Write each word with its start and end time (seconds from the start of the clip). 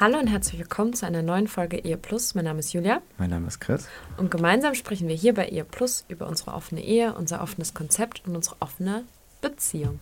Hallo 0.00 0.18
und 0.18 0.28
herzlich 0.28 0.58
willkommen 0.58 0.94
zu 0.94 1.04
einer 1.06 1.20
neuen 1.22 1.46
Folge 1.46 1.76
Ehe 1.78 1.98
Plus. 1.98 2.34
Mein 2.34 2.44
Name 2.46 2.60
ist 2.60 2.72
Julia 2.72 3.02
Mein 3.18 3.28
Name 3.30 3.46
ist 3.48 3.60
Chris. 3.60 3.86
und 4.16 4.30
gemeinsam 4.30 4.74
sprechen 4.74 5.08
wir 5.08 5.14
hier 5.14 5.34
bei 5.34 5.48
Ehe 5.48 5.64
Plus 5.64 6.04
über 6.08 6.26
unsere 6.26 6.54
offene 6.54 6.82
Ehe, 6.82 7.14
unser 7.14 7.42
offenes 7.42 7.74
Konzept 7.74 8.22
und 8.26 8.34
unsere 8.34 8.56
offene 8.60 9.04
Beziehung. 9.42 10.00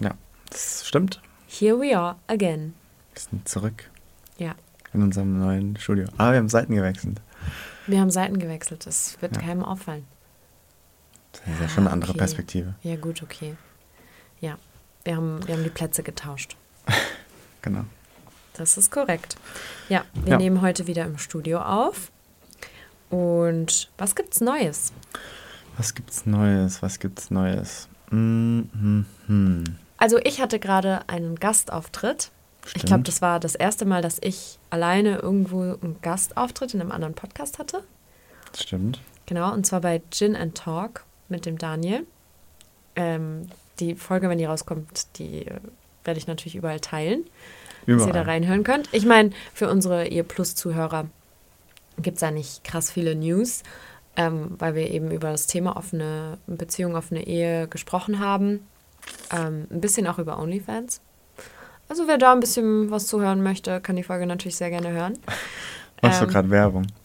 Ja, 0.00 0.12
das 0.50 0.86
stimmt. 0.86 1.20
Here 1.48 1.78
we 1.80 1.98
are 1.98 2.16
again. 2.28 2.74
Wir 3.12 3.20
sind 3.22 3.48
zurück 3.48 3.90
Ja, 4.38 4.54
in 4.92 5.02
unserem 5.02 5.38
neuen 5.40 5.76
Studio. 5.78 6.06
Ah, 6.16 6.30
wir 6.30 6.38
haben 6.38 6.48
Seiten 6.48 6.74
gewechselt. 6.74 7.20
wir 7.88 8.00
haben 8.00 8.10
Seiten 8.10 8.38
gewechselt. 8.38 8.86
Das 8.86 9.20
wird 9.20 9.34
Ja. 9.36 9.42
keinem 9.42 9.64
auffallen. 9.64 10.06
Das 11.32 11.40
ist 11.54 11.60
ja 11.60 11.68
schon 11.68 11.84
eine 11.84 11.92
andere 11.92 12.10
okay. 12.12 12.18
Perspektive. 12.18 12.74
Ja, 12.84 12.94
gut, 12.96 13.22
okay. 13.22 13.56
Ja, 14.40 14.56
wir 15.04 15.16
haben, 15.16 15.44
wir 15.46 15.54
haben 15.56 15.64
die 15.64 15.70
Plätze 15.70 16.02
getauscht. 16.04 16.56
Genau. 17.60 17.84
Das 18.58 18.76
ist 18.76 18.90
korrekt. 18.90 19.36
Ja, 19.88 20.04
wir 20.14 20.32
Ja. 20.32 20.36
nehmen 20.38 20.60
heute 20.60 20.86
wieder 20.86 21.04
im 21.04 21.16
Studio 21.18 21.60
auf. 21.60 22.10
Und 23.10 23.88
was 23.96 24.14
gibt's 24.14 24.40
Neues? 24.40 24.92
Was 25.76 25.94
gibt's 25.94 26.26
Neues? 26.26 26.82
Was 26.82 26.98
gibt's 26.98 27.30
Neues? 27.30 27.88
Hm, 28.10 28.68
hm, 28.72 29.06
hm. 29.26 29.64
Also 29.96 30.18
ich 30.18 30.40
hatte 30.40 30.58
gerade 30.58 31.08
einen 31.08 31.36
Gastauftritt. 31.36 32.30
Ich 32.64 32.70
Stimmt. 32.72 32.86
glaube, 32.86 33.02
das 33.04 33.22
war 33.22 33.40
das 33.40 33.54
erste 33.54 33.84
Mal, 33.86 34.02
dass 34.02 34.18
ich 34.20 34.58
alleine 34.70 35.18
irgendwo 35.18 35.60
einen 35.62 35.96
Gastauftritt 36.02 36.74
in 36.74 36.80
einem 36.80 36.92
anderen 36.92 37.14
Podcast 37.14 37.58
hatte. 37.58 37.82
Stimmt. 38.56 39.00
Genau, 39.26 39.52
und 39.52 39.64
zwar 39.66 39.80
bei 39.80 40.02
Gin 40.10 40.36
and 40.36 40.54
Talk 40.56 41.04
mit 41.28 41.46
dem 41.46 41.58
Daniel. 41.58 42.06
Ähm, 42.96 43.48
die 43.80 43.94
Folge, 43.94 44.28
wenn 44.28 44.38
die 44.38 44.44
rauskommt, 44.44 45.18
die 45.18 45.46
äh, 45.46 45.60
werde 46.04 46.18
ich 46.18 46.26
natürlich 46.26 46.56
überall 46.56 46.80
teilen, 46.80 47.24
dass 47.96 48.06
ihr 48.06 48.12
da 48.12 48.20
Überall. 48.20 48.24
reinhören 48.36 48.64
könnt. 48.64 48.88
Ich 48.92 49.04
meine, 49.06 49.30
für 49.54 49.68
unsere 49.70 50.06
Ehe 50.06 50.24
Plus-Zuhörer 50.24 51.06
gibt 51.98 52.16
es 52.16 52.20
da 52.20 52.30
nicht 52.30 52.62
krass 52.64 52.90
viele 52.90 53.14
News, 53.14 53.62
ähm, 54.16 54.54
weil 54.58 54.74
wir 54.74 54.90
eben 54.90 55.10
über 55.10 55.30
das 55.30 55.46
Thema 55.46 55.76
offene 55.76 56.38
Beziehung, 56.46 56.94
offene 56.96 57.26
Ehe 57.26 57.66
gesprochen 57.68 58.18
haben. 58.20 58.60
Ähm, 59.34 59.66
ein 59.70 59.80
bisschen 59.80 60.06
auch 60.06 60.18
über 60.18 60.38
OnlyFans. 60.38 61.00
Also 61.88 62.06
wer 62.06 62.18
da 62.18 62.32
ein 62.32 62.40
bisschen 62.40 62.90
was 62.90 63.06
zuhören 63.06 63.42
möchte, 63.42 63.80
kann 63.80 63.96
die 63.96 64.02
Folge 64.02 64.26
natürlich 64.26 64.56
sehr 64.56 64.70
gerne 64.70 64.90
hören. 64.90 65.14
Machst 66.02 66.20
du 66.20 66.26
Ähm. 66.26 66.30
gerade 66.30 66.50
Werbung? 66.50 66.86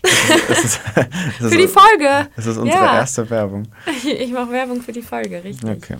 Es 0.50 0.64
ist, 0.64 0.82
es 0.96 1.42
ist, 1.42 1.52
Für 1.54 1.58
die 1.58 1.68
Folge! 1.68 2.28
Es 2.38 2.46
ist 2.46 2.58
unsere 2.58 2.78
Ja. 2.84 2.96
erste 2.98 3.30
Werbung. 3.30 3.68
Ich 4.06 4.32
mache 4.32 4.52
Werbung 4.52 4.82
für 4.82 4.92
die 4.94 5.02
Folge, 5.02 5.44
richtig. 5.44 5.70
Okay. 5.70 5.98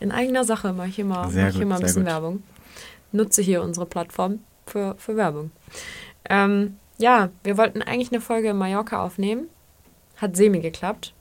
In 0.00 0.12
eigener 0.12 0.44
Sache 0.44 0.72
mache 0.72 0.88
ich 0.88 0.98
mal, 1.04 1.28
Sehr 1.30 1.44
mache 1.46 1.52
ich 1.54 1.58
gut, 1.58 1.68
mal 1.68 1.76
ein 1.76 1.80
bisschen 1.82 2.02
gut. 2.02 2.12
Werbung. 2.12 2.42
Nutze 3.14 3.42
hier 3.42 3.62
unsere 3.62 3.86
Plattform 3.86 4.40
für, 4.66 4.96
für 4.98 5.16
Werbung. 5.16 5.50
Ähm, 6.28 6.76
ja, 6.98 7.30
wir 7.42 7.56
wollten 7.56 7.82
eigentlich 7.82 8.12
eine 8.12 8.20
Folge 8.20 8.50
in 8.50 8.56
Mallorca 8.56 9.02
aufnehmen. 9.02 9.48
Hat 10.16 10.36
semi 10.36 10.60
geklappt. 10.60 11.14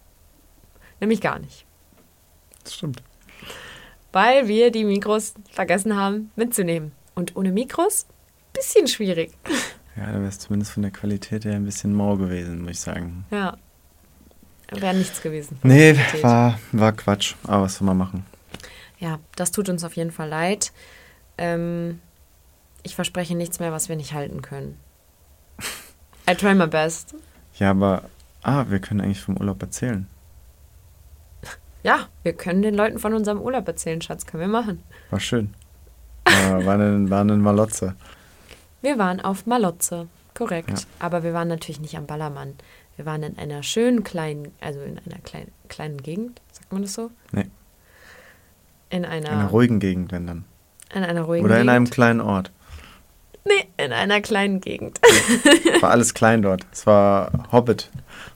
Nämlich 0.99 1.21
gar 1.21 1.39
nicht. 1.39 1.65
Das 2.63 2.75
stimmt. 2.75 3.01
Weil 4.11 4.47
wir 4.47 4.71
die 4.71 4.85
Mikros 4.85 5.33
vergessen 5.51 5.95
haben 5.95 6.31
mitzunehmen. 6.35 6.91
Und 7.15 7.35
ohne 7.35 7.51
Mikros, 7.51 8.07
bisschen 8.53 8.87
schwierig. 8.87 9.31
Ja, 9.95 10.07
da 10.07 10.13
wäre 10.13 10.25
es 10.25 10.39
zumindest 10.39 10.71
von 10.71 10.81
der 10.81 10.91
Qualität 10.91 11.45
her 11.45 11.53
ein 11.53 11.65
bisschen 11.65 11.93
mau 11.93 12.17
gewesen, 12.17 12.63
muss 12.63 12.71
ich 12.71 12.79
sagen. 12.79 13.25
Ja. 13.29 13.57
Wäre 14.71 14.95
nichts 14.95 15.21
gewesen. 15.21 15.59
Nee, 15.61 15.93
Qualität. 15.93 16.23
war, 16.23 16.59
war 16.71 16.93
Quatsch. 16.93 17.35
Aber 17.43 17.65
was 17.65 17.75
soll 17.75 17.85
man 17.85 17.97
machen? 17.97 18.25
Ja, 18.97 19.19
das 19.35 19.51
tut 19.51 19.69
uns 19.69 19.83
auf 19.83 19.95
jeden 19.95 20.09
Fall 20.09 20.29
leid. 20.29 20.71
Ähm, 21.37 21.99
ich 22.83 22.95
verspreche 22.95 23.35
nichts 23.35 23.59
mehr, 23.59 23.71
was 23.71 23.89
wir 23.89 23.95
nicht 23.95 24.13
halten 24.13 24.41
können. 24.41 24.77
I 26.29 26.35
try 26.35 26.53
my 26.53 26.67
best. 26.67 27.15
Ja, 27.55 27.71
aber. 27.71 28.03
Ah, 28.41 28.65
wir 28.67 28.79
können 28.79 28.99
eigentlich 29.01 29.21
vom 29.21 29.37
Urlaub 29.37 29.61
erzählen. 29.61 30.07
Ja, 31.83 32.07
wir 32.23 32.31
können 32.31 32.61
den 32.61 32.75
Leuten 32.75 32.97
von 32.97 33.13
unserem 33.13 33.41
Urlaub 33.41 33.67
erzählen, 33.67 34.01
Schatz. 34.01 34.25
Können 34.25 34.39
wir 34.39 34.47
machen. 34.47 34.81
War 35.09 35.19
schön. 35.19 35.53
War, 36.23 36.65
war, 36.65 36.75
in, 36.75 37.09
war 37.09 37.21
in 37.23 37.41
Malotze. 37.41 37.95
Wir 38.81 38.97
waren 38.97 39.19
auf 39.19 39.45
Malotze, 39.45 40.07
korrekt. 40.33 40.69
Ja. 40.69 40.85
Aber 40.99 41.23
wir 41.23 41.33
waren 41.33 41.49
natürlich 41.49 41.81
nicht 41.81 41.97
am 41.97 42.05
Ballermann. 42.05 42.53
Wir 42.95 43.05
waren 43.05 43.23
in 43.23 43.37
einer 43.37 43.63
schönen 43.63 44.03
kleinen, 44.03 44.51
also 44.61 44.79
in 44.81 44.99
einer 44.99 45.19
kleinen, 45.23 45.51
kleinen 45.67 45.97
Gegend, 45.97 46.41
sagt 46.51 46.71
man 46.71 46.83
das 46.83 46.93
so? 46.93 47.11
Nee. 47.31 47.49
In 48.89 49.03
einer, 49.05 49.29
In 49.29 49.33
einer 49.39 49.49
ruhigen 49.49 49.79
Gegend, 49.79 50.11
wenn 50.11 50.27
dann. 50.27 50.45
In 50.93 51.03
einer 51.03 51.21
ruhigen 51.23 51.45
Oder 51.45 51.59
in 51.59 51.69
einem 51.69 51.85
Gegend. 51.85 51.93
kleinen 51.95 52.21
Ort. 52.21 52.51
Nee, 53.45 53.67
in 53.77 53.91
einer 53.91 54.21
kleinen 54.21 54.61
Gegend. 54.61 54.99
War 55.81 55.91
alles 55.91 56.13
klein 56.13 56.41
dort. 56.41 56.65
Es 56.71 56.85
war 56.87 57.31
Hobbit. 57.51 57.89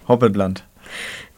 Hobbitland. 0.08 0.66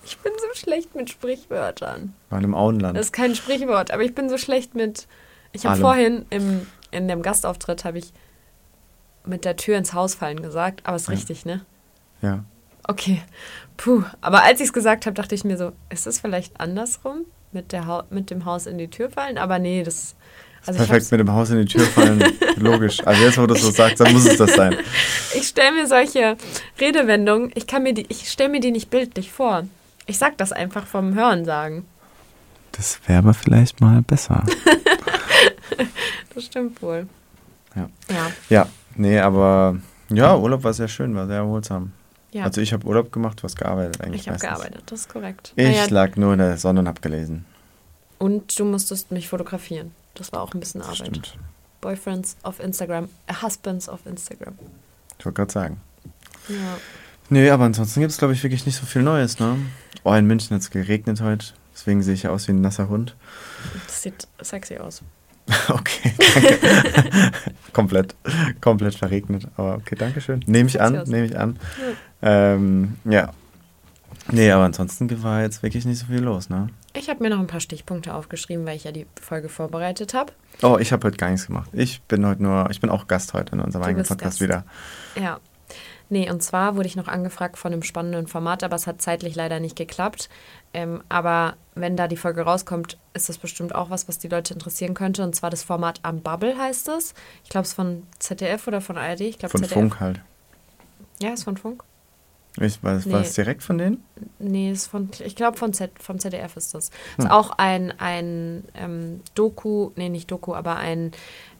Ich 0.04 0.18
bin 0.20 0.32
so 0.40 0.60
schlecht 0.60 0.96
mit 0.96 1.10
Sprichwörtern. 1.12 2.14
War 2.30 2.40
in 2.40 2.46
einem 2.46 2.56
Auenland. 2.56 2.98
Das 2.98 3.08
ist 3.08 3.12
kein 3.14 3.36
Sprichwort, 3.36 3.92
aber 3.92 4.02
ich 4.04 4.16
bin 4.16 4.28
so 4.30 4.38
schlecht 4.40 4.74
mit. 4.74 5.08
Ich 5.52 5.66
habe 5.68 5.80
vorhin 5.80 6.26
im, 6.32 6.66
in 6.92 7.08
dem 7.08 7.22
Gastauftritt 7.22 7.86
habe 7.86 8.00
ich 8.00 8.12
mit 9.26 9.46
der 9.46 9.56
Tür 9.56 9.78
ins 9.78 9.94
Haus 9.94 10.16
fallen 10.16 10.42
gesagt, 10.42 10.82
aber 10.86 10.96
ist 10.96 11.08
Ja. 11.08 11.14
richtig, 11.14 11.46
ne? 11.46 11.62
ja. 12.22 12.44
Okay. 12.88 13.22
Puh. 13.78 14.04
Aber 14.20 14.42
als 14.44 14.60
ich 14.62 14.68
es 14.68 14.74
gesagt 14.74 15.06
habe, 15.06 15.14
dachte 15.14 15.36
ich 15.36 15.44
mir 15.44 15.58
so, 15.58 15.74
ist 15.92 16.08
es 16.08 16.20
vielleicht 16.20 16.60
andersrum? 16.60 17.26
Mit, 17.52 17.72
der 17.72 17.86
ha 17.86 18.06
mit 18.10 18.32
dem 18.32 18.46
Haus 18.46 18.66
in 18.66 18.80
die 18.80 18.88
Tür 18.90 19.12
fallen? 19.12 19.38
Aber 19.38 19.60
nee, 19.60 19.84
das. 19.84 20.16
Also 20.66 20.78
Perfekt 20.78 21.12
mit 21.12 21.20
dem 21.20 21.32
Haus 21.32 21.50
in 21.50 21.60
die 21.60 21.66
Tür 21.66 21.86
fallen. 21.86 22.24
Logisch. 22.58 23.06
Also 23.06 23.24
jetzt, 23.24 23.38
wo 23.38 23.48
du 23.48 23.54
es 23.56 23.62
so 23.62 23.72
sagst, 23.72 24.00
dann 24.02 24.14
muss 24.14 24.26
es 24.26 24.38
das 24.38 24.54
sein. 24.56 24.76
ich 25.34 25.48
stelle 25.48 25.72
mir 25.74 25.88
solche 25.88 26.38
Redewendungen, 26.80 27.52
ich 27.56 27.66
kann 27.66 27.84
mir 27.84 27.94
die, 27.94 28.06
ich 28.10 28.30
stelle 28.30 28.50
mir 28.50 28.60
die 28.60 28.72
nicht 28.72 28.90
bildlich 28.90 29.32
vor. 29.32 29.64
Ich 30.06 30.18
sag 30.18 30.38
das 30.38 30.52
einfach 30.52 30.86
vom 30.86 31.14
Hören 31.16 31.46
sagen. 31.46 31.86
Das 32.74 33.00
wäre 33.08 33.20
aber 33.20 33.34
vielleicht 33.34 33.82
mal 33.82 34.02
besser. 34.02 34.44
Das 36.34 36.46
stimmt 36.46 36.82
wohl. 36.82 37.08
Ja. 37.76 37.90
Ja. 38.10 38.32
Ja, 38.50 38.70
nee, 38.96 39.20
aber 39.20 39.78
ja, 40.10 40.36
Urlaub 40.38 40.64
war 40.64 40.74
sehr 40.74 40.88
schön, 40.88 41.16
war 41.16 41.28
sehr 41.28 41.38
erholsam. 41.38 41.92
ja. 42.32 42.44
Also 42.44 42.62
ich 42.62 42.74
habe 42.74 42.86
Urlaub 42.86 43.12
gemacht, 43.12 43.40
du 43.40 43.44
hast 43.44 43.58
gearbeitet 43.58 44.02
eigentlich. 44.02 44.22
ich 44.22 44.30
habe 44.30 44.40
gearbeitet, 44.40 44.84
das 44.88 45.02
ist 45.02 45.10
korrekt. 45.10 45.54
Ich 45.56 45.66
Naja, 45.68 45.86
lag 45.90 46.16
nur 46.16 46.34
in 46.34 46.40
der 46.40 46.58
Sonne 46.58 46.82
und 46.82 46.88
habe 46.88 47.02
gelesen. 47.02 47.46
Und 48.18 48.58
du 48.60 48.66
musstest 48.66 49.12
mich 49.12 49.28
fotografieren. 49.30 49.92
Das 50.20 50.34
war 50.34 50.42
auch 50.42 50.54
ein 50.54 50.60
bisschen 50.60 50.82
Arbeit. 50.82 50.98
stimmt. 50.98 51.38
Boyfriends 51.80 52.36
auf 52.44 52.60
Instagram, 52.60 53.08
äh, 53.28 53.34
Husbands 53.42 53.88
auf 53.88 54.06
Instagram. 54.06 54.54
Ich 55.18 55.26
wollte 55.26 55.38
gerade 55.38 55.52
sagen. 55.52 55.82
Ja. 56.50 56.56
Nee, 57.30 57.50
aber 57.50 57.64
ansonsten 57.64 58.02
gibt 58.02 58.12
es, 58.12 58.18
glaube 58.18 58.34
ich, 58.34 58.44
wirklich 58.44 58.66
nicht 58.66 58.76
so 58.76 58.86
viel 58.86 59.02
Neues, 59.02 59.40
ne? 59.40 59.56
Oh, 60.04 60.14
in 60.14 60.26
München 60.28 60.56
hat 60.56 60.62
es 60.62 60.72
geregnet 60.72 61.22
heute. 61.22 61.48
Deswegen 61.74 62.04
sehe 62.04 62.16
ich 62.16 62.24
ja 62.24 62.32
aus 62.32 62.50
wie 62.50 62.52
ein 62.52 62.60
nasser 62.60 62.90
Hund. 62.90 63.16
Das 63.86 64.02
sieht 64.02 64.28
sexy 64.42 64.78
aus. 64.78 65.02
Okay, 65.70 66.14
danke. 66.20 67.32
komplett, 67.74 68.16
komplett 68.62 68.94
verregnet. 68.94 69.48
Aber 69.58 69.78
okay, 69.78 69.96
danke 69.96 70.22
schön. 70.22 70.44
Nehme 70.46 70.70
ich 70.70 70.80
an, 70.80 71.04
nehme 71.08 71.26
ich 71.26 71.40
an. 71.40 71.58
Ähm, 72.22 72.98
ja. 73.06 73.32
Nee, 74.32 74.52
aber 74.52 74.64
ansonsten 74.66 75.24
war 75.24 75.42
jetzt 75.42 75.64
wirklich 75.64 75.86
nicht 75.86 76.00
so 76.00 76.06
viel 76.08 76.20
los, 76.20 76.50
ne? 76.50 76.70
Ich 76.94 77.10
habe 77.10 77.22
mir 77.24 77.30
noch 77.30 77.40
ein 77.40 77.48
paar 77.48 77.60
Stichpunkte 77.60 78.14
aufgeschrieben, 78.14 78.66
weil 78.66 78.76
ich 78.76 78.84
ja 78.84 78.92
die 78.92 79.08
Folge 79.22 79.50
vorbereitet 79.50 80.14
habe. 80.14 80.34
Oh, 80.62 80.78
ich 80.80 80.92
habe 80.92 81.08
heute 81.08 81.18
gar 81.18 81.30
nichts 81.30 81.48
gemacht. 81.48 81.70
Ich 81.74 82.02
bin 82.04 82.26
heute 82.26 82.44
nur, 82.44 82.70
ich 82.70 82.80
bin 82.82 82.90
auch 82.90 83.08
Gast 83.08 83.34
heute 83.34 83.54
in 83.54 83.60
unserem 83.60 83.84
Du 83.84 83.88
eigenen 83.90 84.06
Podcast 84.06 84.40
Gast. 84.40 84.42
wieder. 84.42 84.66
Ja. 85.20 85.40
Nee, 86.12 86.30
und 86.32 86.42
zwar 86.42 86.76
wurde 86.76 86.88
ich 86.88 86.96
noch 86.96 87.08
angefragt 87.08 87.58
von 87.58 87.72
einem 87.72 87.84
spannenden 87.84 88.26
Format, 88.26 88.64
aber 88.64 88.76
es 88.76 88.88
hat 88.88 89.00
zeitlich 89.00 89.36
leider 89.36 89.60
nicht 89.60 89.76
geklappt. 89.76 90.28
Ähm, 90.74 91.04
aber 91.08 91.56
wenn 91.76 91.96
da 91.96 92.08
die 92.08 92.18
Folge 92.18 92.42
rauskommt, 92.42 92.98
ist 93.14 93.30
das 93.30 93.38
bestimmt 93.38 93.76
auch 93.76 93.92
was, 93.92 94.08
was 94.08 94.18
die 94.18 94.28
Leute 94.28 94.56
interessieren 94.56 94.96
könnte. 94.96 95.24
Und 95.24 95.36
zwar 95.36 95.52
das 95.52 95.62
Format 95.62 96.00
Am 96.02 96.22
Bubble 96.22 96.58
heißt 96.58 96.88
es. 96.90 97.14
Ich 97.44 97.50
glaube, 97.52 97.64
es 97.66 97.70
ist 97.70 97.76
von 97.76 98.04
ZDF 98.18 98.68
oder 98.68 98.82
von 98.82 98.98
ARD. 98.98 99.22
Ich 99.22 99.38
glaub, 99.38 99.52
Von 99.52 99.62
ZDF. 99.62 99.74
Funk 99.74 100.00
halt. 100.00 100.22
Ja, 101.22 101.34
ist 101.34 101.44
von 101.44 101.58
Funk. 101.58 101.84
Ich, 102.60 102.84
war, 102.84 102.96
Nee. 102.96 103.12
war 103.12 103.22
es 103.22 103.34
direkt 103.34 103.64
von 103.64 103.78
denen? 103.78 104.04
Nee, 104.40 104.72
ist 104.72 104.88
von, 104.88 105.10
ich 105.24 105.36
glaube, 105.36 105.58
von 105.58 105.72
Z, 105.74 105.92
vom 106.02 106.20
ZDF 106.20 106.58
ist 106.58 106.74
das. 106.74 106.90
Hm. 107.16 107.26
Ist 107.26 107.32
auch 107.32 107.52
ein, 107.58 107.94
ein 108.00 108.64
ähm, 108.76 109.22
Doku, 109.36 109.92
nee, 109.96 110.10
nicht 110.10 110.30
Doku, 110.32 110.54
aber 110.54 110.76
ein 110.78 111.12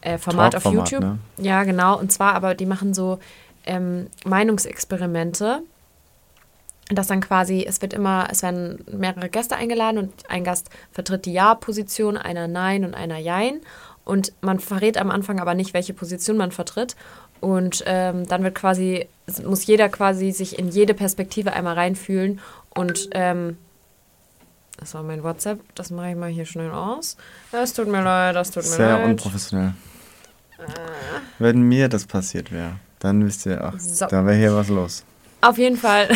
äh, 0.02 0.18
Format 0.18 0.56
auf 0.56 0.66
YouTube. 0.66 1.02
ne? 1.02 1.20
Ja, 1.38 1.64
genau. 1.64 1.98
Und 1.98 2.12
zwar, 2.12 2.34
aber 2.34 2.56
die 2.56 2.66
machen 2.66 2.94
so 2.94 3.20
ähm, 3.66 4.08
Meinungsexperimente. 4.26 5.62
Das 6.92 7.06
dann 7.06 7.22
quasi, 7.22 7.64
es 7.68 7.84
wird 7.84 7.94
immer, 7.94 8.28
es 8.32 8.42
werden 8.42 8.84
mehrere 8.92 9.30
Gäste 9.30 9.56
eingeladen 9.56 10.00
und 10.00 10.12
ein 10.28 10.44
Gast 10.44 10.72
vertritt 10.92 11.26
die 11.26 11.34
Ja-Position, 11.34 12.18
einer 12.18 12.48
Nein 12.48 12.84
und 12.84 12.96
einer 12.96 13.20
Jein. 13.20 13.62
Und 14.06 14.34
man 14.42 14.60
verrät 14.60 14.98
am 14.98 15.12
Anfang 15.12 15.40
aber 15.40 15.54
nicht, 15.54 15.76
welche 15.76 15.94
Position 15.94 16.36
man 16.36 16.52
vertritt. 16.52 16.96
Und 17.42 17.84
ähm, 17.86 18.28
dann 18.28 18.44
wird 18.44 18.56
quasi, 18.56 19.08
muss 19.46 19.66
jeder 19.66 19.90
quasi 19.90 20.32
sich 20.32 20.60
in 20.60 20.70
jede 20.70 20.94
Perspektive 20.94 21.54
einmal 21.54 21.76
reinfühlen. 21.76 22.40
Und 22.70 23.10
ähm, 23.12 23.58
das 24.78 24.94
war 24.94 25.04
mein 25.04 25.24
WhatsApp, 25.24 25.60
das 25.76 25.90
mache 25.90 26.12
ich 26.12 26.16
mal 26.16 26.30
hier 26.30 26.46
schnell 26.46 26.72
aus. 26.72 27.18
Es 27.52 27.74
tut 27.74 27.88
mir 27.88 28.02
leid, 28.04 28.36
das 28.36 28.52
tut 28.52 28.64
mir 28.64 28.70
Sehr 28.70 28.98
leid. 28.98 29.06
unprofessionell. 29.06 29.74
Wenn 31.38 31.62
mir 31.62 31.88
das 31.90 32.06
passiert 32.06 32.52
wäre, 32.52 32.74
dann 33.00 33.26
wisst 33.26 33.46
ihr, 33.46 33.64
ach, 33.64 33.80
So. 33.80 34.06
da 34.08 34.26
wäre 34.26 34.38
hier 34.38 34.56
was 34.56 34.68
los. 34.68 35.04
Auf 35.42 35.58
jeden 35.58 35.78
Fall, 35.78 36.10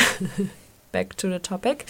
back 0.91 1.17
to 1.17 1.29
the 1.29 1.39
topic. 1.39 1.85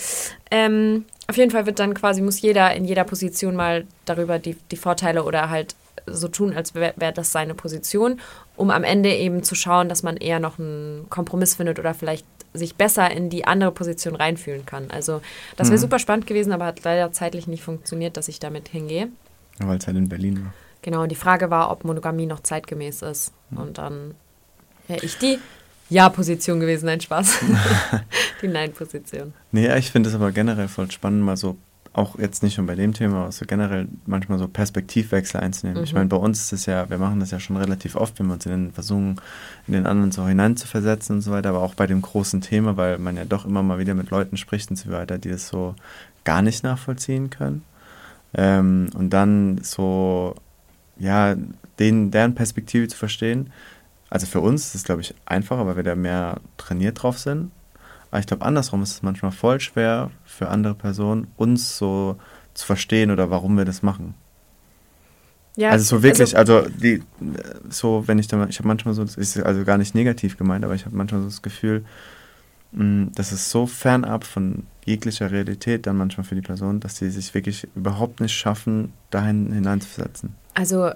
Ähm, 0.51 1.05
auf 1.27 1.37
jeden 1.37 1.51
Fall 1.51 1.65
wird 1.65 1.79
dann 1.79 1.93
quasi, 1.93 2.21
muss 2.21 2.41
jeder 2.41 2.73
in 2.75 2.85
jeder 2.85 3.03
Position 3.03 3.55
mal 3.55 3.85
darüber 4.05 4.37
die, 4.39 4.55
die 4.71 4.75
Vorteile 4.77 5.23
oder 5.23 5.49
halt 5.49 5.75
so 6.05 6.27
tun, 6.27 6.53
als 6.53 6.75
wäre 6.75 6.93
wär 6.97 7.11
das 7.11 7.31
seine 7.31 7.53
Position, 7.53 8.19
um 8.55 8.71
am 8.71 8.83
Ende 8.83 9.13
eben 9.13 9.43
zu 9.43 9.55
schauen, 9.55 9.89
dass 9.89 10.03
man 10.03 10.17
eher 10.17 10.39
noch 10.39 10.59
einen 10.59 11.07
Kompromiss 11.09 11.55
findet 11.55 11.79
oder 11.79 11.93
vielleicht 11.93 12.25
sich 12.53 12.75
besser 12.75 13.09
in 13.09 13.29
die 13.29 13.45
andere 13.45 13.71
Position 13.71 14.15
reinfühlen 14.15 14.65
kann. 14.65 14.91
Also 14.91 15.21
das 15.57 15.69
wäre 15.69 15.79
super 15.79 15.99
spannend 15.99 16.27
gewesen, 16.27 16.51
aber 16.51 16.65
hat 16.65 16.83
leider 16.83 17.11
zeitlich 17.11 17.47
nicht 17.47 17.63
funktioniert, 17.63 18.15
dass 18.15 18.27
ich 18.27 18.39
damit 18.39 18.69
hingehe. 18.69 19.09
Weil 19.59 19.77
es 19.77 19.87
halt 19.87 19.97
in 19.97 20.09
Berlin 20.09 20.45
war. 20.45 20.53
Genau, 20.83 21.03
und 21.03 21.09
die 21.09 21.15
Frage 21.15 21.49
war, 21.49 21.71
ob 21.71 21.85
Monogamie 21.85 22.25
noch 22.25 22.41
zeitgemäß 22.41 23.01
ist. 23.03 23.31
Und 23.55 23.77
dann 23.77 24.15
wäre 24.87 25.03
ich 25.03 25.17
die 25.17 25.39
Ja-Position 25.89 26.59
gewesen, 26.59 26.87
nein, 26.87 26.99
Spaß. 26.99 27.39
die 28.41 28.47
Nein-Position. 28.47 29.33
Nee, 29.51 29.75
ich 29.77 29.91
finde 29.91 30.09
es 30.09 30.15
aber 30.15 30.31
generell 30.31 30.67
voll 30.67 30.91
spannend, 30.91 31.23
mal 31.23 31.37
so, 31.37 31.55
auch 31.93 32.17
jetzt 32.17 32.41
nicht 32.41 32.57
nur 32.57 32.65
bei 32.65 32.73
dem 32.75 32.93
Thema, 32.93 33.21
aber 33.21 33.31
so 33.31 33.45
generell 33.45 33.87
manchmal 34.07 34.39
so 34.39 34.47
Perspektivwechsel 34.47 35.39
einzunehmen. 35.39 35.83
Ich 35.83 35.93
meine, 35.93 36.07
bei 36.07 36.17
uns 36.17 36.41
ist 36.41 36.51
es 36.51 36.65
ja, 36.65 36.89
wir 36.89 36.97
machen 36.97 37.19
das 37.19 37.29
ja 37.29 37.39
schon 37.39 37.55
relativ 37.55 37.95
oft, 37.95 38.19
wenn 38.19 38.25
wir 38.25 38.33
uns 38.33 38.45
in 38.47 38.51
den 38.51 38.71
versuchen, 38.71 39.21
in 39.67 39.73
den 39.73 39.85
anderen 39.85 40.11
so 40.11 40.27
hineinzuversetzen 40.27 41.17
und 41.17 41.21
so 41.21 41.31
weiter, 41.31 41.49
aber 41.49 41.61
auch 41.61 41.75
bei 41.75 41.85
dem 41.85 42.01
großen 42.01 42.41
Thema, 42.41 42.77
weil 42.77 42.97
man 42.97 43.15
ja 43.15 43.25
doch 43.25 43.45
immer 43.45 43.61
mal 43.61 43.77
wieder 43.77 43.93
mit 43.93 44.09
Leuten 44.09 44.37
spricht 44.37 44.71
und 44.71 44.75
so 44.75 44.91
weiter, 44.91 45.19
die 45.19 45.29
das 45.29 45.47
so 45.47 45.75
gar 46.23 46.41
nicht 46.41 46.63
nachvollziehen 46.63 47.29
können. 47.29 47.63
Ähm, 48.33 48.89
und 48.95 49.11
dann 49.11 49.59
so, 49.61 50.33
ja, 50.97 51.35
den, 51.77 52.09
deren 52.09 52.33
Perspektive 52.33 52.87
zu 52.87 52.97
verstehen. 52.97 53.51
Also 54.09 54.25
für 54.25 54.41
uns 54.41 54.67
ist 54.67 54.75
es, 54.75 54.83
glaube 54.83 55.01
ich, 55.01 55.13
einfacher, 55.25 55.67
weil 55.67 55.75
wir 55.75 55.83
da 55.83 55.95
mehr 55.95 56.39
trainiert 56.57 57.03
drauf 57.03 57.19
sind. 57.19 57.51
Aber 58.13 58.19
ich 58.19 58.27
glaube, 58.27 58.45
andersrum 58.45 58.83
ist 58.83 58.91
es 58.91 59.01
manchmal 59.01 59.31
voll 59.31 59.59
schwer 59.59 60.11
für 60.23 60.49
andere 60.49 60.75
Personen, 60.75 61.25
uns 61.35 61.79
so 61.79 62.17
zu 62.53 62.63
verstehen 62.63 63.09
oder 63.09 63.31
warum 63.31 63.57
wir 63.57 63.65
das 63.65 63.81
machen. 63.81 64.13
Ja, 65.55 65.71
also 65.71 65.97
so 65.97 66.03
wirklich, 66.03 66.37
also, 66.37 66.61
die, 66.69 67.01
so, 67.71 68.03
wenn 68.07 68.19
ich 68.19 68.27
da, 68.27 68.37
mal- 68.37 68.51
ich 68.51 68.59
habe 68.59 68.67
manchmal 68.67 68.93
so, 68.93 69.01
ist 69.01 69.39
also 69.39 69.63
gar 69.63 69.79
nicht 69.79 69.95
negativ 69.95 70.37
gemeint, 70.37 70.63
aber 70.63 70.75
ich 70.75 70.85
habe 70.85 70.95
manchmal 70.95 71.21
so 71.21 71.27
das 71.27 71.41
Gefühl, 71.41 71.85
mh, 72.73 73.07
das 73.15 73.31
ist 73.31 73.49
so 73.49 73.65
fernab 73.65 74.25
von 74.25 74.67
jeglicher 74.85 75.31
Realität 75.31 75.87
dann 75.87 75.97
manchmal 75.97 76.23
für 76.23 76.35
die 76.35 76.41
Person, 76.41 76.81
dass 76.81 76.97
sie 76.97 77.09
sich 77.09 77.33
wirklich 77.33 77.67
überhaupt 77.75 78.21
nicht 78.21 78.35
schaffen, 78.35 78.93
dahin 79.09 79.51
hineinzusetzen. 79.51 80.35
Also 80.53 80.91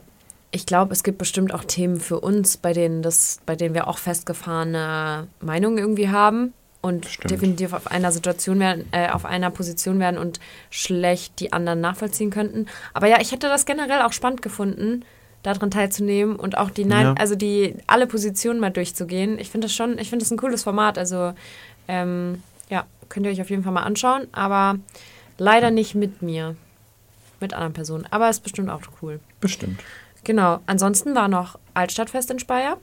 ich 0.51 0.67
glaube, 0.67 0.93
es 0.93 1.01
gibt 1.01 1.17
bestimmt 1.17 1.51
auch 1.51 1.63
Themen 1.63 1.99
für 1.99 2.19
uns, 2.19 2.57
bei 2.57 2.73
denen 2.73 3.01
das, 3.01 3.39
bei 3.47 3.55
denen 3.55 3.73
wir 3.73 3.87
auch 3.87 3.97
festgefahrene 3.97 5.25
Meinungen 5.41 5.79
irgendwie 5.79 6.09
haben 6.09 6.53
und 6.87 7.05
Stimmt. 7.05 7.31
definitiv 7.31 7.73
auf 7.73 7.87
einer 7.91 8.11
Situation 8.11 8.59
werden, 8.59 8.85
äh, 8.91 9.09
auf 9.09 9.25
einer 9.25 9.51
Position 9.51 9.99
werden 9.99 10.17
und 10.17 10.39
schlecht 10.69 11.39
die 11.39 11.53
anderen 11.53 11.81
nachvollziehen 11.81 12.29
könnten. 12.31 12.65
Aber 12.93 13.07
ja, 13.07 13.19
ich 13.21 13.31
hätte 13.31 13.47
das 13.47 13.65
generell 13.65 14.01
auch 14.01 14.13
spannend 14.13 14.41
gefunden, 14.41 15.03
daran 15.43 15.69
teilzunehmen 15.71 16.35
und 16.35 16.57
auch 16.57 16.69
die 16.71 16.83
Nein, 16.85 17.05
Ja. 17.05 17.13
also 17.13 17.35
die 17.35 17.75
alle 17.85 18.07
Positionen 18.07 18.59
mal 18.59 18.71
durchzugehen. 18.71 19.37
Ich 19.39 19.49
finde 19.51 19.67
das 19.67 19.75
schon, 19.75 19.97
ich 19.99 20.09
finde 20.09 20.23
das 20.23 20.31
ein 20.31 20.37
cooles 20.37 20.63
Format. 20.63 20.97
Also 20.97 21.33
ähm, 21.87 22.41
ja, 22.69 22.85
könnt 23.09 23.25
ihr 23.25 23.31
euch 23.31 23.41
auf 23.41 23.49
jeden 23.49 23.63
Fall 23.63 23.71
mal 23.73 23.83
anschauen, 23.83 24.27
aber 24.31 24.77
leider 25.37 25.71
nicht 25.71 25.95
mit 25.95 26.21
mir, 26.21 26.55
mit 27.39 27.53
anderen 27.53 27.73
Personen. 27.73 28.05
Aber 28.09 28.29
ist 28.29 28.41
bestimmt 28.43 28.69
auch 28.69 28.81
cool. 29.01 29.19
Bestimmt. 29.39 29.79
Genau. 30.23 30.59
Ansonsten 30.65 31.15
war 31.15 31.27
noch 31.29 31.57
Altstadtfest 31.77 32.31
in 32.31 32.39
Speyer, 32.39 32.77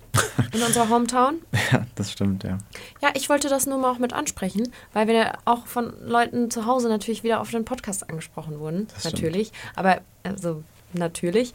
in 0.53 0.63
unserer 0.63 0.89
Hometown. 0.89 1.41
Ja, 1.73 1.87
das 1.97 2.13
stimmt, 2.13 2.45
ja. 2.45 2.59
Ja, 3.03 3.09
ich 3.15 3.29
wollte 3.29 3.49
das 3.49 3.67
nur 3.67 3.79
mal 3.79 3.91
auch 3.91 3.99
mit 3.99 4.13
ansprechen, 4.13 4.69
weil 4.93 5.09
wir 5.09 5.33
auch 5.47 5.67
von 5.67 5.93
Leuten 6.05 6.51
zu 6.51 6.67
Hause 6.67 6.89
natürlich 6.89 7.25
wieder 7.25 7.41
auf 7.41 7.51
den 7.51 7.65
Podcast 7.65 8.09
angesprochen 8.09 8.61
wurden. 8.61 8.87
Das 8.89 9.01
stimmt. 9.01 9.15
natürlich. 9.15 9.53
Aber, 9.75 10.01
also, 10.23 10.63
natürlich. 10.93 11.55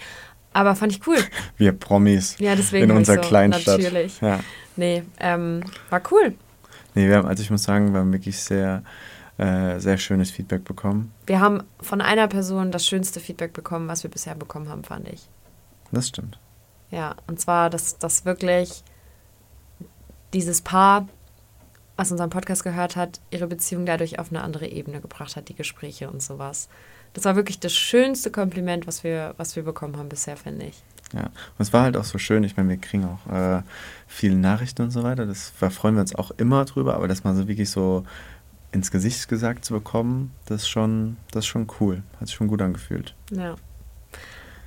Aber 0.51 0.75
fand 0.75 0.91
ich 0.91 1.07
cool. 1.07 1.17
Wir 1.57 1.71
Promis 1.71 2.37
Ja, 2.39 2.55
deswegen 2.55 2.89
in 2.89 2.97
unserer 2.97 3.21
so, 3.23 3.29
Kleinstadt. 3.29 3.77
natürlich. 3.77 4.19
Ja. 4.19 4.39
Nee, 4.75 5.03
ähm, 5.19 5.63
war 5.89 6.01
cool. 6.11 6.33
Nee, 6.95 7.07
wir 7.07 7.17
haben, 7.17 7.27
also 7.27 7.43
ich 7.43 7.51
muss 7.51 7.63
sagen, 7.63 7.93
wir 7.93 7.99
haben 7.99 8.11
wirklich 8.11 8.39
sehr, 8.39 8.83
äh, 9.37 9.79
sehr 9.79 9.97
schönes 9.97 10.31
Feedback 10.31 10.63
bekommen. 10.63 11.13
Wir 11.27 11.39
haben 11.39 11.63
von 11.79 12.01
einer 12.01 12.27
Person 12.27 12.71
das 12.71 12.85
schönste 12.85 13.19
Feedback 13.19 13.53
bekommen, 13.53 13.87
was 13.87 14.03
wir 14.03 14.09
bisher 14.09 14.35
bekommen 14.35 14.69
haben, 14.69 14.83
fand 14.83 15.07
ich. 15.07 15.29
Das 15.91 16.07
stimmt. 16.07 16.39
Ja, 16.91 17.15
und 17.27 17.39
zwar, 17.39 17.69
dass 17.69 17.97
das 17.97 18.25
wirklich 18.25 18.83
dieses 20.33 20.61
Paar, 20.61 21.07
was 21.95 22.11
unseren 22.11 22.29
Podcast 22.29 22.63
gehört 22.63 22.95
hat, 22.95 23.19
ihre 23.29 23.47
Beziehung 23.47 23.85
dadurch 23.85 24.19
auf 24.19 24.31
eine 24.31 24.41
andere 24.41 24.67
Ebene 24.67 25.01
gebracht 25.01 25.35
hat, 25.35 25.49
die 25.49 25.55
Gespräche 25.55 26.09
und 26.09 26.21
sowas. 26.21 26.69
Das 27.13 27.25
war 27.25 27.35
wirklich 27.35 27.59
das 27.59 27.73
schönste 27.73 28.31
Kompliment, 28.31 28.87
was 28.87 29.03
wir, 29.03 29.33
was 29.37 29.55
wir 29.55 29.63
bekommen 29.63 29.97
haben 29.97 30.09
bisher, 30.09 30.37
finde 30.37 30.65
ich. 30.65 30.83
Ja, 31.13 31.23
und 31.23 31.31
es 31.59 31.73
war 31.73 31.83
halt 31.83 31.97
auch 31.97 32.03
so 32.03 32.19
schön. 32.19 32.43
Ich 32.43 32.55
meine, 32.55 32.69
wir 32.69 32.77
kriegen 32.77 33.05
auch 33.05 33.31
äh, 33.31 33.63
viele 34.07 34.35
Nachrichten 34.35 34.83
und 34.83 34.91
so 34.91 35.01
weiter. 35.01 35.25
Das 35.25 35.53
da 35.59 35.69
freuen 35.71 35.95
wir 35.95 36.01
uns 36.01 36.13
auch 36.13 36.31
immer 36.31 36.65
drüber, 36.65 36.93
aber 36.93 37.07
das 37.07 37.23
mal 37.23 37.35
so 37.35 37.47
wirklich 37.47 37.69
so 37.71 38.05
ins 38.71 38.91
Gesicht 38.91 39.27
gesagt 39.27 39.65
zu 39.65 39.73
bekommen, 39.73 40.31
das 40.45 40.61
ist 40.61 40.69
schon, 40.69 41.17
das 41.31 41.45
ist 41.45 41.47
schon 41.47 41.67
cool. 41.79 42.03
Hat 42.19 42.27
sich 42.27 42.35
schon 42.35 42.47
gut 42.47 42.61
angefühlt. 42.61 43.15
Ja. 43.31 43.55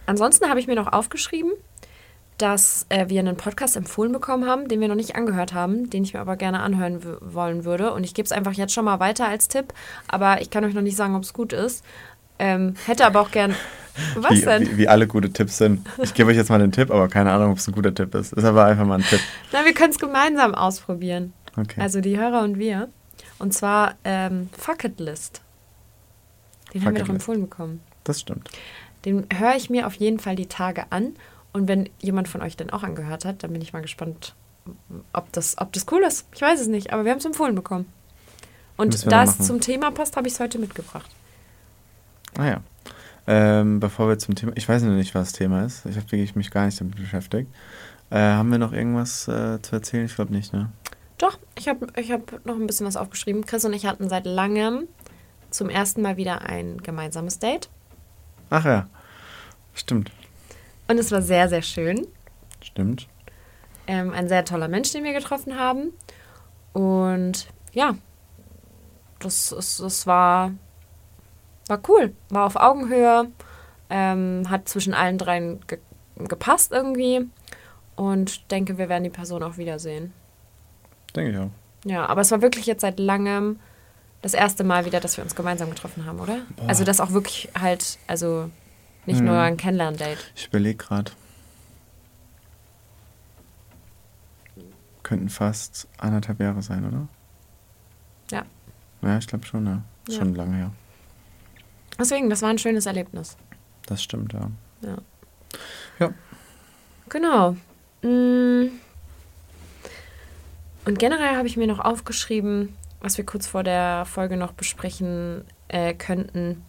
Ansonsten 0.07 0.49
habe 0.49 0.59
ich 0.59 0.67
mir 0.67 0.75
noch 0.75 0.93
aufgeschrieben, 0.93 1.53
dass 2.43 2.87
äh, 2.89 3.09
wir 3.09 3.21
einen 3.21 3.37
Podcast 3.37 3.77
empfohlen 3.77 4.11
bekommen 4.11 4.47
haben, 4.47 4.67
den 4.67 4.81
wir 4.81 4.89
noch 4.89 4.97
nicht 4.97 5.15
angehört 5.15 5.55
haben, 5.55 5.89
den 5.91 6.03
ich 6.03 6.13
mir 6.13 6.21
aber 6.21 6.35
gerne 6.35 6.59
anhören 6.59 7.01
wollen 7.21 7.65
würde. 7.65 7.93
Und 7.93 8.03
ich 8.03 8.15
gebe 8.15 8.27
es 8.27 8.33
einfach 8.33 8.53
jetzt 8.53 8.73
schon 8.73 8.85
mal 8.85 8.99
weiter 8.99 9.29
als 9.29 9.47
Tipp, 9.47 9.73
aber 10.09 10.41
ich 10.43 10.51
kann 10.51 10.65
euch 10.65 10.75
noch 10.75 10.83
nicht 10.83 10.97
sagen, 10.97 11.15
ob 11.15 11.23
es 11.23 11.33
gut 11.33 11.53
ist. 11.53 11.85
Ähm, 12.41 12.75
hätte 12.87 13.07
aber 13.07 13.21
auch 13.21 13.31
gern. 13.31 13.55
Was 14.17 14.33
wie, 14.33 14.41
denn? 14.41 14.71
Wie, 14.73 14.79
wie 14.79 14.89
alle 14.89 15.07
gute 15.07 15.33
Tipps 15.33 15.59
sind. 15.59 15.87
Ich 16.03 16.15
gebe 16.15 16.31
euch 16.31 16.37
jetzt 16.37 16.49
mal 16.49 16.59
den 16.59 16.73
Tipp, 16.73 16.91
aber 16.91 17.09
keine 17.09 17.31
Ahnung, 17.31 17.53
ob 17.53 17.59
es 17.59 17.69
ein 17.69 17.75
guter 17.75 17.95
Tipp 17.95 18.13
ist. 18.17 18.33
Ist 18.33 18.45
aber 18.45 18.65
einfach 18.65 18.87
mal 18.87 18.99
ein 18.99 19.05
Tipp. 19.05 19.21
Na, 19.53 19.65
wir 19.65 19.75
können 19.75 19.93
es 19.93 19.99
gemeinsam 20.01 20.55
ausprobieren. 20.55 21.33
Okay. 21.57 21.81
Also 21.81 22.01
die 22.01 22.19
Hörer 22.19 22.43
und 22.43 22.59
wir. 22.59 22.89
Und 23.39 23.55
zwar 23.55 23.95
ähm, 24.03 24.49
Fuck 24.59 24.85
It 24.85 24.99
List. 24.99 25.43
Den 26.75 26.85
haben 26.85 26.95
wir 26.95 27.01
Fuck 27.01 27.09
doch 27.09 27.15
empfohlen 27.15 27.43
bekommen. 27.43 27.81
das 28.03 28.19
stimmt. 28.19 28.49
Den 29.05 29.27
höre 29.33 29.55
ich 29.57 29.69
mir 29.69 29.87
auf 29.87 29.95
jeden 29.95 30.19
Fall 30.19 30.37
die 30.37 30.47
Tage 30.47 30.87
an. 30.91 31.15
Und 31.53 31.69
wenn 31.69 31.89
jemand 32.01 32.29
von 32.29 32.43
euch 32.43 32.57
den 32.57 32.71
auch 32.71 32.83
angehört 32.83 33.25
hat, 33.25 33.43
dann 33.43 33.53
bin 33.53 33.61
ich 33.61 33.73
mal 33.73 33.83
gespannt, 33.83 34.35
ob 35.13 35.31
das, 35.33 35.59
ob 35.59 35.73
das 35.73 35.87
cool 35.91 36.03
ist. 36.03 36.27
Ich 36.35 36.41
weiß 36.41 36.61
es 36.61 36.67
nicht, 36.67 36.93
aber 36.93 37.05
wir 37.05 37.13
haben 37.13 37.19
es 37.19 37.25
empfohlen 37.25 37.55
bekommen. 37.55 37.87
Und 38.77 39.11
da 39.11 39.25
es 39.25 39.39
zum 39.39 39.61
Thema 39.61 39.91
passt, 39.91 40.17
habe 40.17 40.27
ich 40.29 40.35
es 40.35 40.41
heute 40.41 40.59
mitgebracht. 40.59 41.11
Ah 42.39 42.47
ja. 42.47 42.61
Ähm, 43.27 43.81
bevor 43.81 44.09
wir 44.09 44.19
zum 44.19 44.35
Thema, 44.35 44.53
ich 44.57 44.69
weiß 44.69 44.83
noch 44.83 44.93
nicht, 44.93 45.15
was 45.15 45.29
das 45.29 45.39
Thema 45.39 45.65
ist. 45.65 45.87
Ich 45.87 45.97
habe 45.97 46.11
wirklich 46.11 46.35
mich 46.35 46.51
gar 46.51 46.67
nicht 46.67 46.81
damit 46.81 46.97
beschäftigt. 46.97 47.53
Äh, 48.11 48.19
haben 48.19 48.51
wir 48.51 48.59
noch 48.59 48.73
irgendwas 48.73 49.29
äh, 49.29 49.61
zu 49.63 49.77
erzählen? 49.77 50.07
Ich 50.07 50.15
glaube 50.15 50.33
nicht, 50.33 50.53
ne? 50.53 50.71
Doch, 51.19 51.39
ich 51.57 51.69
habe 51.69 51.87
ich 51.97 52.11
hab 52.11 52.45
noch 52.45 52.57
ein 52.57 52.67
bisschen 52.67 52.87
was 52.87 52.97
aufgeschrieben. 52.97 53.47
Chris 53.47 53.65
und 53.65 53.73
ich 53.75 53.87
hatten 53.87 54.09
seit 54.09 54.27
langem 54.27 54.89
zum 55.51 55.69
ersten 55.69 56.03
Mal 56.03 56.17
wieder 56.17 56.43
ein 56.43 56.79
gemeinsames 56.79 57.39
Date. 57.39 57.69
Ach 58.51 58.65
ja. 58.65 58.89
Stimmt. 59.75 60.11
Und 60.93 60.99
es 60.99 61.11
war 61.11 61.23
sehr, 61.23 61.49
sehr 61.49 61.63
schön. 61.63 62.07
Stimmt. 62.61 63.09
Ähm, 63.87 64.13
ein 64.13 64.29
sehr 64.29 64.45
toller 64.45 64.69
Mensch, 64.69 64.93
den 64.93 65.05
wir 65.05 65.15
getroffen 65.15 65.59
haben. 65.59 65.95
Und 66.75 67.47
ja, 67.73 67.95
das, 69.19 69.53
ist, 69.53 69.81
das 69.81 70.07
war, 70.07 70.53
war 71.67 71.81
cool. 71.89 72.13
War 72.29 72.45
auf 72.45 72.57
Augenhöhe, 72.57 73.31
ähm, 73.89 74.51
hat 74.51 74.69
zwischen 74.69 74.93
allen 74.93 75.17
dreien 75.17 75.61
ge 75.67 75.79
gepasst 76.19 76.73
irgendwie. 76.73 77.27
Und 77.97 78.51
denke, 78.51 78.77
wir 78.77 78.91
werden 78.91 79.05
die 79.05 79.09
Person 79.09 79.43
auch 79.43 79.57
wiedersehen. 79.57 80.13
Denke 81.17 81.31
ich 81.31 81.39
auch. 81.39 81.91
Ja, 81.91 82.05
aber 82.05 82.21
es 82.21 82.31
war 82.31 82.43
wirklich 82.43 82.67
jetzt 82.67 82.83
seit 82.83 83.01
langem 83.01 83.61
das 84.21 84.35
erste 84.35 84.63
Mal 84.63 84.85
wieder, 84.85 85.01
dass 85.01 85.17
wir 85.17 85.25
uns 85.25 85.35
gemeinsam 85.35 85.71
getroffen 85.71 86.05
haben, 86.05 86.21
oder? 86.21 86.43
Boah. 86.55 86.69
Also 86.69 86.85
das 86.85 87.01
auch 87.01 87.13
wirklich 87.13 87.49
halt, 87.59 87.97
also 88.07 88.51
nicht 89.07 89.19
hm. 89.19 89.27
nur 89.27 89.39
ein 89.39 89.57
Kennenlern-Date. 89.57 90.33
Ich 90.35 90.47
überlege 90.47 90.77
gerade. 90.77 91.13
Könnten 95.03 95.29
fast 95.29 95.89
anderthalb 95.99 96.41
Jahre 96.41 96.63
sein, 96.63 96.87
oder? 96.87 97.09
Ja. 98.31 98.45
Ja, 99.03 99.19
ich 99.19 99.27
glaube 99.27 99.45
schon, 99.45 99.67
ja. 99.67 99.83
ja. 100.09 100.19
Schon 100.19 100.35
lange 100.35 100.57
her. 100.57 100.73
Deswegen, 101.99 102.31
das 102.31 102.43
war 102.43 102.51
ein 102.51 102.59
schönes 102.59 102.87
Erlebnis. 102.87 103.37
Das 103.87 104.03
stimmt, 104.03 104.33
ja. 104.33 104.51
Ja. 104.81 104.97
Ja. 105.99 106.15
Genau. 107.09 107.57
Mm. 108.03 108.71
Und 110.85 110.99
generell 110.99 111.37
habe 111.37 111.47
ich 111.47 111.57
mir 111.57 111.67
noch 111.67 111.79
aufgeschrieben, 111.79 112.75
was 113.01 113.19
wir 113.19 113.27
kurz 113.27 113.47
vor 113.47 113.63
der 113.63 114.05
Folge 114.05 114.37
noch 114.37 114.53
besprechen 114.53 115.45
äh, 115.69 115.95
könnten, 115.95 116.65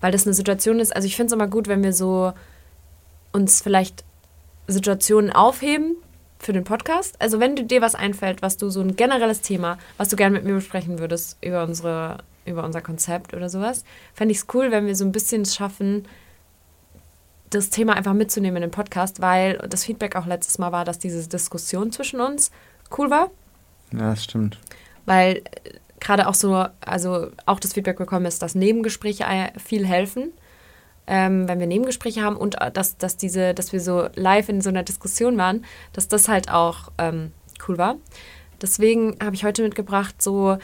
weil 0.00 0.12
das 0.12 0.26
eine 0.26 0.34
Situation 0.34 0.80
ist. 0.80 0.94
Also 0.94 1.06
ich 1.06 1.16
finde 1.16 1.28
es 1.28 1.32
immer 1.32 1.48
gut, 1.48 1.68
wenn 1.68 1.82
wir 1.82 1.92
so 1.92 2.32
uns 3.32 3.60
vielleicht 3.60 4.04
Situationen 4.66 5.30
aufheben 5.30 5.96
für 6.38 6.52
den 6.52 6.64
Podcast. 6.64 7.20
Also 7.20 7.40
wenn 7.40 7.54
dir 7.56 7.82
was 7.82 7.94
einfällt, 7.94 8.42
was 8.42 8.56
du 8.56 8.70
so 8.70 8.80
ein 8.80 8.96
generelles 8.96 9.40
Thema, 9.42 9.78
was 9.96 10.08
du 10.08 10.16
gerne 10.16 10.36
mit 10.36 10.44
mir 10.44 10.54
besprechen 10.54 10.98
würdest 10.98 11.36
über 11.42 11.64
unsere 11.64 12.18
über 12.46 12.64
unser 12.64 12.80
Konzept 12.80 13.34
oder 13.34 13.48
sowas, 13.48 13.84
fände 14.14 14.32
ich 14.32 14.38
es 14.38 14.46
cool, 14.54 14.70
wenn 14.70 14.86
wir 14.86 14.96
so 14.96 15.04
ein 15.04 15.12
bisschen 15.12 15.44
schaffen, 15.44 16.06
das 17.50 17.70
Thema 17.70 17.94
einfach 17.94 18.14
mitzunehmen 18.14 18.56
in 18.56 18.68
den 18.68 18.70
Podcast, 18.70 19.20
weil 19.20 19.58
das 19.68 19.84
Feedback 19.84 20.16
auch 20.16 20.26
letztes 20.26 20.58
Mal 20.58 20.72
war, 20.72 20.84
dass 20.84 20.98
diese 20.98 21.28
Diskussion 21.28 21.92
zwischen 21.92 22.20
uns 22.20 22.50
cool 22.96 23.10
war. 23.10 23.30
Ja, 23.92 24.10
das 24.10 24.24
stimmt. 24.24 24.58
Weil 25.04 25.42
gerade 26.00 26.28
auch 26.28 26.34
so, 26.34 26.66
also 26.80 27.28
auch 27.46 27.60
das 27.60 27.74
Feedback 27.74 27.98
bekommen 27.98 28.26
ist, 28.26 28.42
dass 28.42 28.54
Nebengespräche 28.54 29.24
viel 29.58 29.86
helfen, 29.86 30.32
ähm, 31.06 31.48
wenn 31.48 31.60
wir 31.60 31.66
Nebengespräche 31.66 32.22
haben 32.22 32.36
und 32.36 32.60
äh, 32.60 32.70
dass, 32.70 32.96
dass 32.96 33.16
diese, 33.16 33.54
dass 33.54 33.72
wir 33.72 33.80
so 33.80 34.08
live 34.14 34.48
in 34.48 34.60
so 34.60 34.70
einer 34.70 34.82
Diskussion 34.82 35.36
waren, 35.36 35.64
dass 35.92 36.08
das 36.08 36.28
halt 36.28 36.50
auch 36.50 36.90
ähm, 36.98 37.32
cool 37.68 37.78
war. 37.78 37.96
Deswegen 38.62 39.16
habe 39.22 39.34
ich 39.34 39.44
heute 39.44 39.62
mitgebracht, 39.62 40.20
so, 40.20 40.58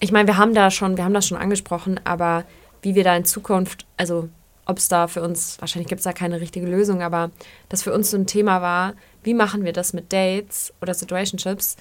ich 0.00 0.12
meine, 0.12 0.26
wir 0.26 0.36
haben 0.36 0.54
da 0.54 0.70
schon, 0.70 0.96
wir 0.96 1.04
haben 1.04 1.14
das 1.14 1.26
schon 1.26 1.38
angesprochen, 1.38 2.00
aber 2.04 2.44
wie 2.82 2.94
wir 2.94 3.04
da 3.04 3.16
in 3.16 3.24
Zukunft, 3.24 3.86
also 3.96 4.28
ob 4.64 4.78
es 4.78 4.88
da 4.88 5.06
für 5.06 5.22
uns, 5.22 5.60
wahrscheinlich 5.60 5.88
gibt 5.88 6.00
es 6.00 6.04
da 6.04 6.12
keine 6.12 6.40
richtige 6.40 6.66
Lösung, 6.66 7.02
aber 7.02 7.30
das 7.68 7.82
für 7.82 7.92
uns 7.92 8.10
so 8.10 8.16
ein 8.16 8.26
Thema 8.26 8.62
war, 8.62 8.94
wie 9.22 9.34
machen 9.34 9.64
wir 9.64 9.72
das 9.72 9.92
mit 9.92 10.12
Dates 10.12 10.72
oder 10.82 10.92
Situationships 10.92 11.76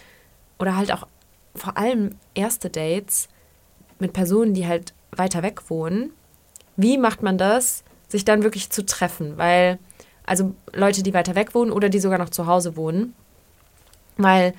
oder 0.60 0.76
halt 0.76 0.94
auch 0.94 1.08
vor 1.56 1.78
allem 1.78 2.16
erste 2.34 2.70
Dates 2.70 3.28
mit 4.00 4.14
Personen, 4.14 4.54
die 4.54 4.68
halt 4.68 4.94
weiter 5.12 5.44
weg 5.44 5.70
wohnen. 5.70 6.12
Wie 6.76 6.98
macht 6.98 7.24
man 7.24 7.38
das, 7.38 7.84
sich 8.08 8.26
dann 8.26 8.44
wirklich 8.44 8.70
zu 8.70 8.86
treffen? 8.86 9.38
Weil, 9.38 9.80
also 10.26 10.54
Leute, 10.74 11.04
die 11.04 11.14
weiter 11.14 11.36
weg 11.36 11.56
wohnen 11.56 11.72
oder 11.72 11.90
die 11.90 12.00
sogar 12.00 12.20
noch 12.20 12.30
zu 12.30 12.48
Hause 12.48 12.76
wohnen. 12.76 13.14
Weil, 14.18 14.54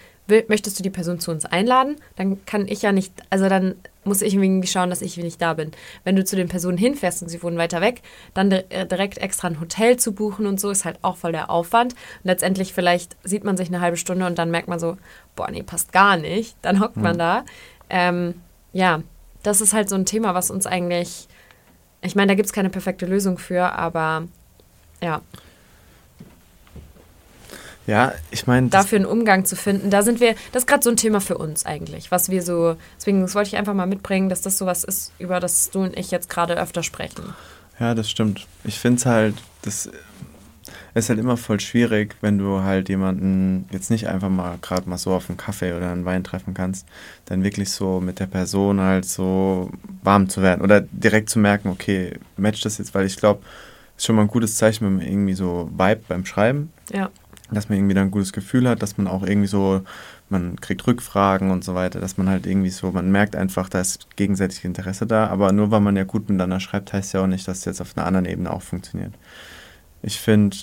möchtest 0.48 0.78
du 0.78 0.82
die 0.82 0.90
Person 0.90 1.20
zu 1.20 1.30
uns 1.30 1.44
einladen? 1.44 1.96
Dann 2.16 2.44
kann 2.46 2.66
ich 2.68 2.82
ja 2.82 2.92
nicht, 2.92 3.12
also 3.30 3.48
dann 3.48 3.76
muss 4.04 4.22
ich 4.22 4.34
irgendwie 4.34 4.66
schauen, 4.68 4.90
dass 4.90 5.02
ich 5.02 5.16
nicht 5.16 5.42
da 5.42 5.54
bin. 5.54 5.72
Wenn 6.04 6.16
du 6.16 6.24
zu 6.24 6.36
den 6.36 6.48
Personen 6.48 6.78
hinfährst 6.78 7.22
und 7.22 7.28
sie 7.28 7.42
wohnen 7.42 7.58
weiter 7.58 7.80
weg, 7.80 8.02
dann 8.34 8.50
äh, 8.52 8.86
direkt 8.86 9.18
extra 9.18 9.48
ein 9.48 9.60
Hotel 9.60 9.96
zu 9.96 10.12
buchen 10.12 10.46
und 10.46 10.60
so 10.60 10.70
ist 10.70 10.84
halt 10.84 10.98
auch 11.02 11.16
voll 11.16 11.32
der 11.32 11.50
Aufwand. 11.50 11.92
Und 11.92 12.24
letztendlich 12.24 12.72
vielleicht 12.72 13.16
sieht 13.24 13.44
man 13.44 13.56
sich 13.56 13.68
eine 13.68 13.80
halbe 13.80 13.96
Stunde 13.96 14.26
und 14.26 14.38
dann 14.38 14.50
merkt 14.50 14.68
man 14.68 14.78
so, 14.78 14.96
boah, 15.34 15.50
nee, 15.50 15.62
passt 15.62 15.92
gar 15.92 16.16
nicht. 16.16 16.56
Dann 16.62 16.80
hockt 16.80 16.96
mhm. 16.96 17.02
man 17.02 17.18
da. 17.18 17.44
Ähm, 17.90 18.34
ja, 18.72 19.02
das 19.42 19.60
ist 19.60 19.72
halt 19.72 19.88
so 19.88 19.96
ein 19.96 20.06
Thema, 20.06 20.34
was 20.34 20.50
uns 20.50 20.66
eigentlich, 20.66 21.28
ich 22.02 22.14
meine, 22.14 22.28
da 22.28 22.34
gibt 22.34 22.46
es 22.46 22.52
keine 22.52 22.70
perfekte 22.70 23.06
Lösung 23.06 23.38
für, 23.38 23.72
aber 23.72 24.26
ja. 25.00 25.20
Ja, 27.86 28.12
ich 28.30 28.46
meine. 28.46 28.68
Dafür 28.68 28.96
einen 28.96 29.06
Umgang 29.06 29.44
zu 29.44 29.56
finden, 29.56 29.90
da 29.90 30.02
sind 30.02 30.20
wir, 30.20 30.34
das 30.52 30.62
ist 30.62 30.66
gerade 30.66 30.82
so 30.82 30.90
ein 30.90 30.96
Thema 30.96 31.20
für 31.20 31.38
uns 31.38 31.64
eigentlich, 31.66 32.10
was 32.10 32.30
wir 32.30 32.42
so, 32.42 32.76
deswegen 32.98 33.20
das 33.20 33.34
wollte 33.34 33.48
ich 33.48 33.56
einfach 33.56 33.74
mal 33.74 33.86
mitbringen, 33.86 34.28
dass 34.28 34.42
das 34.42 34.58
sowas 34.58 34.84
ist, 34.84 35.12
über 35.18 35.40
das 35.40 35.70
du 35.70 35.82
und 35.82 35.96
ich 35.96 36.10
jetzt 36.10 36.28
gerade 36.28 36.56
öfter 36.56 36.82
sprechen. 36.82 37.34
Ja, 37.78 37.94
das 37.94 38.10
stimmt. 38.10 38.46
Ich 38.64 38.80
finde 38.80 38.98
es 38.98 39.06
halt, 39.06 39.34
das 39.62 39.88
ist 40.94 41.10
halt 41.10 41.18
immer 41.18 41.36
voll 41.36 41.60
schwierig, 41.60 42.16
wenn 42.22 42.38
du 42.38 42.62
halt 42.62 42.88
jemanden 42.88 43.66
jetzt 43.70 43.90
nicht 43.90 44.08
einfach 44.08 44.30
mal 44.30 44.58
gerade 44.62 44.88
mal 44.88 44.98
so 44.98 45.12
auf 45.12 45.28
einen 45.28 45.36
Kaffee 45.36 45.74
oder 45.74 45.92
einen 45.92 46.06
Wein 46.06 46.24
treffen 46.24 46.54
kannst, 46.54 46.86
dann 47.26 47.44
wirklich 47.44 47.70
so 47.70 48.00
mit 48.00 48.18
der 48.18 48.26
Person 48.26 48.80
halt 48.80 49.04
so 49.04 49.70
warm 50.02 50.28
zu 50.28 50.42
werden 50.42 50.62
oder 50.62 50.80
direkt 50.80 51.28
zu 51.28 51.38
merken, 51.38 51.68
okay, 51.68 52.18
matcht 52.36 52.64
das 52.64 52.78
jetzt, 52.78 52.94
weil 52.94 53.06
ich 53.06 53.16
glaube, 53.16 53.42
ist 53.96 54.06
schon 54.06 54.16
mal 54.16 54.22
ein 54.22 54.28
gutes 54.28 54.56
Zeichen, 54.56 54.86
wenn 54.86 54.96
man 54.96 55.06
irgendwie 55.06 55.34
so 55.34 55.70
Vibe 55.76 56.02
beim 56.08 56.24
Schreiben. 56.24 56.72
Ja 56.92 57.10
dass 57.50 57.68
man 57.68 57.78
irgendwie 57.78 57.94
dann 57.94 58.08
ein 58.08 58.10
gutes 58.10 58.32
Gefühl 58.32 58.68
hat, 58.68 58.82
dass 58.82 58.98
man 58.98 59.06
auch 59.06 59.22
irgendwie 59.22 59.46
so, 59.46 59.82
man 60.28 60.60
kriegt 60.60 60.86
Rückfragen 60.86 61.50
und 61.50 61.64
so 61.64 61.74
weiter, 61.74 62.00
dass 62.00 62.16
man 62.16 62.28
halt 62.28 62.46
irgendwie 62.46 62.70
so, 62.70 62.90
man 62.90 63.10
merkt 63.10 63.36
einfach, 63.36 63.68
da 63.68 63.80
ist 63.80 64.08
gegenseitig 64.16 64.64
Interesse 64.64 65.06
da, 65.06 65.28
aber 65.28 65.52
nur 65.52 65.70
weil 65.70 65.80
man 65.80 65.96
ja 65.96 66.04
gut 66.04 66.28
miteinander 66.28 66.60
schreibt, 66.60 66.92
heißt 66.92 67.14
ja 67.14 67.22
auch 67.22 67.26
nicht, 67.26 67.46
dass 67.46 67.58
es 67.58 67.64
jetzt 67.64 67.80
auf 67.80 67.96
einer 67.96 68.06
anderen 68.06 68.26
Ebene 68.26 68.50
auch 68.50 68.62
funktioniert. 68.62 69.14
Ich 70.02 70.20
finde, 70.20 70.56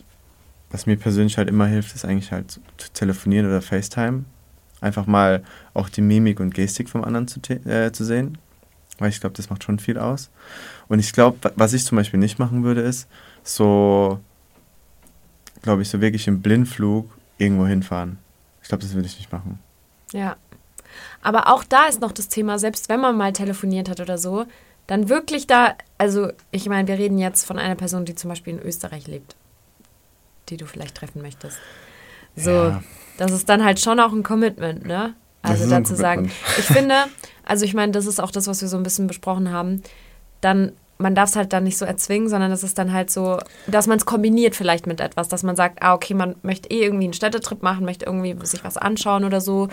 was 0.72 0.86
mir 0.86 0.98
persönlich 0.98 1.38
halt 1.38 1.50
immer 1.50 1.68
hilft, 1.68 1.96
ist 1.96 2.04
eigentlich 2.04 2.32
halt 2.32 2.60
zu 2.78 2.90
telefonieren 2.94 3.48
oder 3.48 3.62
FaceTime. 3.62 4.26
Einfach 4.82 5.06
mal 5.06 5.44
auch 5.74 5.88
die 5.88 6.02
Mimik 6.02 6.40
und 6.40 6.54
Gestik 6.54 6.90
vom 6.90 7.04
anderen 7.04 7.28
zu, 7.28 7.40
äh, 7.50 7.92
zu 7.94 8.04
sehen, 8.04 8.38
weil 8.98 9.10
ich 9.10 9.22
glaube, 9.22 9.36
das 9.38 9.50
macht 9.50 9.64
schon 9.64 9.80
viel 9.80 9.98
aus. 9.98 10.30
Und 10.90 11.00
ich 11.00 11.14
glaube, 11.14 11.52
was 11.56 11.74
ich 11.74 11.86
zum 11.86 11.96
Beispiel 11.96 12.20
nicht 12.20 12.40
machen 12.40 12.64
würde, 12.64 12.82
ist 12.82 13.08
so 13.44 14.20
glaube 15.64 15.82
ich, 15.82 15.90
so 15.90 16.00
wirklich 16.00 16.28
im 16.28 16.42
Blindflug 16.42 17.10
irgendwo 17.40 17.66
hinfahren. 17.66 18.20
Ich 18.62 18.68
glaube, 18.68 18.84
das 18.84 18.94
würde 18.94 19.08
ich 19.08 19.18
nicht 19.18 19.32
machen. 19.32 19.60
Ja. 20.12 20.38
Aber 21.24 21.48
auch 21.52 21.64
da 21.64 21.86
ist 21.88 22.02
noch 22.02 22.12
das 22.12 22.28
Thema, 22.28 22.60
selbst 22.60 22.88
wenn 22.88 23.00
man 23.00 23.18
mal 23.18 23.34
telefoniert 23.34 23.90
hat 23.90 24.00
oder 24.00 24.20
so, 24.20 24.46
dann 24.86 25.10
wirklich 25.10 25.48
da, 25.48 25.76
also 25.98 26.32
ich 26.52 26.70
meine, 26.70 26.88
wir 26.88 27.00
reden 27.00 27.18
jetzt 27.18 27.46
von 27.46 27.58
einer 27.58 27.76
Person, 27.76 28.06
die 28.06 28.14
zum 28.14 28.30
Beispiel 28.30 28.54
in 28.54 28.62
Österreich 28.62 29.08
lebt, 29.08 29.36
die 30.50 30.58
du 30.58 30.66
vielleicht 30.66 30.96
treffen 30.96 31.22
möchtest. 31.22 31.58
So, 32.36 32.52
ja. 32.52 32.84
das 33.18 33.32
ist 33.32 33.50
dann 33.50 33.64
halt 33.64 33.80
schon 33.80 34.00
auch 34.00 34.12
ein 34.12 34.24
Commitment, 34.24 34.86
ne? 34.86 35.16
Also 35.42 35.70
dazu 35.70 35.94
sagen, 35.94 36.32
ich 36.58 36.66
finde, 36.66 36.96
also 37.44 37.66
ich 37.66 37.74
meine, 37.74 37.92
das 37.92 38.06
ist 38.06 38.22
auch 38.22 38.32
das, 38.32 38.48
was 38.48 38.62
wir 38.62 38.70
so 38.70 38.78
ein 38.78 38.84
bisschen 38.84 39.08
besprochen 39.08 39.52
haben, 39.52 39.84
dann 40.40 40.72
man 40.98 41.16
darf 41.16 41.30
es 41.30 41.36
halt 41.36 41.54
dann 41.54 41.64
nicht 41.64 41.78
so 41.78 41.86
erzwingen, 41.86 42.30
sondern 42.30 42.52
es 42.52 42.64
ist 42.64 42.78
dann 42.78 42.94
halt 42.94 43.10
so, 43.10 43.40
dass 43.68 43.88
man 43.88 43.98
es 43.98 44.06
kombiniert 44.06 44.56
vielleicht 44.56 44.88
mit 44.88 45.00
etwas, 45.00 45.28
dass 45.28 45.44
man 45.44 45.56
sagt, 45.56 45.82
ah, 45.82 45.94
okay, 45.94 46.14
man 46.14 46.36
möchte 46.44 46.70
eh 46.70 46.84
irgendwie 46.84 47.06
einen 47.06 47.14
Städtetrip 47.14 47.62
machen, 47.64 47.86
möchte 47.86 48.06
irgendwie 48.06 48.36
sich 48.46 48.64
was 48.64 48.78
anschauen 48.78 49.24
oder 49.24 49.42
so 49.42 49.70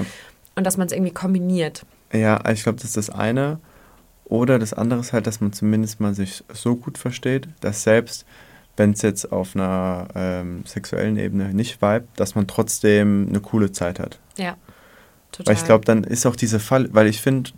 und 0.57 0.65
dass 0.65 0.77
man 0.77 0.87
es 0.87 0.93
irgendwie 0.93 1.13
kombiniert. 1.13 1.85
Ja, 2.13 2.41
ich 2.51 2.63
glaube, 2.63 2.77
das 2.77 2.87
ist 2.87 2.97
das 2.97 3.11
eine. 3.11 3.59
Oder 4.25 4.59
das 4.59 4.73
andere 4.73 5.01
ist 5.01 5.13
halt, 5.13 5.27
dass 5.27 5.41
man 5.41 5.53
zumindest 5.53 6.01
mal 6.01 6.15
sich 6.15 6.45
so 6.53 6.77
gut 6.77 6.99
versteht, 6.99 7.49
dass 7.61 7.83
selbst 7.83 8.25
wenn 8.77 8.93
es 8.93 9.03
jetzt 9.03 9.31
auf 9.33 9.55
einer 9.55 10.09
ähm, 10.15 10.65
sexuellen 10.65 11.17
Ebene 11.19 11.53
nicht 11.53 11.83
vibe, 11.83 12.07
dass 12.17 12.35
man 12.35 12.47
trotzdem 12.47 13.27
eine 13.29 13.41
coole 13.41 13.73
Zeit 13.73 13.99
hat. 13.99 14.19
Ja, 14.39 14.57
total. 15.33 15.53
Weil 15.53 15.61
ich 15.61 15.67
glaube, 15.67 15.85
dann 15.85 16.05
ist 16.05 16.25
auch 16.27 16.37
diese 16.37 16.61
Fall, 16.61 16.89
weil 16.93 17.09
ich 17.09 17.21
finde, 17.21 17.51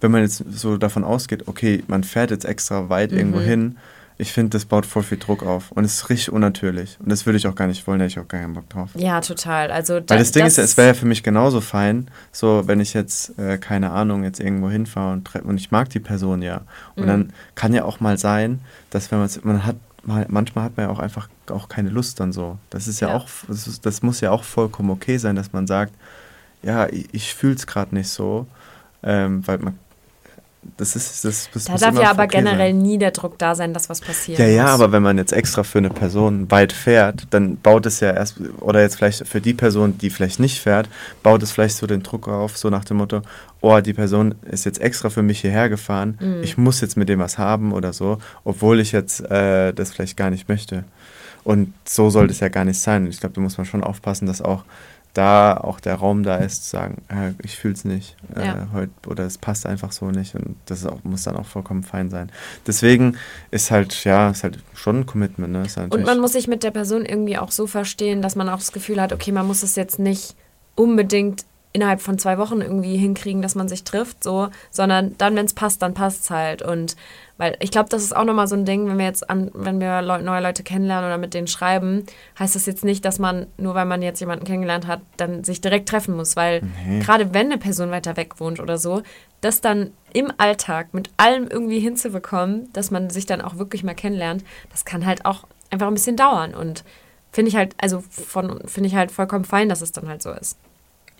wenn 0.00 0.10
man 0.10 0.22
jetzt 0.22 0.44
so 0.50 0.76
davon 0.76 1.04
ausgeht, 1.04 1.48
okay, 1.48 1.82
man 1.86 2.04
fährt 2.04 2.30
jetzt 2.30 2.44
extra 2.44 2.88
weit 2.88 3.12
mhm. 3.12 3.18
irgendwo 3.18 3.40
hin, 3.40 3.76
ich 4.20 4.32
finde, 4.34 4.50
das 4.50 4.66
baut 4.66 4.84
voll 4.84 5.02
viel 5.02 5.16
Druck 5.16 5.42
auf 5.42 5.72
und 5.72 5.82
es 5.82 5.94
ist 5.94 6.10
richtig 6.10 6.30
unnatürlich. 6.30 6.98
Und 7.00 7.10
das 7.10 7.24
würde 7.24 7.38
ich 7.38 7.46
auch 7.46 7.54
gar 7.54 7.66
nicht 7.66 7.86
wollen, 7.86 8.00
da 8.00 8.04
hätte 8.04 8.12
ich 8.12 8.18
auch 8.18 8.28
gar 8.28 8.42
keinen 8.42 8.52
Bock 8.52 8.68
drauf. 8.68 8.90
Ja, 8.94 9.22
total. 9.22 9.70
Also 9.70 9.98
da, 9.98 10.14
Weil 10.14 10.18
das 10.18 10.32
Ding 10.32 10.44
das 10.44 10.58
ist, 10.58 10.64
es 10.64 10.76
wäre 10.76 10.88
ja 10.88 10.94
für 10.94 11.06
mich 11.06 11.22
genauso 11.22 11.62
fein, 11.62 12.08
so 12.30 12.64
wenn 12.66 12.80
ich 12.80 12.92
jetzt, 12.92 13.38
äh, 13.38 13.56
keine 13.56 13.92
Ahnung, 13.92 14.22
jetzt 14.22 14.38
irgendwo 14.38 14.68
hinfahre 14.68 15.14
und, 15.14 15.34
und 15.36 15.56
ich 15.56 15.70
mag 15.70 15.88
die 15.88 16.00
Person 16.00 16.42
ja. 16.42 16.62
Und 16.96 17.04
mhm. 17.04 17.08
dann 17.08 17.32
kann 17.54 17.72
ja 17.72 17.84
auch 17.84 18.00
mal 18.00 18.18
sein, 18.18 18.60
dass 18.90 19.10
wenn 19.10 19.20
man 19.20 19.30
man 19.42 19.64
hat, 19.64 19.76
mal, 20.02 20.26
manchmal 20.28 20.64
hat 20.64 20.76
man 20.76 20.86
ja 20.86 20.92
auch 20.92 20.98
einfach 20.98 21.28
auch 21.50 21.70
keine 21.70 21.88
Lust 21.88 22.20
dann 22.20 22.32
so. 22.32 22.58
Das 22.68 22.88
ist 22.88 23.00
ja, 23.00 23.08
ja. 23.08 23.16
auch, 23.16 23.26
das, 23.48 23.66
ist, 23.66 23.86
das, 23.86 24.02
muss 24.02 24.20
ja 24.20 24.32
auch 24.32 24.44
vollkommen 24.44 24.90
okay 24.90 25.16
sein, 25.16 25.34
dass 25.34 25.54
man 25.54 25.66
sagt, 25.66 25.94
ja, 26.62 26.86
ich, 26.88 27.08
ich 27.12 27.34
fühle 27.34 27.54
es 27.54 27.66
gerade 27.66 27.94
nicht 27.94 28.10
so. 28.10 28.46
Ähm, 29.02 29.46
weil 29.46 29.56
man 29.58 29.78
das 30.76 30.94
ist 30.94 31.24
das, 31.24 31.48
das 31.52 31.64
Da 31.64 31.76
darf 31.76 31.98
ja 31.98 32.10
aber 32.10 32.26
generell 32.26 32.72
sein. 32.72 32.82
nie 32.82 32.98
der 32.98 33.12
Druck 33.12 33.38
da 33.38 33.54
sein, 33.54 33.72
dass 33.72 33.88
was 33.88 34.00
passiert. 34.00 34.38
Ja, 34.38 34.46
ja, 34.46 34.66
aber 34.66 34.92
wenn 34.92 35.02
man 35.02 35.16
jetzt 35.16 35.32
extra 35.32 35.62
für 35.62 35.78
eine 35.78 35.88
Person 35.88 36.50
weit 36.50 36.72
fährt, 36.72 37.26
dann 37.30 37.56
baut 37.56 37.86
es 37.86 38.00
ja 38.00 38.12
erst, 38.12 38.36
oder 38.60 38.82
jetzt 38.82 38.96
vielleicht 38.96 39.26
für 39.26 39.40
die 39.40 39.54
Person, 39.54 39.96
die 39.96 40.10
vielleicht 40.10 40.38
nicht 40.38 40.60
fährt, 40.60 40.88
baut 41.22 41.42
es 41.42 41.52
vielleicht 41.52 41.76
so 41.76 41.86
den 41.86 42.02
Druck 42.02 42.28
auf, 42.28 42.58
so 42.58 42.68
nach 42.68 42.84
dem 42.84 42.98
Motto, 42.98 43.22
oh, 43.62 43.80
die 43.80 43.94
Person 43.94 44.34
ist 44.50 44.66
jetzt 44.66 44.80
extra 44.80 45.08
für 45.08 45.22
mich 45.22 45.40
hierher 45.40 45.70
gefahren, 45.70 46.18
mhm. 46.20 46.42
ich 46.42 46.58
muss 46.58 46.82
jetzt 46.82 46.96
mit 46.96 47.08
dem 47.08 47.20
was 47.20 47.38
haben 47.38 47.72
oder 47.72 47.94
so, 47.94 48.18
obwohl 48.44 48.80
ich 48.80 48.92
jetzt 48.92 49.20
äh, 49.30 49.72
das 49.72 49.92
vielleicht 49.92 50.18
gar 50.18 50.30
nicht 50.30 50.48
möchte. 50.48 50.84
Und 51.42 51.72
so 51.86 52.10
sollte 52.10 52.32
es 52.32 52.40
ja 52.40 52.48
gar 52.48 52.66
nicht 52.66 52.78
sein. 52.78 53.06
Ich 53.06 53.18
glaube, 53.18 53.34
da 53.34 53.40
muss 53.40 53.56
man 53.56 53.64
schon 53.64 53.82
aufpassen, 53.82 54.26
dass 54.26 54.42
auch 54.42 54.64
da 55.14 55.56
auch 55.56 55.80
der 55.80 55.96
Raum 55.96 56.22
da 56.22 56.36
ist, 56.36 56.64
zu 56.64 56.70
sagen, 56.70 57.02
äh, 57.08 57.32
ich 57.42 57.56
fühle 57.56 57.74
es 57.74 57.84
nicht 57.84 58.16
äh, 58.36 58.46
ja. 58.46 58.68
heute 58.72 58.92
oder 59.06 59.24
es 59.24 59.38
passt 59.38 59.66
einfach 59.66 59.92
so 59.92 60.10
nicht 60.10 60.34
und 60.34 60.56
das 60.66 60.86
auch, 60.86 61.02
muss 61.02 61.24
dann 61.24 61.36
auch 61.36 61.46
vollkommen 61.46 61.82
fein 61.82 62.10
sein. 62.10 62.30
Deswegen 62.66 63.16
ist 63.50 63.70
halt, 63.70 64.04
ja, 64.04 64.30
ist 64.30 64.44
halt 64.44 64.58
schon 64.74 65.00
ein 65.00 65.06
Commitment. 65.06 65.52
Ne? 65.52 65.66
Halt 65.76 65.92
und 65.92 66.04
man 66.04 66.20
muss 66.20 66.32
sich 66.32 66.46
mit 66.46 66.62
der 66.62 66.70
Person 66.70 67.04
irgendwie 67.04 67.38
auch 67.38 67.50
so 67.50 67.66
verstehen, 67.66 68.22
dass 68.22 68.36
man 68.36 68.48
auch 68.48 68.58
das 68.58 68.72
Gefühl 68.72 69.00
hat, 69.00 69.12
okay, 69.12 69.32
man 69.32 69.46
muss 69.46 69.62
es 69.62 69.76
jetzt 69.76 69.98
nicht 69.98 70.36
unbedingt 70.76 71.44
innerhalb 71.72 72.00
von 72.00 72.18
zwei 72.18 72.38
Wochen 72.38 72.60
irgendwie 72.60 72.96
hinkriegen, 72.96 73.42
dass 73.42 73.54
man 73.54 73.68
sich 73.68 73.84
trifft, 73.84 74.24
so, 74.24 74.48
sondern 74.70 75.14
dann, 75.18 75.36
wenn 75.36 75.46
es 75.46 75.54
passt, 75.54 75.82
dann 75.82 75.94
passt 75.94 76.24
es 76.24 76.30
halt. 76.30 76.62
Und 76.62 76.96
weil 77.40 77.56
ich 77.60 77.70
glaube, 77.70 77.88
das 77.88 78.02
ist 78.02 78.14
auch 78.14 78.24
nochmal 78.24 78.46
so 78.46 78.54
ein 78.54 78.66
Ding, 78.66 78.86
wenn 78.86 78.98
wir 78.98 79.06
jetzt 79.06 79.30
an, 79.30 79.50
wenn 79.54 79.80
wir 79.80 80.02
Leu 80.02 80.20
neue 80.20 80.42
Leute 80.42 80.62
kennenlernen 80.62 81.06
oder 81.06 81.16
mit 81.16 81.32
denen 81.32 81.46
schreiben, 81.46 82.04
heißt 82.38 82.54
das 82.54 82.66
jetzt 82.66 82.84
nicht, 82.84 83.02
dass 83.02 83.18
man, 83.18 83.46
nur 83.56 83.74
weil 83.74 83.86
man 83.86 84.02
jetzt 84.02 84.20
jemanden 84.20 84.44
kennengelernt 84.44 84.86
hat, 84.86 85.00
dann 85.16 85.42
sich 85.42 85.62
direkt 85.62 85.88
treffen 85.88 86.14
muss. 86.14 86.36
Weil 86.36 86.60
mhm. 86.60 87.00
gerade 87.00 87.32
wenn 87.32 87.46
eine 87.46 87.56
Person 87.56 87.90
weiter 87.90 88.18
weg 88.18 88.40
wohnt 88.40 88.60
oder 88.60 88.76
so, 88.76 89.02
das 89.40 89.62
dann 89.62 89.92
im 90.12 90.30
Alltag 90.36 90.92
mit 90.92 91.08
allem 91.16 91.48
irgendwie 91.48 91.80
hinzubekommen, 91.80 92.70
dass 92.74 92.90
man 92.90 93.08
sich 93.08 93.24
dann 93.24 93.40
auch 93.40 93.56
wirklich 93.56 93.84
mal 93.84 93.94
kennenlernt, 93.94 94.44
das 94.70 94.84
kann 94.84 95.06
halt 95.06 95.24
auch 95.24 95.44
einfach 95.70 95.86
ein 95.86 95.94
bisschen 95.94 96.16
dauern. 96.16 96.52
Und 96.54 96.84
finde 97.32 97.48
ich 97.48 97.56
halt, 97.56 97.74
also 97.78 98.00
von 98.10 98.68
finde 98.68 98.88
ich 98.88 98.96
halt 98.96 99.12
vollkommen 99.12 99.46
fein, 99.46 99.70
dass 99.70 99.80
es 99.80 99.92
dann 99.92 100.10
halt 100.10 100.20
so 100.20 100.30
ist. 100.30 100.58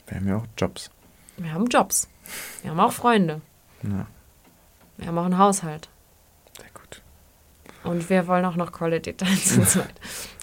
Wir 0.06 0.18
haben 0.18 0.28
ja 0.28 0.36
auch 0.36 0.46
Jobs. 0.58 0.90
Wir 1.38 1.54
haben 1.54 1.64
Jobs. 1.68 2.08
Wir 2.60 2.72
haben 2.72 2.80
auch 2.80 2.92
Freunde. 2.92 3.40
Ja. 3.82 4.06
Wir 4.98 5.06
haben 5.06 5.16
auch 5.16 5.24
einen 5.24 5.38
Haushalt. 5.38 5.88
Und 7.84 8.08
wir 8.10 8.26
wollen 8.26 8.44
auch 8.44 8.56
noch 8.56 8.72
Quality 8.72 9.14
Time 9.14 9.36
zu 9.36 9.62
zweit. 9.64 9.94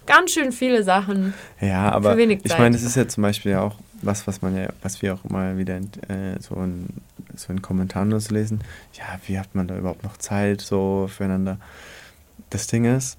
Ganz 0.06 0.32
schön 0.32 0.51
viele 0.51 0.84
Sachen. 0.84 1.34
Ja, 1.60 1.91
aber 1.91 2.17
ich 2.17 2.58
meine, 2.58 2.75
es 2.75 2.84
ist 2.84 2.96
ja 2.96 3.08
zum 3.08 3.24
Beispiel 3.24 3.51
ja 3.51 3.62
auch 3.62 3.75
was, 4.01 4.25
was 4.27 4.41
man 4.41 4.56
ja, 4.56 4.70
was 4.82 5.01
wir 5.01 5.13
auch 5.13 5.25
immer 5.25 5.58
wieder 5.58 5.75
äh, 5.75 6.39
so, 6.39 6.56
in, 6.56 6.88
so 7.36 7.51
in 7.51 7.62
Kommentaren 7.62 8.10
nur 8.10 8.22
lesen. 8.29 8.62
Ja, 8.94 9.20
wie 9.25 9.38
hat 9.38 9.53
man 9.53 9.67
da 9.67 9.77
überhaupt 9.77 10.03
noch 10.03 10.17
Zeit 10.17 10.62
so 10.62 11.10
füreinander? 11.13 11.58
Das 12.50 12.67
Ding 12.67 12.86
ist, 12.86 13.17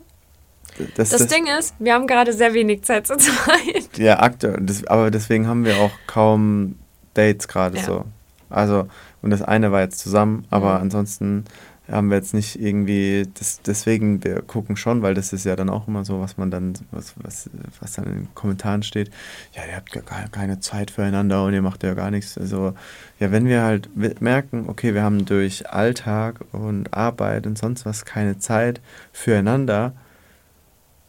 das, 0.96 1.10
das, 1.10 1.20
das, 1.20 1.26
Ding 1.26 1.46
ist, 1.58 1.75
wir 1.78 1.94
haben 1.94 2.06
gerade 2.06 2.32
sehr 2.32 2.54
wenig 2.54 2.82
Zeit 2.82 3.06
zu 3.06 3.16
zweit. 3.18 3.98
Ja, 3.98 4.20
aktuell. 4.20 4.64
aber 4.87 5.10
deswegen 5.10 5.46
haben 5.46 5.64
wir 5.64 5.76
auch 5.78 5.92
kaum 6.06 6.76
Dates 7.14 7.48
gerade 7.48 7.78
ja. 7.78 7.84
so. 7.84 8.04
Also, 8.50 8.88
und 9.20 9.30
das 9.30 9.42
eine 9.42 9.72
war 9.72 9.80
jetzt 9.80 9.98
zusammen, 9.98 10.46
aber 10.50 10.76
mhm. 10.76 10.82
ansonsten 10.82 11.44
haben 11.90 12.11
wir 12.11 12.16
jetzt 12.16 12.35
nicht 12.35 12.61
irgendwie, 12.61 13.26
das, 13.35 13.62
deswegen, 13.62 14.23
wir 14.23 14.42
gucken 14.42 14.76
schon, 14.76 15.02
weil 15.02 15.14
das 15.14 15.33
ist 15.33 15.45
ja 15.45 15.57
dann 15.57 15.71
auch 15.71 15.88
immer 15.88 16.04
so, 16.04 16.21
was 16.21 16.37
man 16.37 16.50
dann, 16.50 16.75
was, 16.90 17.14
was, 17.16 17.49
was 17.80 17.92
dann 17.95 18.04
in 18.07 18.12
den 18.12 18.35
Kommentaren 18.35 18.83
steht, 18.83 19.11
ja, 19.52 19.62
ihr 19.64 19.76
habt 19.76 19.92
gar 19.92 20.28
keine 20.28 20.61
Zeit 20.61 20.90
füreinander 20.90 21.45
und 21.45 21.54
ihr 21.54 21.62
macht 21.62 21.83
ja 21.83 21.95
gar 21.95 22.11
nichts. 22.11 22.37
Also, 22.37 22.75
ja, 23.18 23.33
wenn 23.33 23.47
wir 23.47 23.62
halt 23.62 23.88
merken, 24.21 24.68
okay, 24.68 24.95
wir 24.95 25.02
haben 25.02 25.25
durch 25.25 25.71
Alltag 25.71 26.45
und 26.52 26.92
Arbeit 26.92 27.47
und 27.47 27.57
sonst 27.57 27.87
was 27.87 28.04
keine 28.04 28.38
Zeit 28.38 28.80
füreinander, 29.12 29.92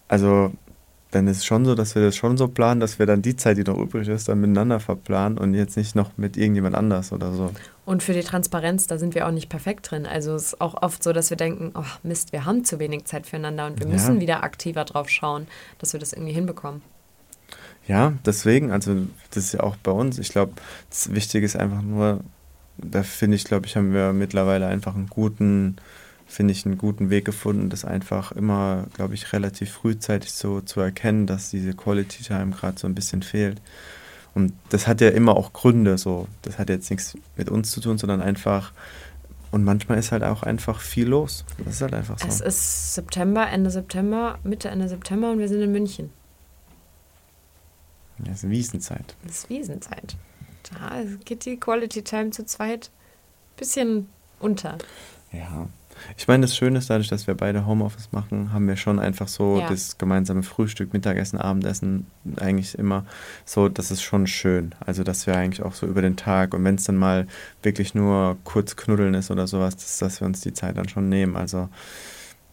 also 0.07 0.53
dann 1.11 1.27
ist 1.27 1.37
es 1.37 1.45
schon 1.45 1.65
so, 1.65 1.73
dass 1.73 1.95
wir 1.95 2.03
das 2.03 2.15
schon 2.15 2.37
so 2.37 2.47
planen, 2.47 2.79
dass 2.79 2.99
wir 2.99 3.05
dann 3.07 3.21
die 3.21 3.35
Zeit, 3.35 3.57
die 3.57 3.63
noch 3.63 3.77
übrig 3.77 4.07
ist, 4.07 4.29
dann 4.29 4.41
miteinander 4.41 4.79
verplanen 4.79 5.37
und 5.37 5.55
jetzt 5.55 5.75
nicht 5.75 5.95
noch 5.95 6.11
mit 6.17 6.37
irgendjemand 6.37 6.75
anders 6.75 7.11
oder 7.11 7.33
so. 7.33 7.51
Und 7.85 8.03
für 8.03 8.13
die 8.13 8.21
Transparenz, 8.21 8.85
da 8.85 8.99
sind 8.99 9.15
wir 9.15 9.27
auch 9.27 9.31
nicht 9.31 9.49
perfekt 9.49 9.89
drin. 9.89 10.05
Also 10.05 10.35
es 10.35 10.53
ist 10.53 10.61
auch 10.61 10.81
oft 10.83 11.01
so, 11.01 11.11
dass 11.11 11.31
wir 11.31 11.37
denken, 11.37 11.71
oh 11.73 11.83
Mist, 12.03 12.31
wir 12.31 12.45
haben 12.45 12.63
zu 12.63 12.77
wenig 12.77 13.05
Zeit 13.05 13.25
füreinander 13.25 13.65
und 13.65 13.79
wir 13.79 13.87
ja. 13.87 13.93
müssen 13.93 14.19
wieder 14.19 14.43
aktiver 14.43 14.85
drauf 14.85 15.09
schauen, 15.09 15.47
dass 15.79 15.93
wir 15.93 15.99
das 15.99 16.13
irgendwie 16.13 16.33
hinbekommen. 16.33 16.83
Ja, 17.87 18.13
deswegen, 18.23 18.71
also 18.71 19.07
das 19.31 19.45
ist 19.45 19.53
ja 19.53 19.61
auch 19.61 19.75
bei 19.77 19.91
uns. 19.91 20.19
Ich 20.19 20.29
glaube, 20.29 20.53
das 20.91 21.11
Wichtige 21.11 21.43
ist 21.43 21.55
einfach 21.55 21.81
nur, 21.81 22.19
da 22.77 23.01
finde 23.01 23.35
ich, 23.35 23.45
glaube 23.45 23.65
ich, 23.65 23.75
haben 23.75 23.93
wir 23.93 24.13
mittlerweile 24.13 24.67
einfach 24.67 24.93
einen 24.93 25.07
guten 25.07 25.77
finde 26.29 26.51
ich, 26.51 26.65
einen 26.65 26.77
guten 26.77 27.09
Weg 27.09 27.25
gefunden, 27.25 27.69
das 27.69 27.83
einfach 27.83 28.31
immer, 28.31 28.85
glaube 28.93 29.15
ich, 29.15 29.33
relativ 29.33 29.71
frühzeitig 29.71 30.31
so 30.31 30.61
zu 30.61 30.79
erkennen, 30.79 31.25
dass 31.25 31.49
diese 31.49 31.73
Quality 31.73 32.23
Time 32.23 32.51
gerade 32.51 32.79
so 32.79 32.87
ein 32.87 32.93
bisschen 32.93 33.23
fehlt. 33.23 33.59
Und 34.35 34.53
das 34.69 34.87
hat 34.87 35.01
ja 35.01 35.09
immer 35.09 35.35
auch 35.35 35.53
Gründe, 35.53 35.97
so. 35.97 36.27
Das 36.43 36.59
hat 36.59 36.69
jetzt 36.69 36.91
nichts 36.91 37.17
mit 37.35 37.49
uns 37.49 37.71
zu 37.71 37.81
tun, 37.81 37.97
sondern 37.97 38.21
einfach, 38.21 38.73
und 39.49 39.63
manchmal 39.63 39.97
ist 39.97 40.11
halt 40.11 40.23
auch 40.23 40.43
einfach 40.43 40.81
viel 40.81 41.07
los. 41.07 41.45
Das 41.65 41.75
ist 41.75 41.81
halt 41.81 41.95
einfach 41.95 42.19
so. 42.19 42.27
Es 42.27 42.41
ist 42.41 42.93
September, 42.93 43.49
Ende 43.49 43.71
September, 43.71 44.37
Mitte, 44.43 44.69
Ende 44.69 44.87
September 44.87 45.31
und 45.31 45.39
wir 45.39 45.47
sind 45.47 45.61
in 45.61 45.71
München. 45.71 46.11
Ja, 48.23 48.33
es 48.33 48.43
ist 48.43 48.49
Wiesenzeit. 48.51 49.15
Es 49.25 49.39
ist 49.39 49.49
Wiesenzeit. 49.49 50.15
Da 50.71 51.01
geht 51.25 51.45
die 51.45 51.57
Quality 51.57 52.03
Time 52.03 52.29
zu 52.29 52.45
zweit 52.45 52.91
ein 52.91 53.57
bisschen 53.57 54.09
unter. 54.39 54.77
Ja, 55.31 55.67
ich 56.17 56.27
meine, 56.27 56.41
das 56.41 56.55
Schöne 56.55 56.79
ist, 56.79 56.89
dadurch, 56.89 57.07
dass 57.07 57.27
wir 57.27 57.35
beide 57.35 57.65
Homeoffice 57.65 58.11
machen, 58.11 58.53
haben 58.53 58.67
wir 58.67 58.77
schon 58.77 58.99
einfach 58.99 59.27
so 59.27 59.59
ja. 59.59 59.69
das 59.69 59.97
gemeinsame 59.97 60.43
Frühstück, 60.43 60.93
Mittagessen, 60.93 61.39
Abendessen 61.39 62.07
eigentlich 62.37 62.77
immer 62.77 63.05
so, 63.45 63.69
das 63.69 63.91
ist 63.91 64.01
schon 64.01 64.27
schön. 64.27 64.75
Also, 64.85 65.03
dass 65.03 65.27
wir 65.27 65.35
eigentlich 65.35 65.65
auch 65.65 65.73
so 65.73 65.85
über 65.87 66.01
den 66.01 66.15
Tag 66.15 66.53
und 66.53 66.63
wenn 66.63 66.75
es 66.75 66.83
dann 66.83 66.97
mal 66.97 67.27
wirklich 67.63 67.95
nur 67.95 68.37
kurz 68.43 68.75
knuddeln 68.75 69.13
ist 69.13 69.31
oder 69.31 69.47
sowas, 69.47 69.75
dass, 69.75 69.97
dass 69.97 70.21
wir 70.21 70.25
uns 70.25 70.41
die 70.41 70.53
Zeit 70.53 70.77
dann 70.77 70.89
schon 70.89 71.09
nehmen. 71.09 71.35
Also, 71.35 71.69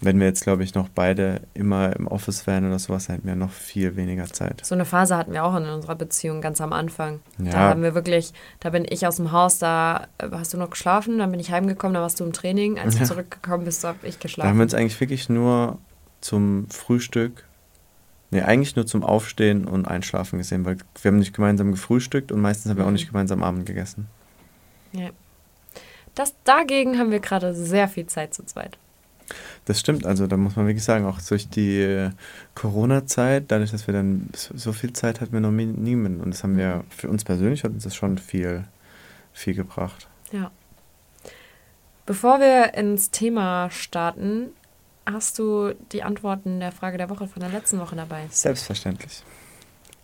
wenn 0.00 0.20
wir 0.20 0.26
jetzt, 0.26 0.42
glaube 0.42 0.62
ich, 0.62 0.74
noch 0.74 0.88
beide 0.88 1.40
immer 1.54 1.96
im 1.96 2.06
Office 2.06 2.46
wären 2.46 2.66
oder 2.66 2.78
sowas, 2.78 3.08
hätten 3.08 3.26
wir 3.26 3.34
noch 3.34 3.50
viel 3.50 3.96
weniger 3.96 4.26
Zeit. 4.26 4.64
So 4.64 4.74
eine 4.74 4.84
Phase 4.84 5.16
hatten 5.16 5.32
wir 5.32 5.44
auch 5.44 5.56
in 5.56 5.64
unserer 5.64 5.94
Beziehung 5.94 6.42
ganz 6.42 6.60
am 6.60 6.72
Anfang. 6.74 7.20
Ja. 7.38 7.52
Da 7.52 7.58
haben 7.70 7.82
wir 7.82 7.94
wirklich, 7.94 8.34
da 8.60 8.70
bin 8.70 8.84
ich 8.88 9.06
aus 9.06 9.16
dem 9.16 9.32
Haus, 9.32 9.58
da 9.58 10.08
äh, 10.18 10.28
hast 10.32 10.52
du 10.52 10.58
noch 10.58 10.70
geschlafen, 10.70 11.18
dann 11.18 11.30
bin 11.30 11.40
ich 11.40 11.50
heimgekommen, 11.50 11.94
da 11.94 12.02
warst 12.02 12.20
du 12.20 12.24
im 12.24 12.34
Training. 12.34 12.78
Als 12.78 12.94
ja. 12.94 13.00
du 13.00 13.06
zurückgekommen 13.06 13.64
bist, 13.64 13.84
habe 13.84 14.06
ich 14.06 14.20
geschlafen. 14.20 14.46
Da 14.46 14.50
haben 14.50 14.58
wir 14.58 14.64
uns 14.64 14.74
eigentlich 14.74 15.00
wirklich 15.00 15.30
nur 15.30 15.78
zum 16.20 16.68
Frühstück, 16.68 17.44
nee, 18.30 18.42
eigentlich 18.42 18.76
nur 18.76 18.86
zum 18.86 19.02
Aufstehen 19.02 19.66
und 19.66 19.86
Einschlafen 19.86 20.38
gesehen, 20.38 20.66
weil 20.66 20.76
wir 21.00 21.10
haben 21.10 21.18
nicht 21.18 21.34
gemeinsam 21.34 21.70
gefrühstückt 21.70 22.32
und 22.32 22.42
meistens 22.42 22.70
haben 22.70 22.78
wir 22.78 22.86
auch 22.86 22.90
nicht 22.90 23.06
mhm. 23.06 23.12
gemeinsam 23.12 23.42
Abend 23.42 23.64
gegessen. 23.64 24.08
Ja. 24.92 25.08
Das, 26.14 26.34
dagegen 26.44 26.98
haben 26.98 27.10
wir 27.10 27.20
gerade 27.20 27.54
sehr 27.54 27.88
viel 27.88 28.06
Zeit 28.06 28.34
zu 28.34 28.44
zweit. 28.44 28.78
Das 29.66 29.80
stimmt, 29.80 30.06
also 30.06 30.28
da 30.28 30.36
muss 30.36 30.54
man 30.54 30.68
wirklich 30.68 30.84
sagen, 30.84 31.06
auch 31.06 31.20
durch 31.20 31.48
die 31.48 31.80
äh, 31.80 32.10
Corona-Zeit, 32.54 33.46
dadurch, 33.48 33.72
dass 33.72 33.88
wir 33.88 33.94
dann 33.94 34.30
so 34.32 34.72
viel 34.72 34.92
Zeit 34.92 35.20
hatten 35.20 35.32
wir 35.32 35.40
noch 35.40 35.50
niemanden. 35.50 36.20
Und 36.20 36.32
das 36.32 36.44
haben 36.44 36.56
wir, 36.56 36.84
für 36.88 37.08
uns 37.08 37.24
persönlich 37.24 37.64
hat 37.64 37.72
uns 37.72 37.82
das 37.82 37.96
schon 37.96 38.16
viel, 38.16 38.64
viel 39.32 39.54
gebracht. 39.54 40.08
Ja. 40.30 40.52
Bevor 42.06 42.38
wir 42.38 42.74
ins 42.74 43.10
Thema 43.10 43.68
starten, 43.70 44.50
hast 45.04 45.40
du 45.40 45.74
die 45.90 46.04
Antworten 46.04 46.60
der 46.60 46.70
Frage 46.70 46.96
der 46.96 47.10
Woche 47.10 47.26
von 47.26 47.40
der 47.40 47.50
letzten 47.50 47.80
Woche 47.80 47.96
dabei? 47.96 48.26
Selbstverständlich. 48.30 49.24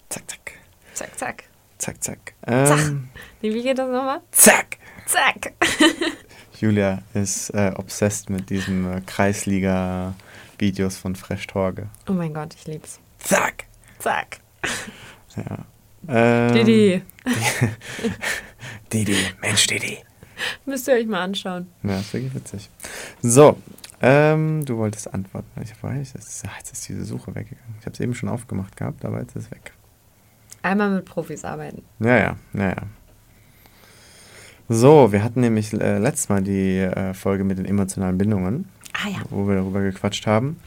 Zack, 0.08 0.28
zack. 0.28 0.52
Zack, 0.92 1.18
zack. 1.18 1.44
Zack, 1.78 2.02
zack. 2.02 2.34
Ähm, 2.48 2.66
zack. 2.66 2.92
Wie 3.40 3.62
geht 3.62 3.78
das 3.78 3.88
nochmal? 3.88 4.22
Zack. 4.32 4.78
Zack. 5.06 5.52
Julia 6.62 7.02
ist 7.12 7.50
äh, 7.50 7.72
obsessed 7.74 8.30
mit 8.30 8.48
diesen 8.48 8.88
äh, 8.88 9.00
Kreisliga-Videos 9.04 10.96
von 10.96 11.16
Fresh 11.16 11.48
Torge. 11.48 11.88
Oh 12.08 12.12
mein 12.12 12.32
Gott, 12.32 12.54
ich 12.54 12.68
lieb's. 12.68 13.00
Zack! 13.18 13.64
Zack! 13.98 14.38
Ja. 15.34 15.58
Ähm, 16.06 16.54
Didi. 16.54 17.02
Didi, 18.92 19.16
Mensch, 19.40 19.66
Didi. 19.66 19.98
Müsst 20.64 20.86
ihr 20.86 20.94
euch 20.94 21.06
mal 21.06 21.22
anschauen. 21.22 21.66
Ja, 21.82 21.98
ist 21.98 22.14
wirklich 22.14 22.32
witzig. 22.32 22.70
So, 23.22 23.58
ähm, 24.00 24.64
du 24.64 24.76
wolltest 24.76 25.12
antworten. 25.12 25.60
Ich 25.64 25.82
weiß, 25.82 26.12
jetzt 26.12 26.44
ist 26.72 26.88
diese 26.88 27.04
Suche 27.04 27.34
weggegangen. 27.34 27.74
Ich 27.80 27.86
habe 27.86 27.94
es 27.94 27.98
eben 28.00 28.14
schon 28.14 28.28
aufgemacht 28.28 28.76
gehabt, 28.76 29.04
aber 29.04 29.18
jetzt 29.18 29.34
ist 29.34 29.46
es 29.46 29.50
weg. 29.50 29.72
Einmal 30.62 30.90
mit 30.90 31.06
Profis 31.06 31.44
arbeiten. 31.44 31.82
Ja, 31.98 32.16
ja, 32.16 32.36
ja, 32.52 32.68
ja. 32.68 32.82
So, 34.74 35.12
wir 35.12 35.22
hatten 35.22 35.42
nämlich 35.42 35.74
äh, 35.74 35.98
letztes 35.98 36.30
Mal 36.30 36.42
die 36.42 36.78
äh, 36.78 37.12
Folge 37.12 37.44
mit 37.44 37.58
den 37.58 37.66
emotionalen 37.66 38.16
Bindungen, 38.16 38.70
ah, 38.94 39.08
ja. 39.08 39.18
wo 39.28 39.46
wir 39.46 39.56
darüber 39.56 39.82
gequatscht 39.82 40.26
haben. 40.26 40.58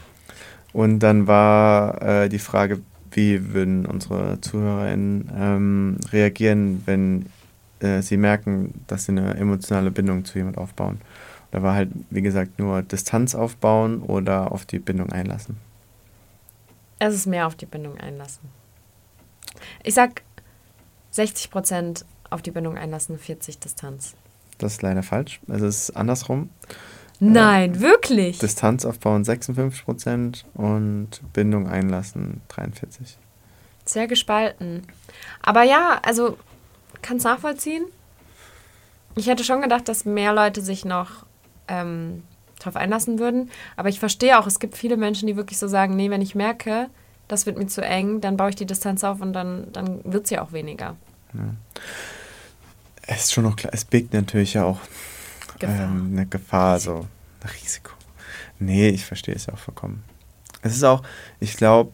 Und 0.72 1.00
dann 1.00 1.26
war 1.26 2.00
äh, 2.02 2.28
die 2.28 2.38
Frage, 2.38 2.80
wie 3.10 3.52
würden 3.52 3.84
unsere 3.84 4.40
ZuhörerInnen 4.40 5.30
ähm, 5.36 5.96
reagieren, 6.12 6.82
wenn 6.86 7.26
äh, 7.80 8.00
sie 8.00 8.16
merken, 8.16 8.84
dass 8.86 9.06
sie 9.06 9.12
eine 9.12 9.34
emotionale 9.34 9.90
Bindung 9.90 10.24
zu 10.24 10.38
jemand 10.38 10.56
aufbauen. 10.56 11.00
Da 11.50 11.62
war 11.62 11.74
halt, 11.74 11.90
wie 12.10 12.22
gesagt, 12.22 12.60
nur 12.60 12.82
Distanz 12.82 13.34
aufbauen 13.34 14.02
oder 14.02 14.52
auf 14.52 14.66
die 14.66 14.78
Bindung 14.78 15.10
einlassen. 15.10 15.56
Es 17.00 17.12
ist 17.12 17.26
mehr 17.26 17.48
auf 17.48 17.56
die 17.56 17.66
Bindung 17.66 17.98
einlassen. 17.98 18.50
Ich 19.82 19.94
sag 19.94 20.22
60 21.10 21.50
Prozent 21.50 22.04
auf 22.30 22.42
die 22.42 22.50
Bindung 22.50 22.76
einlassen, 22.76 23.18
40 23.18 23.58
Distanz. 23.58 24.14
Das 24.58 24.74
ist 24.74 24.82
leider 24.82 25.02
falsch. 25.02 25.40
Es 25.48 25.62
ist 25.62 25.90
andersrum. 25.90 26.50
Nein, 27.18 27.76
äh, 27.76 27.80
wirklich. 27.80 28.38
Distanz 28.38 28.84
aufbauen 28.84 29.24
56 29.24 29.84
Prozent 29.84 30.44
und 30.54 31.20
Bindung 31.32 31.68
einlassen 31.68 32.40
43. 32.48 33.16
Sehr 33.84 34.06
gespalten. 34.06 34.82
Aber 35.42 35.62
ja, 35.62 36.00
also 36.02 36.36
kann 37.02 37.18
es 37.18 37.24
nachvollziehen. 37.24 37.84
Ich 39.14 39.28
hätte 39.28 39.44
schon 39.44 39.62
gedacht, 39.62 39.88
dass 39.88 40.04
mehr 40.04 40.34
Leute 40.34 40.60
sich 40.60 40.84
noch 40.84 41.24
ähm, 41.68 42.22
darauf 42.58 42.76
einlassen 42.76 43.18
würden. 43.18 43.50
Aber 43.76 43.88
ich 43.88 43.98
verstehe 43.98 44.38
auch, 44.38 44.46
es 44.46 44.58
gibt 44.58 44.76
viele 44.76 44.96
Menschen, 44.96 45.26
die 45.26 45.36
wirklich 45.36 45.58
so 45.58 45.68
sagen, 45.68 45.96
nee, 45.96 46.10
wenn 46.10 46.20
ich 46.20 46.34
merke, 46.34 46.88
das 47.28 47.46
wird 47.46 47.58
mir 47.58 47.66
zu 47.66 47.82
eng, 47.82 48.20
dann 48.20 48.36
baue 48.36 48.50
ich 48.50 48.56
die 48.56 48.66
Distanz 48.66 49.04
auf 49.04 49.20
und 49.20 49.32
dann, 49.32 49.72
dann 49.72 50.00
wird 50.04 50.24
es 50.24 50.30
ja 50.30 50.42
auch 50.42 50.52
weniger. 50.52 50.96
Ja. 51.32 51.54
Es 53.06 53.24
ist 53.24 53.32
schon 53.32 53.44
noch 53.44 53.56
klar, 53.56 53.72
es 53.72 53.84
birgt 53.84 54.12
natürlich 54.12 54.54
ja 54.54 54.64
auch. 54.64 54.80
Ähm, 55.60 56.10
eine 56.12 56.26
Gefahr, 56.26 56.78
so 56.78 57.06
ein 57.40 57.50
Risiko. 57.62 57.92
Nee, 58.58 58.88
ich 58.88 59.04
verstehe 59.04 59.34
es 59.34 59.46
ja 59.46 59.54
auch 59.54 59.58
vollkommen. 59.58 60.02
Es 60.62 60.74
ist 60.74 60.84
auch, 60.84 61.02
ich 61.40 61.56
glaube, 61.56 61.92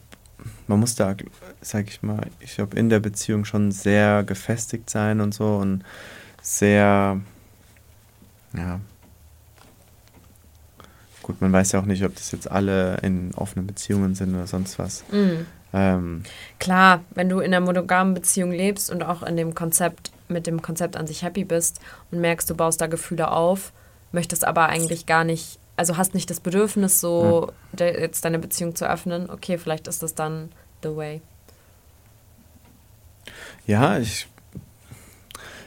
man 0.67 0.79
muss 0.79 0.95
da, 0.95 1.15
sag 1.61 1.87
ich 1.87 2.01
mal, 2.01 2.27
ich 2.39 2.55
glaube, 2.55 2.77
in 2.77 2.89
der 2.89 2.99
Beziehung 2.99 3.45
schon 3.45 3.71
sehr 3.71 4.23
gefestigt 4.23 4.89
sein 4.89 5.21
und 5.21 5.33
so 5.33 5.57
und 5.57 5.83
sehr, 6.41 7.21
ja, 8.53 8.79
gut, 11.21 11.41
man 11.41 11.53
weiß 11.53 11.71
ja 11.71 11.79
auch 11.79 11.85
nicht, 11.85 12.03
ob 12.03 12.15
das 12.15 12.31
jetzt 12.31 12.51
alle 12.51 12.97
in 12.97 13.33
offenen 13.35 13.65
Beziehungen 13.65 14.15
sind 14.15 14.35
oder 14.35 14.47
sonst 14.47 14.77
was. 14.77 15.03
Mhm. 15.11 15.45
Ähm, 15.73 16.23
Klar, 16.59 17.03
wenn 17.15 17.29
du 17.29 17.39
in 17.39 17.53
einer 17.53 17.65
monogamen 17.65 18.13
Beziehung 18.13 18.51
lebst 18.51 18.91
und 18.91 19.03
auch 19.03 19.23
in 19.23 19.37
dem 19.37 19.55
Konzept, 19.55 20.11
mit 20.27 20.47
dem 20.47 20.61
Konzept 20.61 20.95
an 20.95 21.07
sich 21.07 21.23
happy 21.23 21.43
bist 21.43 21.79
und 22.11 22.21
merkst, 22.21 22.49
du 22.49 22.55
baust 22.55 22.81
da 22.81 22.87
Gefühle 22.87 23.31
auf, 23.31 23.73
möchtest 24.11 24.45
aber 24.45 24.67
eigentlich 24.67 25.05
gar 25.05 25.23
nicht, 25.23 25.59
also 25.75 25.97
hast 25.97 26.13
nicht 26.13 26.29
das 26.29 26.39
Bedürfnis, 26.39 26.99
so 26.99 27.51
mhm. 27.71 27.77
de, 27.77 28.01
jetzt 28.01 28.25
deine 28.25 28.39
Beziehung 28.39 28.75
zu 28.75 28.89
öffnen, 28.89 29.29
okay, 29.29 29.57
vielleicht 29.57 29.87
ist 29.87 30.03
das 30.03 30.15
dann 30.15 30.49
the 30.81 30.95
way. 30.95 31.21
Ja, 33.65 33.97
ich. 33.97 34.27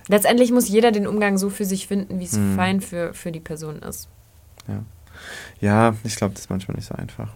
Letztendlich 0.08 0.52
muss 0.52 0.68
jeder 0.68 0.92
den 0.92 1.06
Umgang 1.06 1.38
so 1.38 1.50
für 1.50 1.64
sich 1.64 1.86
finden, 1.86 2.20
wie 2.20 2.24
es 2.24 2.34
mhm. 2.34 2.56
fein 2.56 2.80
für, 2.80 3.12
für 3.14 3.32
die 3.32 3.40
Person 3.40 3.80
ist. 3.80 4.08
Ja. 4.68 4.82
Ja, 5.60 5.96
ich 6.04 6.16
glaube, 6.16 6.34
das 6.34 6.42
ist 6.42 6.50
manchmal 6.50 6.76
nicht 6.76 6.86
so 6.86 6.94
einfach. 6.94 7.30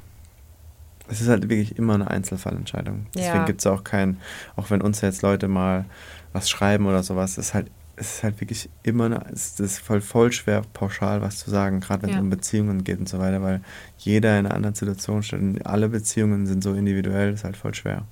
Es 1.10 1.20
ist 1.20 1.28
halt 1.28 1.48
wirklich 1.48 1.76
immer 1.76 1.94
eine 1.94 2.08
Einzelfallentscheidung. 2.08 3.06
Deswegen 3.14 3.36
ja. 3.36 3.44
gibt 3.44 3.60
es 3.60 3.66
auch 3.66 3.84
kein, 3.84 4.18
auch 4.56 4.70
wenn 4.70 4.80
uns 4.80 5.00
jetzt 5.00 5.22
Leute 5.22 5.48
mal 5.48 5.84
was 6.32 6.48
schreiben 6.48 6.86
oder 6.86 7.02
sowas, 7.02 7.36
ist 7.36 7.54
halt, 7.54 7.66
es 7.96 8.14
ist 8.14 8.22
halt 8.22 8.40
wirklich 8.40 8.70
immer 8.82 9.06
eine, 9.06 9.24
es 9.32 9.58
ist 9.58 9.78
voll, 9.78 10.00
voll 10.00 10.32
schwer, 10.32 10.62
pauschal 10.72 11.20
was 11.20 11.38
zu 11.38 11.50
sagen, 11.50 11.80
gerade 11.80 12.02
wenn 12.02 12.10
es 12.10 12.16
ja. 12.16 12.20
um 12.20 12.30
Beziehungen 12.30 12.84
geht 12.84 12.98
und 12.98 13.08
so 13.08 13.18
weiter, 13.18 13.42
weil 13.42 13.60
jeder 13.98 14.38
in 14.38 14.46
einer 14.46 14.54
anderen 14.54 14.74
Situation 14.74 15.22
steht 15.22 15.40
und 15.40 15.66
alle 15.66 15.88
Beziehungen 15.88 16.46
sind 16.46 16.62
so 16.62 16.74
individuell, 16.74 17.34
ist 17.34 17.44
halt 17.44 17.56
voll 17.56 17.74
schwer. 17.74 18.06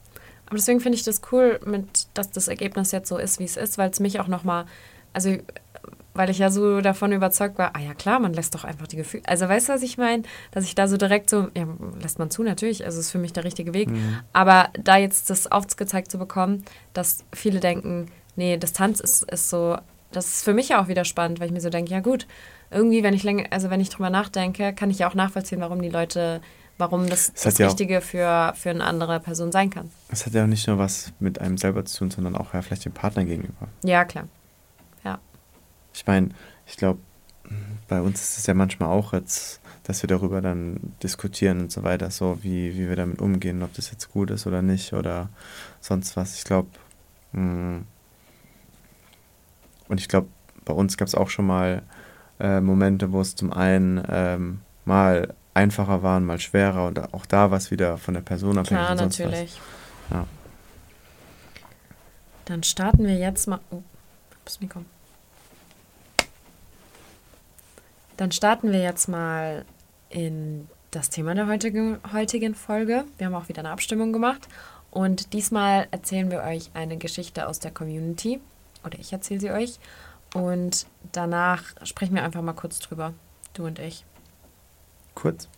Aber 0.46 0.56
deswegen 0.56 0.80
finde 0.80 0.96
ich 0.96 1.04
das 1.04 1.20
cool, 1.30 1.61
mit, 1.66 2.08
dass 2.14 2.30
das 2.30 2.48
Ergebnis 2.48 2.90
jetzt 2.90 3.08
so 3.08 3.18
ist, 3.18 3.38
wie 3.38 3.44
es 3.44 3.56
ist, 3.56 3.78
weil 3.78 3.90
es 3.90 4.00
mich 4.00 4.18
auch 4.18 4.28
nochmal, 4.28 4.64
also 5.12 5.37
weil 6.18 6.31
ich 6.31 6.38
ja 6.38 6.50
so 6.50 6.81
davon 6.81 7.12
überzeugt 7.12 7.59
war, 7.59 7.76
ah 7.76 7.78
ja 7.78 7.94
klar, 7.94 8.18
man 8.18 8.33
lässt 8.33 8.52
doch 8.52 8.64
einfach 8.64 8.88
die 8.88 8.96
Gefühle. 8.96 9.22
Also 9.28 9.48
weißt 9.48 9.68
du, 9.68 9.72
was 9.74 9.83
ich 9.83 9.98
meine? 9.98 10.24
Dass 10.50 10.64
ich 10.64 10.74
da 10.74 10.88
so 10.88 10.96
direkt 10.96 11.31
so, 11.31 11.46
ja, 11.57 11.64
lässt 12.02 12.18
man 12.18 12.28
zu, 12.28 12.42
natürlich, 12.42 12.85
also 12.85 12.98
ist 12.98 13.12
für 13.12 13.18
mich 13.18 13.33
der 13.33 13.44
richtige 13.44 13.72
Weg. 13.72 13.88
Mhm. 13.88 14.18
Aber 14.33 14.70
da 14.74 14.96
jetzt 14.96 15.31
das 15.31 15.46
aufgezeigt 15.50 16.11
zu 16.11 16.18
bekommen, 16.18 16.64
dass 16.92 17.24
viele 17.33 17.61
denken, 17.61 18.07
nee, 18.35 18.57
Distanz 18.57 18.98
ist, 18.98 19.31
ist 19.31 19.48
so, 19.48 19.78
das 20.11 20.26
ist 20.26 20.44
für 20.44 20.54
mich 20.54 20.70
ja 20.70 20.83
auch 20.83 20.88
wieder 20.88 21.04
spannend, 21.04 21.38
weil 21.38 21.46
ich 21.46 21.52
mir 21.52 21.61
so 21.61 21.70
denke, 21.70 21.92
ja 21.92 22.00
gut, 22.00 22.26
irgendwie, 22.72 23.04
wenn 23.04 23.14
ich 23.14 23.22
länger, 23.22 23.44
also 23.50 23.70
wenn 23.70 23.81
ich 23.81 23.90
drüber 23.90 24.11
nachdenke, 24.11 24.72
kann 24.72 24.90
ich 24.90 24.98
ja 24.98 25.09
auch 25.09 25.14
nachvollziehen, 25.14 25.61
warum 25.61 25.81
die 25.81 25.88
Leute 25.88 26.40
warum 26.78 27.09
das 27.09 27.33
das, 27.33 27.42
das 27.42 27.61
Richtige 27.61 27.94
ja 27.94 28.00
für, 28.00 28.52
für 28.57 28.70
eine 28.70 28.85
andere 28.85 29.18
Person 29.18 29.50
sein 29.50 29.70
kann. 29.70 29.90
Es 30.11 30.26
hat 30.26 30.33
ja 30.33 30.44
auch 30.44 30.48
nicht 30.48 30.66
nur 30.68 30.78
was 30.78 31.12
mit 31.18 31.40
einem 31.40 31.59
selber 31.59 31.85
zu 31.85 31.98
tun, 31.98 32.11
sondern 32.11 32.37
auch 32.37 32.54
ja 32.54 32.62
vielleicht 32.62 32.85
dem 32.85 32.92
Partner 32.92 33.24
gegenüber. 33.24 33.66
Ja, 33.83 34.04
klar. 34.04 34.28
Ich 35.92 36.07
meine, 36.07 36.31
ich 36.66 36.77
glaube, 36.77 37.01
bei 37.88 38.01
uns 38.01 38.20
ist 38.20 38.38
es 38.38 38.46
ja 38.46 38.55
manchmal 38.55 38.90
auch 38.90 39.12
jetzt, 39.12 39.61
dass 39.85 40.03
wir 40.03 40.09
darüber 40.09 40.40
dann 40.40 40.92
diskutieren 41.03 41.61
und 41.61 41.72
so 41.72 41.83
weiter, 41.83 42.11
so 42.11 42.38
wie, 42.42 42.74
wie 42.74 42.88
wir 42.88 42.96
damit 42.96 43.20
umgehen, 43.20 43.62
ob 43.62 43.72
das 43.74 43.90
jetzt 43.90 44.11
gut 44.11 44.31
ist 44.31 44.46
oder 44.46 44.61
nicht 44.62 44.92
oder 44.92 45.31
sonst 45.81 46.16
was. 46.16 46.37
Ich 46.37 46.44
glaube, 46.44 46.68
mm, 47.33 47.79
und 49.88 50.01
ich 50.01 50.09
glaube, 50.09 50.29
bei 50.64 50.74
uns 50.74 50.98
gab 50.98 51.09
es 51.09 51.14
auch 51.14 51.31
schon 51.31 51.46
mal 51.46 51.83
äh, 52.38 52.61
Momente, 52.61 53.12
wo 53.12 53.20
es 53.20 53.35
zum 53.35 53.53
einen 53.53 54.03
ähm, 54.09 54.61
mal 54.85 55.35
einfacher 55.55 56.03
waren, 56.03 56.24
mal 56.24 56.38
schwerer 56.38 56.87
und 56.87 57.12
auch 57.14 57.27
da 57.27 57.51
war 57.51 57.59
es 57.59 57.70
wieder 57.70 57.98
von 57.98 58.14
der 58.14 58.20
Person 58.20 58.59
abhängig. 58.59 58.85
Klar, 58.85 58.94
natürlich. 58.94 59.61
Was. 60.11 60.18
Ja. 60.18 60.27
Dann 62.44 62.62
starten 62.62 63.07
wir 63.07 63.16
jetzt 63.16 63.48
mal. 63.48 63.61
Oh, 63.70 63.83
das 64.44 64.61
Mikro. 64.61 64.85
Dann 68.18 68.33
starten 68.33 68.72
wir 68.72 68.83
jetzt 68.83 69.09
mal 69.09 69.64
in 70.11 70.66
das 70.90 71.09
Thema 71.09 71.37
der 71.37 71.46
heutigen, 71.46 71.98
heutigen 72.12 72.57
Folge. 72.57 73.04
Wir 73.16 73.26
haben 73.28 73.35
auch 73.35 73.48
wieder 73.48 73.61
eine 73.61 73.70
Abstimmung 73.70 74.12
gemacht. 74.12 74.48
Und 74.90 75.33
diesmal 75.33 75.87
erzählen 75.92 76.28
wir 76.28 76.42
euch 76.42 76.70
eine 76.74 76.96
Geschichte 76.96 77.46
aus 77.46 77.61
der 77.61 77.70
Community. 77.70 78.40
Oder 78.85 78.98
ich 78.98 79.12
erzähle 79.12 79.38
sie 79.38 79.50
euch. 79.52 79.78
Und 80.35 80.87
danach 81.12 81.62
sprechen 81.85 82.16
wir 82.16 82.24
einfach 82.24 82.42
mal 82.42 82.54
kurz 82.54 82.81
drüber. 82.81 83.14
Du 83.54 83.66
und 83.66 83.78
ich. 83.78 84.04
Kurz? 85.14 85.48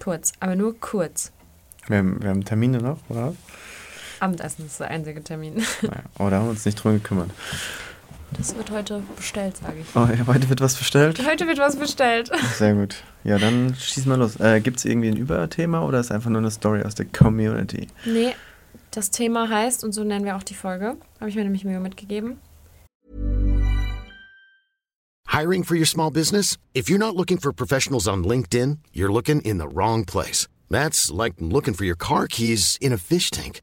Kurz, 0.00 0.32
aber 0.40 0.56
nur 0.56 0.78
kurz. 0.80 1.30
Wir 1.86 1.98
haben, 1.98 2.20
wir 2.20 2.30
haben 2.30 2.44
Termine 2.44 2.78
noch, 2.78 2.98
oder? 3.10 3.32
Abendessen 4.18 4.66
ist 4.66 4.80
der 4.80 4.88
einzige 4.88 5.22
Termin. 5.22 5.64
Naja, 5.82 6.02
aber 6.18 6.30
da 6.30 6.38
haben 6.38 6.46
wir 6.46 6.50
uns 6.50 6.64
nicht 6.64 6.82
drum 6.82 6.94
gekümmert. 6.94 7.30
Das 8.36 8.56
wird 8.56 8.70
heute 8.70 9.02
bestellt, 9.16 9.56
sage 9.58 9.80
ich. 9.80 9.86
Oh, 9.94 10.00
ja, 10.00 10.26
heute 10.26 10.48
wird 10.48 10.60
was 10.60 10.76
bestellt? 10.76 11.24
Heute 11.26 11.46
wird 11.46 11.58
was 11.58 11.76
bestellt. 11.76 12.30
Sehr 12.56 12.74
gut. 12.74 12.96
Ja, 13.24 13.38
dann 13.38 13.74
schieß 13.74 14.06
mal 14.06 14.18
los. 14.18 14.40
Äh, 14.40 14.60
Gibt 14.60 14.78
es 14.78 14.84
irgendwie 14.84 15.08
ein 15.08 15.16
Überthema 15.16 15.82
oder 15.82 16.00
ist 16.00 16.10
einfach 16.10 16.30
nur 16.30 16.40
eine 16.40 16.50
Story 16.50 16.82
aus 16.82 16.94
der 16.94 17.06
Community? 17.06 17.88
Nee, 18.04 18.34
das 18.90 19.10
Thema 19.10 19.48
heißt, 19.48 19.84
und 19.84 19.92
so 19.92 20.02
nennen 20.04 20.24
wir 20.24 20.36
auch 20.36 20.42
die 20.42 20.54
Folge, 20.54 20.96
habe 21.20 21.30
ich 21.30 21.36
mir 21.36 21.44
nämlich 21.44 21.64
Mühe 21.64 21.80
mitgegeben. 21.80 22.38
Hiring 25.28 25.64
for 25.64 25.76
your 25.76 25.86
small 25.86 26.10
business? 26.10 26.58
If 26.74 26.88
you're 26.90 26.98
not 26.98 27.14
looking 27.16 27.38
for 27.38 27.52
professionals 27.52 28.06
on 28.06 28.22
LinkedIn, 28.22 28.78
you're 28.92 29.12
looking 29.12 29.40
in 29.40 29.58
the 29.58 29.66
wrong 29.66 30.04
place. 30.04 30.46
That's 30.68 31.10
like 31.10 31.34
looking 31.38 31.74
for 31.74 31.84
your 31.84 31.96
car 31.96 32.26
keys 32.26 32.76
in 32.80 32.92
a 32.92 32.98
fish 32.98 33.30
tank. 33.30 33.62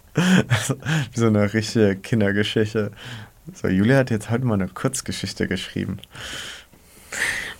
Wie 0.15 1.19
so 1.19 1.27
eine 1.27 1.53
richtige 1.53 1.95
Kindergeschichte. 1.95 2.91
So, 3.53 3.67
Julia 3.67 3.97
hat 3.97 4.11
jetzt 4.11 4.29
heute 4.29 4.45
mal 4.45 4.55
eine 4.55 4.67
Kurzgeschichte 4.67 5.47
geschrieben. 5.47 5.99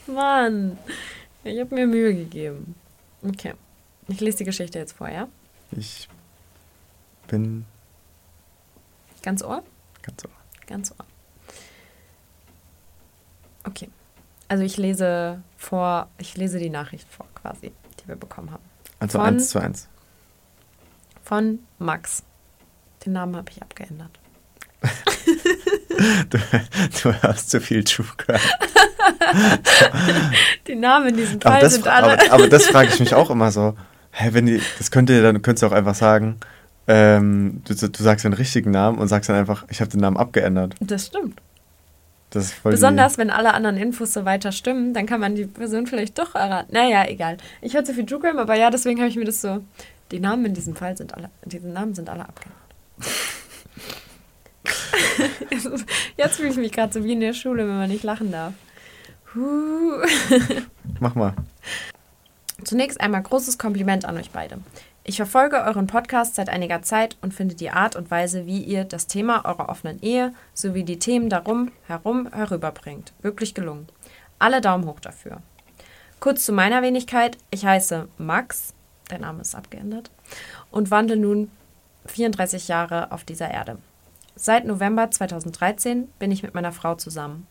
Mann, 0.07 0.77
ich 1.43 1.59
habe 1.59 1.73
mir 1.73 1.87
Mühe 1.87 2.13
gegeben. 2.13 2.75
Okay, 3.23 3.53
ich 4.07 4.19
lese 4.19 4.39
die 4.39 4.43
Geschichte 4.45 4.79
jetzt 4.79 4.93
vor, 4.93 5.09
ja? 5.09 5.27
Ich 5.71 6.07
bin. 7.27 7.65
Ganz 9.23 9.43
Ohr? 9.43 9.63
Ganz 10.01 10.25
Ohr. 10.25 10.31
Ganz 10.67 10.91
Ohr. 10.91 11.05
Okay. 13.63 13.89
Also 14.47 14.63
ich 14.63 14.75
lese 14.75 15.41
vor, 15.55 16.09
ich 16.17 16.35
lese 16.35 16.59
die 16.59 16.69
Nachricht 16.69 17.07
vor, 17.07 17.25
quasi, 17.35 17.71
die 17.99 18.07
wir 18.07 18.17
bekommen 18.17 18.51
haben. 18.51 18.63
Also 18.99 19.19
von, 19.19 19.27
eins 19.27 19.49
zu 19.49 19.59
eins. 19.59 19.87
Von 21.23 21.59
Max. 21.79 22.23
Den 23.05 23.13
Namen 23.13 23.35
habe 23.35 23.49
ich 23.51 23.61
abgeändert. 23.61 24.11
du, 26.29 26.37
du 27.03 27.21
hast 27.21 27.49
zu 27.49 27.61
viel 27.61 27.83
True 27.83 28.05
Crime. 28.17 28.39
die 30.67 30.75
Namen 30.75 31.09
in 31.09 31.17
diesem 31.17 31.41
Fall 31.41 31.53
aber 31.53 31.61
das, 31.61 31.73
sind 31.73 31.87
alle. 31.87 32.13
Aber, 32.13 32.31
aber 32.31 32.47
das 32.47 32.67
frage 32.67 32.89
ich 32.89 32.99
mich 32.99 33.13
auch 33.13 33.29
immer 33.29 33.51
so. 33.51 33.75
Hä, 34.11 34.29
wenn 34.31 34.45
die, 34.45 34.61
das 34.77 34.91
könnt 34.91 35.09
ihr 35.09 35.21
dann 35.21 35.41
könntest 35.41 35.63
du 35.63 35.67
auch 35.67 35.71
einfach 35.71 35.95
sagen, 35.95 36.37
ähm, 36.87 37.61
du, 37.67 37.75
du 37.75 38.03
sagst 38.03 38.25
den 38.25 38.33
richtigen 38.33 38.71
Namen 38.71 38.97
und 38.97 39.07
sagst 39.07 39.29
dann 39.29 39.37
einfach, 39.37 39.65
ich 39.69 39.81
habe 39.81 39.91
den 39.91 40.01
Namen 40.01 40.17
abgeändert. 40.17 40.75
Das 40.79 41.07
stimmt. 41.07 41.39
Das 42.31 42.45
ist 42.45 42.53
voll 42.53 42.71
Besonders 42.71 43.17
wenn 43.17 43.29
alle 43.29 43.53
anderen 43.53 43.77
Infos 43.77 44.13
so 44.13 44.25
weiter 44.25 44.51
stimmen, 44.51 44.93
dann 44.93 45.05
kann 45.05 45.19
man 45.19 45.35
die 45.35 45.45
Person 45.45 45.85
vielleicht 45.85 46.17
doch 46.17 46.33
erraten. 46.33 46.73
Naja, 46.73 47.05
egal. 47.07 47.37
Ich 47.61 47.75
höre 47.75 47.83
zu 47.83 47.93
viel 47.93 48.05
True 48.05 48.19
Crime, 48.19 48.39
aber 48.39 48.55
ja, 48.55 48.69
deswegen 48.69 48.99
habe 48.99 49.09
ich 49.09 49.17
mir 49.17 49.25
das 49.25 49.41
so. 49.41 49.63
Die 50.11 50.19
Namen 50.19 50.45
in 50.45 50.53
diesem 50.53 50.75
Fall 50.75 50.97
sind 50.97 51.13
alle, 51.13 51.29
diese 51.45 51.67
Namen 51.67 51.93
sind 51.93 52.09
alle 52.09 52.21
abgeändert. 52.21 52.57
Jetzt 56.17 56.35
fühle 56.37 56.49
ich 56.49 56.57
mich 56.57 56.71
gerade 56.71 56.93
so 56.93 57.03
wie 57.03 57.13
in 57.13 57.19
der 57.19 57.33
Schule, 57.33 57.67
wenn 57.67 57.77
man 57.77 57.89
nicht 57.89 58.03
lachen 58.03 58.31
darf. 58.31 58.53
Huh. 59.33 60.03
Mach 60.99 61.15
mal. 61.15 61.33
Zunächst 62.63 63.01
einmal 63.01 63.23
großes 63.23 63.57
Kompliment 63.57 64.05
an 64.05 64.17
euch 64.17 64.31
beide. 64.31 64.59
Ich 65.03 65.15
verfolge 65.15 65.63
euren 65.63 65.87
Podcast 65.87 66.35
seit 66.35 66.49
einiger 66.49 66.83
Zeit 66.83 67.17
und 67.21 67.33
finde 67.33 67.55
die 67.55 67.71
Art 67.71 67.95
und 67.95 68.11
Weise, 68.11 68.45
wie 68.45 68.61
ihr 68.61 68.83
das 68.83 69.07
Thema 69.07 69.45
eurer 69.45 69.69
offenen 69.69 69.99
Ehe 70.01 70.33
sowie 70.53 70.83
die 70.83 70.99
Themen 70.99 71.27
darum 71.27 71.71
herum 71.87 72.29
herüberbringt, 72.31 73.11
wirklich 73.21 73.55
gelungen. 73.55 73.87
Alle 74.37 74.61
Daumen 74.61 74.85
hoch 74.85 74.99
dafür. 74.99 75.41
Kurz 76.19 76.45
zu 76.45 76.53
meiner 76.53 76.83
Wenigkeit. 76.83 77.37
Ich 77.49 77.65
heiße 77.65 78.07
Max, 78.19 78.75
der 79.09 79.17
Name 79.19 79.41
ist 79.41 79.55
abgeändert, 79.55 80.11
und 80.69 80.91
wandle 80.91 81.17
nun 81.17 81.49
34 82.05 82.67
Jahre 82.67 83.11
auf 83.11 83.23
dieser 83.23 83.51
Erde. 83.51 83.77
Seit 84.35 84.65
November 84.65 85.11
2013 85.11 86.07
bin 86.19 86.31
ich 86.31 86.43
mit 86.43 86.53
meiner 86.53 86.71
Frau 86.71 86.95
zusammen. 86.95 87.47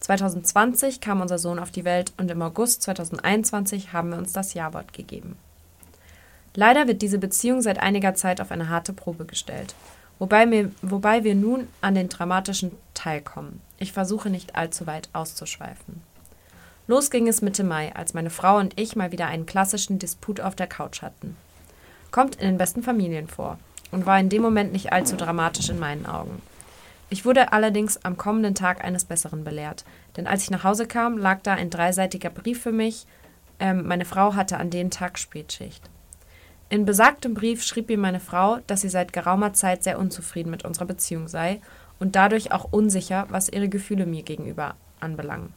2020 0.00 1.00
kam 1.00 1.20
unser 1.20 1.38
Sohn 1.38 1.58
auf 1.58 1.70
die 1.70 1.84
Welt 1.84 2.12
und 2.18 2.30
im 2.30 2.42
August 2.42 2.82
2021 2.82 3.92
haben 3.92 4.10
wir 4.10 4.18
uns 4.18 4.32
das 4.32 4.54
Ja-Wort 4.54 4.92
gegeben. 4.92 5.36
Leider 6.54 6.86
wird 6.88 7.02
diese 7.02 7.18
Beziehung 7.18 7.62
seit 7.62 7.78
einiger 7.78 8.14
Zeit 8.14 8.40
auf 8.40 8.50
eine 8.50 8.68
harte 8.68 8.92
Probe 8.92 9.24
gestellt, 9.24 9.74
wobei 10.18 10.50
wir, 10.50 10.70
wobei 10.82 11.24
wir 11.24 11.34
nun 11.34 11.68
an 11.80 11.94
den 11.94 12.08
dramatischen 12.08 12.72
Teil 12.94 13.20
kommen. 13.20 13.60
Ich 13.78 13.92
versuche 13.92 14.30
nicht 14.30 14.56
allzu 14.56 14.86
weit 14.86 15.08
auszuschweifen. 15.12 16.02
Los 16.86 17.10
ging 17.10 17.28
es 17.28 17.42
Mitte 17.42 17.64
Mai, 17.64 17.94
als 17.94 18.14
meine 18.14 18.30
Frau 18.30 18.58
und 18.58 18.78
ich 18.80 18.96
mal 18.96 19.12
wieder 19.12 19.26
einen 19.26 19.46
klassischen 19.46 19.98
Disput 19.98 20.40
auf 20.40 20.56
der 20.56 20.66
Couch 20.66 21.02
hatten. 21.02 21.36
Kommt 22.10 22.36
in 22.36 22.46
den 22.46 22.58
besten 22.58 22.82
Familien 22.82 23.28
vor 23.28 23.58
und 23.90 24.06
war 24.06 24.18
in 24.18 24.28
dem 24.28 24.42
Moment 24.42 24.72
nicht 24.72 24.92
allzu 24.92 25.16
dramatisch 25.16 25.68
in 25.68 25.78
meinen 25.78 26.06
Augen. 26.06 26.42
Ich 27.10 27.24
wurde 27.24 27.52
allerdings 27.52 28.04
am 28.04 28.16
kommenden 28.18 28.54
Tag 28.54 28.84
eines 28.84 29.04
Besseren 29.04 29.44
belehrt, 29.44 29.84
denn 30.16 30.26
als 30.26 30.42
ich 30.42 30.50
nach 30.50 30.64
Hause 30.64 30.86
kam, 30.86 31.16
lag 31.16 31.40
da 31.42 31.54
ein 31.54 31.70
dreiseitiger 31.70 32.30
Brief 32.30 32.62
für 32.62 32.72
mich. 32.72 33.06
Ähm, 33.60 33.86
meine 33.86 34.04
Frau 34.04 34.34
hatte 34.34 34.58
an 34.58 34.70
dem 34.70 34.90
Tag 34.90 35.18
Spätschicht. 35.18 35.88
In 36.70 36.84
besagtem 36.84 37.32
Brief 37.32 37.62
schrieb 37.62 37.88
mir 37.88 37.96
meine 37.96 38.20
Frau, 38.20 38.58
dass 38.66 38.82
sie 38.82 38.90
seit 38.90 39.14
geraumer 39.14 39.54
Zeit 39.54 39.82
sehr 39.82 39.98
unzufrieden 39.98 40.50
mit 40.50 40.66
unserer 40.66 40.84
Beziehung 40.84 41.26
sei 41.26 41.62
und 41.98 42.14
dadurch 42.14 42.52
auch 42.52 42.68
unsicher, 42.70 43.26
was 43.30 43.48
ihre 43.48 43.70
Gefühle 43.70 44.04
mir 44.04 44.22
gegenüber 44.22 44.74
anbelangen. 45.00 45.54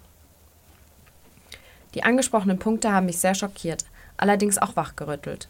Die 1.94 2.04
angesprochenen 2.04 2.60
Punkte 2.60 2.94
haben 2.94 3.08
mich 3.08 3.20
sehr 3.20 3.36
schockiert, 3.36 3.84
allerdings 4.16 4.58
auch 4.58 4.78
wachgerüttelt. 4.78 5.50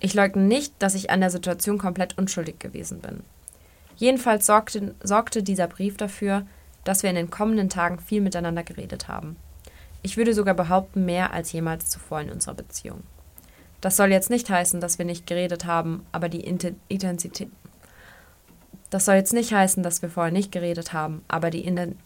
Ich 0.00 0.14
leugne 0.14 0.42
nicht, 0.42 0.74
dass 0.78 0.94
ich 0.94 1.10
an 1.10 1.20
der 1.20 1.30
Situation 1.30 1.78
komplett 1.78 2.16
unschuldig 2.18 2.58
gewesen 2.58 3.00
bin. 3.00 3.22
Jedenfalls 3.96 4.46
sorgte, 4.46 4.94
sorgte 5.02 5.42
dieser 5.42 5.66
Brief 5.66 5.96
dafür, 5.96 6.46
dass 6.84 7.02
wir 7.02 7.10
in 7.10 7.16
den 7.16 7.30
kommenden 7.30 7.68
Tagen 7.68 7.98
viel 7.98 8.20
miteinander 8.20 8.62
geredet 8.62 9.08
haben. 9.08 9.36
Ich 10.02 10.16
würde 10.16 10.34
sogar 10.34 10.54
behaupten, 10.54 11.04
mehr 11.04 11.32
als 11.32 11.50
jemals 11.50 11.90
zuvor 11.90 12.20
in 12.20 12.30
unserer 12.30 12.54
Beziehung. 12.54 13.02
Das 13.80 13.96
soll 13.96 14.10
jetzt 14.10 14.30
nicht 14.30 14.48
heißen, 14.48 14.80
dass 14.80 14.98
wir 14.98 15.04
nicht 15.04 15.26
geredet 15.26 15.64
haben, 15.64 16.06
aber 16.12 16.28
die 16.28 16.40
Intensität. 16.40 17.50
Das 18.90 19.04
soll 19.04 19.16
jetzt 19.16 19.32
nicht 19.32 19.52
heißen, 19.52 19.82
dass 19.82 20.02
wir 20.02 20.08
vorher 20.08 20.32
nicht 20.32 20.50
geredet 20.50 20.92
haben, 20.92 21.24
aber 21.28 21.50
die 21.50 21.64
Inten 21.64 21.98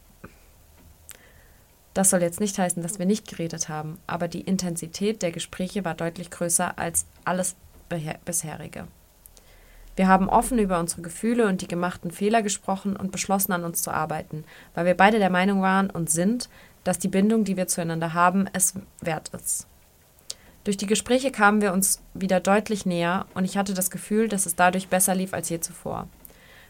Das 1.94 2.10
soll 2.10 2.22
jetzt 2.22 2.40
nicht 2.40 2.58
heißen, 2.58 2.82
dass 2.82 2.98
wir 2.98 3.06
nicht 3.06 3.28
geredet 3.28 3.68
haben, 3.68 3.98
aber 4.06 4.26
die 4.26 4.40
Intensität 4.40 5.22
der 5.22 5.30
Gespräche 5.30 5.84
war 5.84 5.94
deutlich 5.94 6.30
größer 6.30 6.78
als 6.78 7.06
alles 7.24 7.54
bisherige. 8.24 8.86
Wir 9.94 10.08
haben 10.08 10.28
offen 10.28 10.58
über 10.58 10.80
unsere 10.80 11.02
Gefühle 11.02 11.46
und 11.46 11.60
die 11.60 11.68
gemachten 11.68 12.10
Fehler 12.10 12.42
gesprochen 12.42 12.96
und 12.96 13.12
beschlossen, 13.12 13.52
an 13.52 13.64
uns 13.64 13.82
zu 13.82 13.90
arbeiten, 13.90 14.44
weil 14.74 14.86
wir 14.86 14.96
beide 14.96 15.18
der 15.18 15.30
Meinung 15.30 15.60
waren 15.60 15.90
und 15.90 16.10
sind, 16.10 16.48
dass 16.84 16.98
die 16.98 17.08
Bindung, 17.08 17.44
die 17.44 17.56
wir 17.56 17.66
zueinander 17.66 18.14
haben, 18.14 18.48
es 18.52 18.74
wert 19.00 19.28
ist. 19.34 19.66
Durch 20.64 20.76
die 20.76 20.86
Gespräche 20.86 21.30
kamen 21.30 21.60
wir 21.60 21.72
uns 21.72 22.00
wieder 22.14 22.40
deutlich 22.40 22.86
näher 22.86 23.26
und 23.34 23.44
ich 23.44 23.56
hatte 23.56 23.74
das 23.74 23.90
Gefühl, 23.90 24.28
dass 24.28 24.46
es 24.46 24.54
dadurch 24.54 24.88
besser 24.88 25.14
lief 25.14 25.34
als 25.34 25.48
je 25.48 25.60
zuvor. 25.60 26.08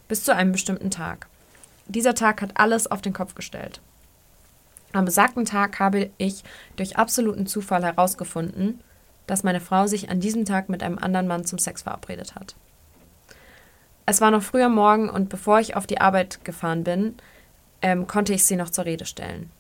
Bis 0.09 0.25
zu 0.25 0.35
einem 0.35 0.53
bestimmten 0.53 0.91
Tag. 0.91 1.29
Dieser 1.87 2.15
Tag 2.15 2.43
hat 2.43 2.53
alles 2.55 2.91
auf 2.91 3.03
den 3.03 3.13
Kopf 3.13 3.35
gestellt. 3.35 3.81
Am 4.93 5.05
besagten 5.05 5.45
Tag 5.45 5.79
habe 5.79 6.11
ich 6.19 6.43
durch 6.77 6.97
absoluten 6.97 7.47
Zufall 7.47 7.83
herausgefunden, 7.83 8.81
dass 9.33 9.45
meine 9.45 9.61
Frau 9.61 9.87
sich 9.87 10.11
an 10.11 10.21
diesem 10.21 10.45
Tag 10.45 10.69
mit 10.69 10.83
einem 10.83 10.99
anderen 10.99 11.27
Mann 11.27 11.47
zum 11.47 11.59
Sex 11.59 11.81
verabredet 11.81 12.35
hat. 12.35 12.55
Es 14.05 14.21
war 14.21 14.31
noch 14.31 14.43
früher 14.43 14.69
Morgen 14.69 15.09
und 15.09 15.31
bevor 15.31 15.59
ich 15.59 15.75
auf 15.75 15.87
die 15.87 16.03
Arbeit 16.03 16.45
gefahren 16.45 16.85
bin, 16.85 17.15
ähm, 17.81 18.07
konnte 18.07 18.35
ich 18.35 18.45
sie 18.45 18.57
noch 18.57 18.69
zur 18.69 18.85
Rede 18.85 19.07
stellen. 19.07 19.51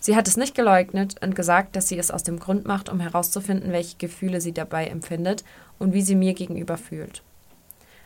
Sie 0.00 0.16
hat 0.16 0.28
es 0.28 0.38
nicht 0.38 0.54
geleugnet 0.54 1.16
und 1.20 1.36
gesagt, 1.36 1.76
dass 1.76 1.88
sie 1.88 1.98
es 1.98 2.10
aus 2.10 2.22
dem 2.22 2.38
Grund 2.38 2.64
macht, 2.64 2.88
um 2.88 3.00
herauszufinden, 3.00 3.70
welche 3.70 3.98
Gefühle 3.98 4.40
sie 4.40 4.52
dabei 4.52 4.86
empfindet 4.86 5.44
und 5.78 5.92
wie 5.92 6.00
sie 6.00 6.14
mir 6.14 6.32
gegenüber 6.32 6.78
fühlt. 6.78 7.22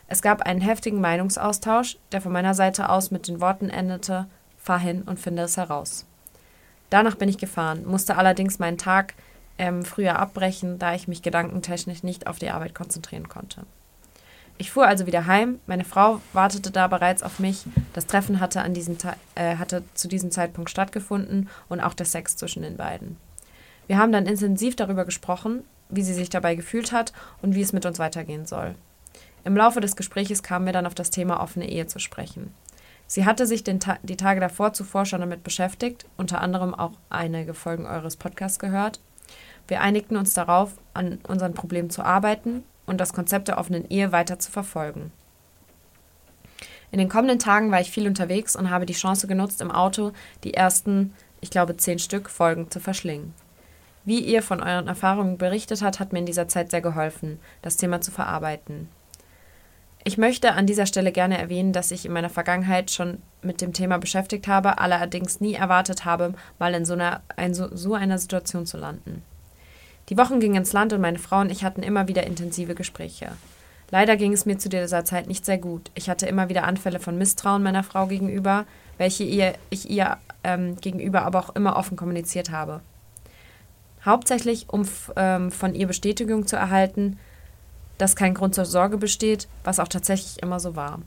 Es 0.09 0.21
gab 0.21 0.41
einen 0.41 0.59
heftigen 0.59 0.99
Meinungsaustausch, 0.99 1.99
der 2.11 2.19
von 2.19 2.33
meiner 2.33 2.53
Seite 2.53 2.89
aus 2.89 3.11
mit 3.11 3.29
den 3.29 3.39
Worten 3.39 3.69
endete: 3.69 4.27
Fahr 4.57 4.79
hin 4.79 5.03
und 5.03 5.21
finde 5.21 5.43
es 5.43 5.55
heraus. 5.55 6.05
Danach 6.89 7.15
bin 7.15 7.29
ich 7.29 7.37
gefahren, 7.37 7.85
musste 7.85 8.17
allerdings 8.17 8.59
meinen 8.59 8.77
Tag 8.77 9.13
ähm, 9.57 9.83
früher 9.83 10.19
abbrechen, 10.19 10.79
da 10.79 10.93
ich 10.95 11.07
mich 11.07 11.21
gedankentechnisch 11.21 12.03
nicht 12.03 12.27
auf 12.27 12.39
die 12.39 12.49
Arbeit 12.49 12.75
konzentrieren 12.75 13.29
konnte. 13.29 13.65
Ich 14.57 14.71
fuhr 14.71 14.87
also 14.87 15.07
wieder 15.07 15.25
heim. 15.25 15.59
Meine 15.65 15.83
Frau 15.83 16.21
wartete 16.31 16.71
da 16.71 16.87
bereits 16.87 17.23
auf 17.23 17.39
mich. 17.39 17.65
Das 17.93 18.05
Treffen 18.05 18.39
hatte, 18.39 18.61
an 18.61 18.73
diesem 18.73 18.97
äh, 19.35 19.57
hatte 19.57 19.83
zu 19.93 20.07
diesem 20.07 20.31
Zeitpunkt 20.31 20.69
stattgefunden 20.69 21.49
und 21.69 21.81
auch 21.81 21.93
der 21.93 22.05
Sex 22.05 22.35
zwischen 22.35 22.61
den 22.61 22.77
beiden. 22.77 23.17
Wir 23.87 23.97
haben 23.97 24.11
dann 24.11 24.27
intensiv 24.27 24.75
darüber 24.75 25.05
gesprochen, 25.05 25.63
wie 25.89 26.03
sie 26.03 26.13
sich 26.13 26.29
dabei 26.29 26.55
gefühlt 26.55 26.91
hat 26.91 27.13
und 27.41 27.55
wie 27.55 27.61
es 27.61 27.73
mit 27.73 27.85
uns 27.85 27.99
weitergehen 27.99 28.45
soll. 28.45 28.75
Im 29.43 29.57
Laufe 29.57 29.81
des 29.81 29.95
Gespräches 29.95 30.43
kamen 30.43 30.65
wir 30.65 30.73
dann 30.73 30.85
auf 30.85 30.95
das 30.95 31.09
Thema 31.09 31.41
offene 31.41 31.69
Ehe 31.69 31.87
zu 31.87 31.99
sprechen. 31.99 32.53
Sie 33.07 33.25
hatte 33.25 33.45
sich 33.45 33.63
Ta 33.63 33.97
die 34.01 34.17
Tage 34.17 34.39
davor 34.39 34.73
zuvor 34.73 35.05
schon 35.05 35.19
damit 35.19 35.43
beschäftigt, 35.43 36.05
unter 36.15 36.41
anderem 36.41 36.73
auch 36.73 36.93
einige 37.09 37.53
Folgen 37.53 37.85
eures 37.85 38.15
Podcasts 38.15 38.59
gehört. 38.59 38.99
Wir 39.73 39.81
einigten 39.81 40.17
uns 40.17 40.35
darauf, 40.35 40.73
an 40.93 41.17
unseren 41.27 41.55
Problemen 41.55 41.89
zu 41.89 42.03
arbeiten 42.03 42.63
und 42.85 42.99
das 42.99 43.11
Konzept 43.11 43.47
der 43.47 43.57
offenen 43.57 43.89
Ehe 43.89 44.11
weiter 44.11 44.37
zu 44.37 44.51
verfolgen. 44.51 45.11
In 46.91 46.99
den 46.99 47.09
kommenden 47.09 47.39
Tagen 47.39 47.71
war 47.71 47.81
ich 47.81 47.89
viel 47.89 48.05
unterwegs 48.05 48.55
und 48.55 48.69
habe 48.69 48.85
die 48.85 48.93
Chance 48.93 49.25
genutzt, 49.25 49.61
im 49.61 49.71
Auto 49.71 50.11
die 50.43 50.53
ersten, 50.53 51.15
ich 51.41 51.49
glaube, 51.49 51.75
zehn 51.75 51.97
Stück 51.97 52.29
Folgen 52.29 52.69
zu 52.69 52.79
verschlingen. 52.79 53.33
Wie 54.05 54.19
ihr 54.19 54.43
von 54.43 54.61
euren 54.61 54.87
Erfahrungen 54.87 55.39
berichtet 55.39 55.81
habt, 55.81 55.99
hat 55.99 56.13
mir 56.13 56.19
in 56.19 56.27
dieser 56.27 56.47
Zeit 56.47 56.69
sehr 56.69 56.81
geholfen, 56.81 57.39
das 57.63 57.75
Thema 57.75 57.99
zu 57.99 58.11
verarbeiten. 58.11 58.89
Ich 60.03 60.19
möchte 60.19 60.53
an 60.53 60.67
dieser 60.67 60.85
Stelle 60.85 61.11
gerne 61.11 61.39
erwähnen, 61.39 61.73
dass 61.73 61.89
ich 61.89 62.05
in 62.05 62.13
meiner 62.13 62.29
Vergangenheit 62.29 62.91
schon 62.91 63.23
mit 63.41 63.59
dem 63.59 63.73
Thema 63.73 63.97
beschäftigt 63.97 64.47
habe, 64.47 64.77
allerdings 64.77 65.41
nie 65.41 65.55
erwartet 65.55 66.05
habe, 66.05 66.35
mal 66.59 66.75
in 66.75 66.85
so 66.85 66.93
einer, 66.93 67.23
in 67.37 67.55
so, 67.55 67.75
so 67.75 67.95
einer 67.95 68.19
Situation 68.19 68.67
zu 68.67 68.77
landen. 68.77 69.23
Die 70.09 70.17
Wochen 70.17 70.39
gingen 70.39 70.55
ins 70.55 70.73
Land 70.73 70.93
und 70.93 71.01
meine 71.01 71.19
Frau 71.19 71.39
und 71.39 71.51
ich 71.51 71.63
hatten 71.63 71.83
immer 71.83 72.07
wieder 72.07 72.25
intensive 72.25 72.75
Gespräche. 72.75 73.31
Leider 73.89 74.17
ging 74.17 74.33
es 74.33 74.45
mir 74.45 74.57
zu 74.57 74.69
dieser 74.69 75.05
Zeit 75.05 75.27
nicht 75.27 75.45
sehr 75.45 75.57
gut. 75.57 75.91
Ich 75.93 76.09
hatte 76.09 76.25
immer 76.25 76.49
wieder 76.49 76.63
Anfälle 76.63 76.99
von 76.99 77.17
Misstrauen 77.17 77.63
meiner 77.63 77.83
Frau 77.83 78.07
gegenüber, 78.07 78.65
welche 78.97 79.23
ihr, 79.23 79.53
ich 79.69 79.89
ihr 79.89 80.17
ähm, 80.43 80.75
gegenüber 80.81 81.23
aber 81.23 81.39
auch 81.39 81.55
immer 81.55 81.75
offen 81.75 81.95
kommuniziert 81.95 82.49
habe. 82.49 82.81
Hauptsächlich, 84.03 84.67
um 84.69 84.87
ähm, 85.15 85.51
von 85.51 85.75
ihr 85.75 85.87
Bestätigung 85.87 86.47
zu 86.47 86.55
erhalten, 86.55 87.17
dass 87.97 88.15
kein 88.15 88.33
Grund 88.33 88.55
zur 88.55 88.65
Sorge 88.65 88.97
besteht, 88.97 89.47
was 89.63 89.79
auch 89.79 89.87
tatsächlich 89.87 90.41
immer 90.41 90.59
so 90.59 90.75
war. 90.75 90.99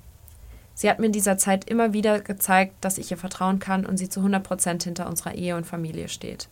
Sie 0.75 0.89
hat 0.89 0.99
mir 0.99 1.07
in 1.07 1.13
dieser 1.13 1.39
Zeit 1.39 1.69
immer 1.69 1.93
wieder 1.93 2.21
gezeigt, 2.21 2.75
dass 2.83 2.99
ich 2.99 3.11
ihr 3.11 3.17
vertrauen 3.17 3.59
kann 3.59 3.85
und 3.85 3.97
sie 3.97 4.09
zu 4.09 4.21
100% 4.21 4.85
hinter 4.85 5.09
unserer 5.09 5.35
Ehe 5.35 5.57
und 5.57 5.67
Familie 5.67 6.09
steht. 6.09 6.49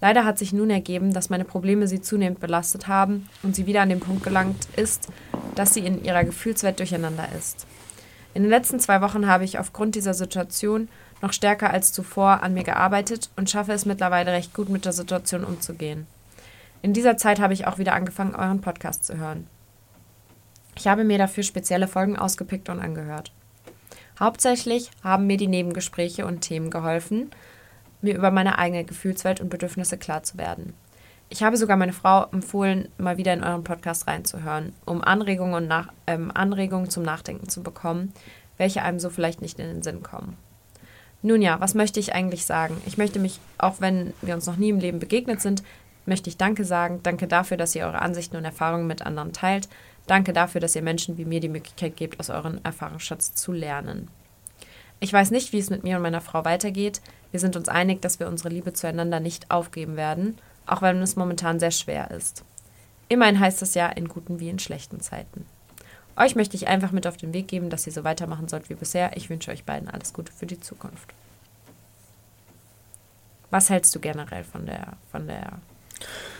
Leider 0.00 0.24
hat 0.24 0.38
sich 0.38 0.52
nun 0.52 0.70
ergeben, 0.70 1.12
dass 1.12 1.30
meine 1.30 1.44
Probleme 1.44 1.88
sie 1.88 2.00
zunehmend 2.00 2.40
belastet 2.40 2.86
haben 2.86 3.28
und 3.42 3.56
sie 3.56 3.66
wieder 3.66 3.82
an 3.82 3.88
den 3.88 4.00
Punkt 4.00 4.22
gelangt 4.22 4.68
ist, 4.76 5.08
dass 5.54 5.74
sie 5.74 5.80
in 5.80 6.04
ihrer 6.04 6.24
Gefühlswelt 6.24 6.78
durcheinander 6.78 7.28
ist. 7.36 7.66
In 8.34 8.42
den 8.42 8.50
letzten 8.50 8.78
zwei 8.78 9.00
Wochen 9.00 9.26
habe 9.26 9.44
ich 9.44 9.58
aufgrund 9.58 9.96
dieser 9.96 10.14
Situation 10.14 10.88
noch 11.20 11.32
stärker 11.32 11.70
als 11.70 11.92
zuvor 11.92 12.42
an 12.44 12.54
mir 12.54 12.62
gearbeitet 12.62 13.30
und 13.36 13.50
schaffe 13.50 13.72
es 13.72 13.86
mittlerweile 13.86 14.30
recht 14.30 14.54
gut 14.54 14.68
mit 14.68 14.84
der 14.84 14.92
Situation 14.92 15.42
umzugehen. 15.42 16.06
In 16.80 16.92
dieser 16.92 17.16
Zeit 17.16 17.40
habe 17.40 17.54
ich 17.54 17.66
auch 17.66 17.78
wieder 17.78 17.94
angefangen, 17.94 18.36
euren 18.36 18.60
Podcast 18.60 19.04
zu 19.04 19.16
hören. 19.16 19.48
Ich 20.76 20.86
habe 20.86 21.02
mir 21.02 21.18
dafür 21.18 21.42
spezielle 21.42 21.88
Folgen 21.88 22.16
ausgepickt 22.16 22.68
und 22.68 22.78
angehört. 22.78 23.32
Hauptsächlich 24.20 24.92
haben 25.02 25.26
mir 25.26 25.36
die 25.36 25.48
Nebengespräche 25.48 26.24
und 26.24 26.40
Themen 26.40 26.70
geholfen, 26.70 27.30
mir 28.00 28.16
über 28.16 28.30
meine 28.30 28.58
eigene 28.58 28.84
Gefühlswelt 28.84 29.40
und 29.40 29.48
Bedürfnisse 29.48 29.98
klar 29.98 30.22
zu 30.22 30.38
werden. 30.38 30.74
Ich 31.30 31.42
habe 31.42 31.56
sogar 31.56 31.76
meine 31.76 31.92
Frau 31.92 32.26
empfohlen, 32.32 32.88
mal 32.96 33.18
wieder 33.18 33.34
in 33.34 33.44
euren 33.44 33.64
Podcast 33.64 34.06
reinzuhören, 34.06 34.72
um 34.86 35.02
Anregungen, 35.02 35.54
und 35.54 35.66
nach, 35.68 35.92
ähm, 36.06 36.30
Anregungen 36.32 36.88
zum 36.88 37.02
Nachdenken 37.02 37.48
zu 37.48 37.62
bekommen, 37.62 38.14
welche 38.56 38.82
einem 38.82 38.98
so 38.98 39.10
vielleicht 39.10 39.42
nicht 39.42 39.58
in 39.58 39.66
den 39.66 39.82
Sinn 39.82 40.02
kommen. 40.02 40.38
Nun 41.20 41.42
ja, 41.42 41.60
was 41.60 41.74
möchte 41.74 42.00
ich 42.00 42.14
eigentlich 42.14 42.46
sagen? 42.46 42.80
Ich 42.86 42.96
möchte 42.96 43.18
mich, 43.18 43.40
auch 43.58 43.80
wenn 43.80 44.14
wir 44.22 44.34
uns 44.34 44.46
noch 44.46 44.56
nie 44.56 44.70
im 44.70 44.78
Leben 44.78 45.00
begegnet 45.00 45.40
sind, 45.40 45.62
möchte 46.06 46.30
ich 46.30 46.36
Danke 46.36 46.64
sagen. 46.64 47.00
Danke 47.02 47.26
dafür, 47.26 47.56
dass 47.56 47.74
ihr 47.74 47.84
eure 47.84 48.00
Ansichten 48.00 48.36
und 48.36 48.44
Erfahrungen 48.44 48.86
mit 48.86 49.02
anderen 49.02 49.32
teilt. 49.32 49.68
Danke 50.06 50.32
dafür, 50.32 50.60
dass 50.60 50.76
ihr 50.76 50.82
Menschen 50.82 51.18
wie 51.18 51.24
mir 51.24 51.40
die 51.40 51.50
Möglichkeit 51.50 51.96
gebt, 51.96 52.18
aus 52.18 52.30
euren 52.30 52.64
Erfahrungsschatz 52.64 53.34
zu 53.34 53.52
lernen. 53.52 54.08
Ich 55.00 55.12
weiß 55.12 55.30
nicht, 55.30 55.52
wie 55.52 55.58
es 55.58 55.70
mit 55.70 55.84
mir 55.84 55.96
und 55.96 56.02
meiner 56.02 56.20
Frau 56.20 56.44
weitergeht. 56.44 57.00
Wir 57.30 57.40
sind 57.40 57.56
uns 57.56 57.68
einig, 57.68 58.00
dass 58.02 58.20
wir 58.20 58.28
unsere 58.28 58.48
Liebe 58.48 58.72
zueinander 58.72 59.20
nicht 59.20 59.50
aufgeben 59.50 59.96
werden, 59.96 60.38
auch 60.66 60.82
wenn 60.82 61.02
es 61.02 61.16
momentan 61.16 61.60
sehr 61.60 61.70
schwer 61.70 62.10
ist. 62.10 62.44
Immerhin 63.08 63.40
heißt 63.40 63.62
es 63.62 63.74
ja 63.74 63.88
in 63.88 64.08
guten 64.08 64.40
wie 64.40 64.48
in 64.48 64.58
schlechten 64.58 65.00
Zeiten. 65.00 65.46
Euch 66.16 66.34
möchte 66.34 66.56
ich 66.56 66.66
einfach 66.66 66.90
mit 66.90 67.06
auf 67.06 67.16
den 67.16 67.32
Weg 67.32 67.48
geben, 67.48 67.70
dass 67.70 67.86
ihr 67.86 67.92
so 67.92 68.04
weitermachen 68.04 68.48
sollt 68.48 68.68
wie 68.70 68.74
bisher. 68.74 69.16
Ich 69.16 69.30
wünsche 69.30 69.50
euch 69.50 69.64
beiden 69.64 69.88
alles 69.88 70.12
Gute 70.12 70.32
für 70.32 70.46
die 70.46 70.60
Zukunft. 70.60 71.14
Was 73.50 73.70
hältst 73.70 73.94
du 73.94 74.00
generell 74.00 74.44
von 74.44 74.66
der, 74.66 74.94
von 75.10 75.26
der 75.26 75.52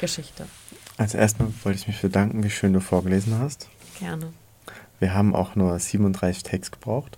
Geschichte? 0.00 0.46
Als 0.96 1.14
erstmal 1.14 1.52
wollte 1.62 1.78
ich 1.78 1.86
mich 1.86 2.02
bedanken, 2.02 2.42
wie 2.42 2.50
schön 2.50 2.72
du 2.72 2.80
vorgelesen 2.80 3.38
hast. 3.38 3.68
Gerne. 3.98 4.32
Wir 4.98 5.14
haben 5.14 5.34
auch 5.34 5.54
nur 5.54 5.78
37 5.78 6.42
Text 6.42 6.72
gebraucht. 6.72 7.16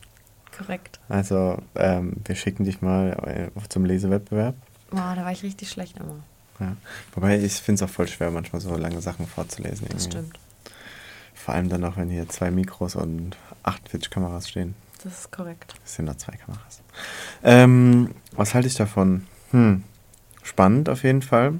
Korrekt. 0.61 1.01
Also 1.09 1.63
ähm, 1.75 2.17
wir 2.25 2.35
schicken 2.35 2.65
dich 2.65 2.83
mal 2.83 3.51
äh, 3.57 3.69
zum 3.69 3.87
Lesewettbewerb. 3.87 4.55
Boah, 4.91 5.15
da 5.17 5.25
war 5.25 5.33
ich 5.33 5.43
richtig 5.43 5.71
schlecht 5.71 5.99
immer. 5.99 6.17
Ja. 6.59 6.77
Wobei 7.15 7.39
ich 7.39 7.55
finde 7.55 7.83
es 7.83 7.89
auch 7.89 7.93
voll 7.93 8.09
schwer, 8.09 8.31
manchmal 8.31 8.61
so 8.61 8.77
lange 8.77 9.01
Sachen 9.01 9.27
vorzulesen. 9.27 9.87
Das 9.91 10.05
irgendwie. 10.05 10.19
stimmt. 10.19 10.39
Vor 11.35 11.55
allem 11.55 11.71
dann 11.71 11.81
noch, 11.81 11.97
wenn 11.97 12.11
hier 12.11 12.29
zwei 12.29 12.51
Mikros 12.51 12.95
und 12.95 13.39
48 13.63 14.11
Kameras 14.11 14.51
stehen. 14.51 14.75
Das 15.03 15.21
ist 15.21 15.33
korrekt. 15.33 15.75
Es 15.85 15.95
sind 15.95 16.05
nur 16.05 16.19
zwei 16.19 16.37
Kameras. 16.37 16.83
Ähm, 17.43 18.15
was 18.33 18.53
halte 18.53 18.69
ich 18.69 18.75
davon? 18.75 19.27
Hm, 19.53 19.83
spannend 20.43 20.91
auf 20.91 21.05
jeden 21.05 21.23
Fall. 21.23 21.55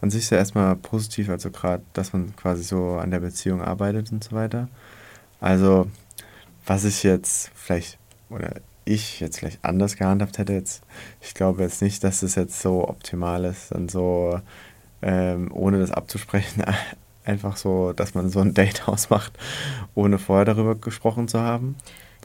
An 0.00 0.10
sich 0.10 0.22
ist 0.22 0.30
ja 0.30 0.38
erstmal 0.38 0.76
positiv, 0.76 1.28
also 1.28 1.50
gerade, 1.50 1.82
dass 1.92 2.12
man 2.12 2.36
quasi 2.36 2.62
so 2.62 2.98
an 2.98 3.10
der 3.10 3.18
Beziehung 3.18 3.60
arbeitet 3.60 4.12
und 4.12 4.22
so 4.22 4.30
weiter. 4.30 4.68
Also, 5.40 5.90
was 6.64 6.84
ich 6.84 7.02
jetzt 7.02 7.50
vielleicht, 7.56 7.98
oder 8.30 8.50
ich 8.84 9.20
jetzt 9.20 9.38
vielleicht 9.38 9.64
anders 9.64 9.96
gehandhabt 9.96 10.38
hätte, 10.38 10.52
jetzt, 10.54 10.82
ich 11.20 11.34
glaube 11.34 11.62
jetzt 11.62 11.82
nicht, 11.82 12.02
dass 12.04 12.22
es 12.22 12.34
jetzt 12.36 12.60
so 12.60 12.88
optimal 12.88 13.44
ist, 13.44 13.72
dann 13.72 13.88
so, 13.88 14.40
ähm, 15.02 15.50
ohne 15.52 15.78
das 15.78 15.90
abzusprechen, 15.90 16.64
einfach 17.24 17.56
so, 17.56 17.92
dass 17.92 18.14
man 18.14 18.30
so 18.30 18.40
ein 18.40 18.54
Date 18.54 18.88
ausmacht, 18.88 19.32
ohne 19.94 20.18
vorher 20.18 20.46
darüber 20.46 20.74
gesprochen 20.74 21.28
zu 21.28 21.40
haben. 21.40 21.76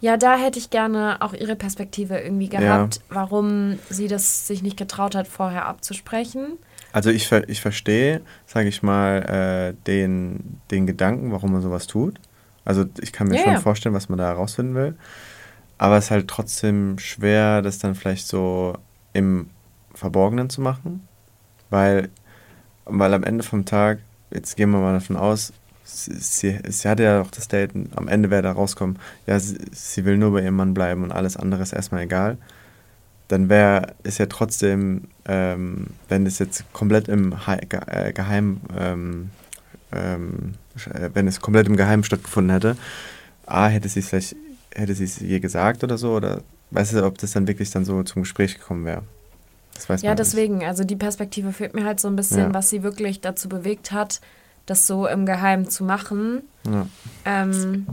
Ja, 0.01 0.17
da 0.17 0.37
hätte 0.37 0.59
ich 0.59 0.69
gerne 0.69 1.17
auch 1.21 1.33
ihre 1.33 1.55
Perspektive 1.55 2.17
irgendwie 2.19 2.49
gehabt, 2.49 3.01
warum 3.09 3.79
sie 3.89 4.07
das 4.09 4.47
sich 4.47 4.61
nicht 4.61 4.75
getraut 4.75 5.15
hat, 5.15 5.27
vorher 5.27 5.65
abzusprechen. 5.65 6.57
Also 6.91 7.09
ich, 7.09 7.27
ver 7.27 7.47
ich 7.49 7.61
verstehe, 7.61 8.21
sage 8.45 8.67
ich 8.69 8.83
mal, 8.83 9.73
äh, 9.77 9.83
den, 9.87 10.59
den 10.71 10.87
Gedanken, 10.87 11.31
warum 11.31 11.53
man 11.53 11.61
sowas 11.61 11.87
tut. 11.87 12.19
Also 12.65 12.85
ich 13.01 13.13
kann 13.13 13.27
mir 13.27 13.35
Ja, 13.37 13.43
schon 13.43 13.53
ja. 13.53 13.59
vorstellen, 13.61 13.95
was 13.95 14.09
man 14.09 14.17
da 14.17 14.25
herausfinden 14.27 14.75
will. 14.75 14.95
Aber 15.77 15.97
es 15.97 16.05
ist 16.05 16.11
halt 16.11 16.27
trotzdem 16.27 16.99
schwer, 16.99 17.61
das 17.61 17.79
dann 17.79 17.95
vielleicht 17.95 18.27
so 18.27 18.77
im 19.13 19.49
Verborgenen 19.93 20.49
zu 20.49 20.61
machen. 20.61 21.07
Weil, 21.69 22.09
weil 22.85 23.13
am 23.13 23.23
Ende 23.23 23.43
vom 23.43 23.65
Tag, 23.65 23.99
jetzt 24.31 24.55
gehen 24.55 24.71
wir 24.71 24.79
mal 24.79 24.93
davon 24.93 25.17
aus, 25.17 25.53
sie, 25.83 26.13
sie, 26.15 26.59
sie 26.67 26.87
hatte 26.87 27.03
ja 27.03 27.21
auch 27.21 27.31
das 27.31 27.47
Date, 27.47 27.71
am 27.95 28.07
Ende 28.07 28.29
wäre 28.29 28.41
da 28.41 28.51
rauskommen, 28.51 28.99
ja, 29.27 29.39
sie, 29.39 29.57
sie 29.71 30.05
will 30.05 30.17
nur 30.17 30.31
bei 30.31 30.41
ihrem 30.41 30.55
Mann 30.55 30.73
bleiben 30.73 31.03
und 31.03 31.11
alles 31.11 31.37
andere 31.37 31.63
ist 31.63 31.73
erstmal 31.73 32.03
egal. 32.03 32.37
Dann 33.27 33.49
wäre 33.49 33.93
es 34.03 34.17
ja 34.17 34.25
trotzdem, 34.27 35.05
ähm, 35.25 35.87
wenn 36.09 36.25
es 36.25 36.39
jetzt 36.39 36.71
komplett 36.73 37.07
im 37.07 37.35
Ge 37.69 37.79
äh, 37.87 38.13
Geheim, 38.13 38.61
ähm, 38.77 39.31
ähm, 39.91 40.53
äh, 40.93 41.09
wenn 41.13 41.27
es 41.27 41.39
komplett 41.41 41.67
im 41.67 41.77
Geheimen 41.77 42.03
stattgefunden 42.03 42.51
hätte, 42.51 42.77
A, 43.45 43.67
hätte 43.67 43.89
sie 43.89 43.99
es 43.99 44.09
vielleicht, 44.09 44.35
hätte 44.75 44.93
sie 44.95 45.03
es 45.05 45.21
ihr 45.21 45.39
gesagt 45.39 45.83
oder 45.83 45.97
so, 45.97 46.13
oder 46.15 46.41
weißt 46.71 46.93
du, 46.93 47.05
ob 47.05 47.17
das 47.17 47.31
dann 47.31 47.47
wirklich 47.47 47.71
dann 47.71 47.85
so 47.85 48.03
zum 48.03 48.23
Gespräch 48.23 48.57
gekommen 48.57 48.85
wäre. 48.85 49.03
Das 49.75 49.89
weiß 49.89 50.01
Ja, 50.03 50.15
deswegen, 50.15 50.63
also 50.63 50.83
die 50.83 50.95
Perspektive 50.95 51.51
fehlt 51.51 51.73
mir 51.73 51.83
halt 51.85 51.99
so 51.99 52.07
ein 52.07 52.15
bisschen, 52.15 52.39
Ja. 52.39 52.53
was 52.53 52.69
sie 52.69 52.83
wirklich 52.83 53.21
dazu 53.21 53.49
bewegt 53.49 53.91
hat, 53.91 54.21
das 54.65 54.87
so 54.87 55.07
im 55.07 55.25
Geheimen 55.25 55.69
zu 55.69 55.83
machen. 55.83 56.43
nicht. 56.63 56.73
Ja. 56.73 56.87
Ähm, 57.25 57.87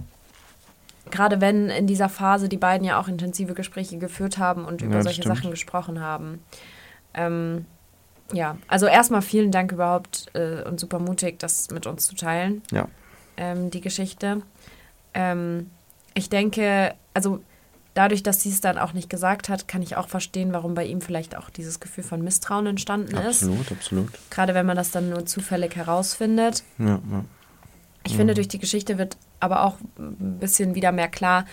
Gerade 1.10 1.40
wenn 1.40 1.70
in 1.70 1.86
dieser 1.88 2.08
Phase 2.08 2.48
die 2.48 2.56
beiden 2.56 2.86
ja 2.86 3.00
auch 3.00 3.08
intensive 3.08 3.54
Gespräche 3.54 3.98
geführt 3.98 4.38
haben 4.38 4.64
und 4.64 4.80
über 4.80 4.96
Ja, 4.96 5.02
solche 5.02 5.22
stimmt. 5.22 5.36
Sachen 5.36 5.50
gesprochen 5.50 6.00
haben. 6.00 6.38
Ähm, 7.14 7.64
ja, 8.32 8.56
also 8.68 8.86
erstmal 8.86 9.22
vielen 9.22 9.50
Dank 9.50 9.72
überhaupt 9.72 10.26
äh, 10.34 10.62
und 10.62 10.78
super 10.78 11.00
mutig, 11.00 11.40
das 11.40 11.70
mit 11.70 11.88
uns 11.88 12.06
zu 12.06 12.14
teilen, 12.14 12.62
ja. 12.70 12.86
ähm, 13.36 13.70
die 13.72 13.80
Geschichte. 13.80 14.42
Ähm, 15.12 15.68
ich 16.20 16.28
denke, 16.28 16.94
also 17.14 17.40
dadurch, 17.94 18.22
dass 18.22 18.42
sie 18.42 18.50
es 18.50 18.60
dann 18.60 18.78
auch 18.78 18.92
nicht 18.92 19.10
gesagt 19.10 19.48
hat, 19.48 19.66
kann 19.66 19.82
ich 19.82 19.96
auch 19.96 20.08
verstehen, 20.08 20.52
warum 20.52 20.74
bei 20.74 20.84
ihm 20.84 21.00
vielleicht 21.00 21.36
auch 21.36 21.50
dieses 21.50 21.80
Gefühl 21.80 22.04
von 22.04 22.22
Misstrauen 22.22 22.66
entstanden 22.66 23.16
ist. 23.16 23.42
Absolut, 23.42 23.72
absolut. 23.72 24.10
Gerade 24.30 24.54
wenn 24.54 24.66
man 24.66 24.76
das 24.76 24.90
dann 24.90 25.10
nur 25.10 25.26
zufällig 25.26 25.74
herausfindet. 25.76 26.62
Ja, 26.78 27.00
ja. 27.10 27.24
Ich 28.06 28.16
finde, 28.16 28.34
durch 28.34 28.48
die 28.48 28.58
Geschichte 28.58 28.96
wird 28.96 29.16
aber 29.40 29.64
auch 29.64 29.76
ein 29.98 30.38
bisschen 30.38 30.74
wieder 30.74 30.90
mehr 30.90 31.08
klar, 31.08 31.44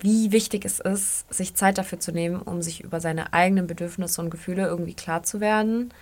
wie 0.00 0.30
wichtig 0.30 0.64
es 0.64 0.78
ist, 0.78 1.32
sich 1.32 1.56
Zeit 1.56 1.76
dafür 1.76 1.98
zu 1.98 2.12
nehmen, 2.12 2.40
um 2.40 2.62
sich 2.62 2.84
über 2.84 3.00
seine 3.00 3.32
eigenen 3.32 3.66
Bedürfnisse 3.66 4.20
und 4.20 4.30
Gefühle 4.30 4.66
irgendwie 4.66 4.94
klar 4.94 5.24
zu 5.24 5.40
werden. 5.40 5.92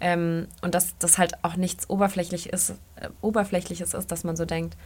Ähm, 0.00 0.48
und 0.60 0.74
dass 0.74 0.98
das 0.98 1.16
halt 1.16 1.42
auch 1.42 1.56
nichts 1.56 1.88
Oberflächlich 1.88 2.50
ist, 2.50 2.70
äh, 2.96 3.08
Oberflächliches 3.22 3.94
ist, 3.94 4.12
dass 4.12 4.22
man 4.22 4.36
so 4.36 4.44
denkt, 4.44 4.76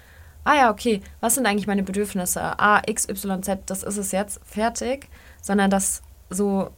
ah 0.44 0.54
ja, 0.54 0.70
okay, 0.70 1.00
was 1.20 1.34
sind 1.34 1.46
eigentlich 1.46 1.66
meine 1.66 1.82
Bedürfnisse? 1.82 2.58
A, 2.58 2.82
X, 2.86 3.08
Y, 3.08 3.42
Z, 3.42 3.60
das 3.66 3.82
ist 3.82 3.96
es 3.96 4.12
jetzt, 4.12 4.40
fertig. 4.44 5.08
Sondern 5.40 5.70
dass 5.70 6.02
so, 6.30 6.70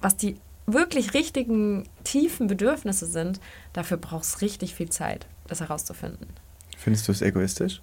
was 0.00 0.16
die 0.16 0.36
wirklich 0.66 1.14
richtigen, 1.14 1.88
tiefen 2.04 2.46
Bedürfnisse 2.46 3.06
sind, 3.06 3.40
dafür 3.72 3.96
braucht 3.96 4.24
es 4.24 4.40
richtig 4.42 4.74
viel 4.74 4.90
Zeit, 4.90 5.26
das 5.46 5.60
herauszufinden 5.60 6.28
Findest 6.76 7.08
du 7.08 7.12
es 7.12 7.22
egoistisch? 7.22 7.80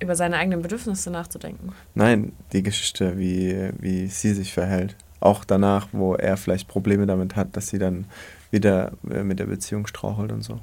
über 0.00 0.16
seine 0.16 0.38
eigenen 0.38 0.62
Bedürfnisse 0.62 1.10
nachzudenken. 1.10 1.72
Nein, 1.94 2.32
die 2.52 2.62
Geschichte, 2.62 3.18
wie, 3.18 3.70
wie 3.78 4.06
sie 4.06 4.32
sich 4.32 4.52
verhält. 4.52 4.96
Auch 5.20 5.44
danach, 5.44 5.88
wo 5.92 6.14
er 6.14 6.36
vielleicht 6.38 6.66
Probleme 6.66 7.06
damit 7.06 7.36
hat, 7.36 7.56
dass 7.56 7.68
sie 7.68 7.78
dann 7.78 8.06
wieder 8.50 8.92
äh, 9.10 9.22
mit 9.22 9.38
der 9.38 9.46
Beziehung 9.46 9.86
strauchelt 9.86 10.32
und 10.32 10.42
so. 10.42 10.60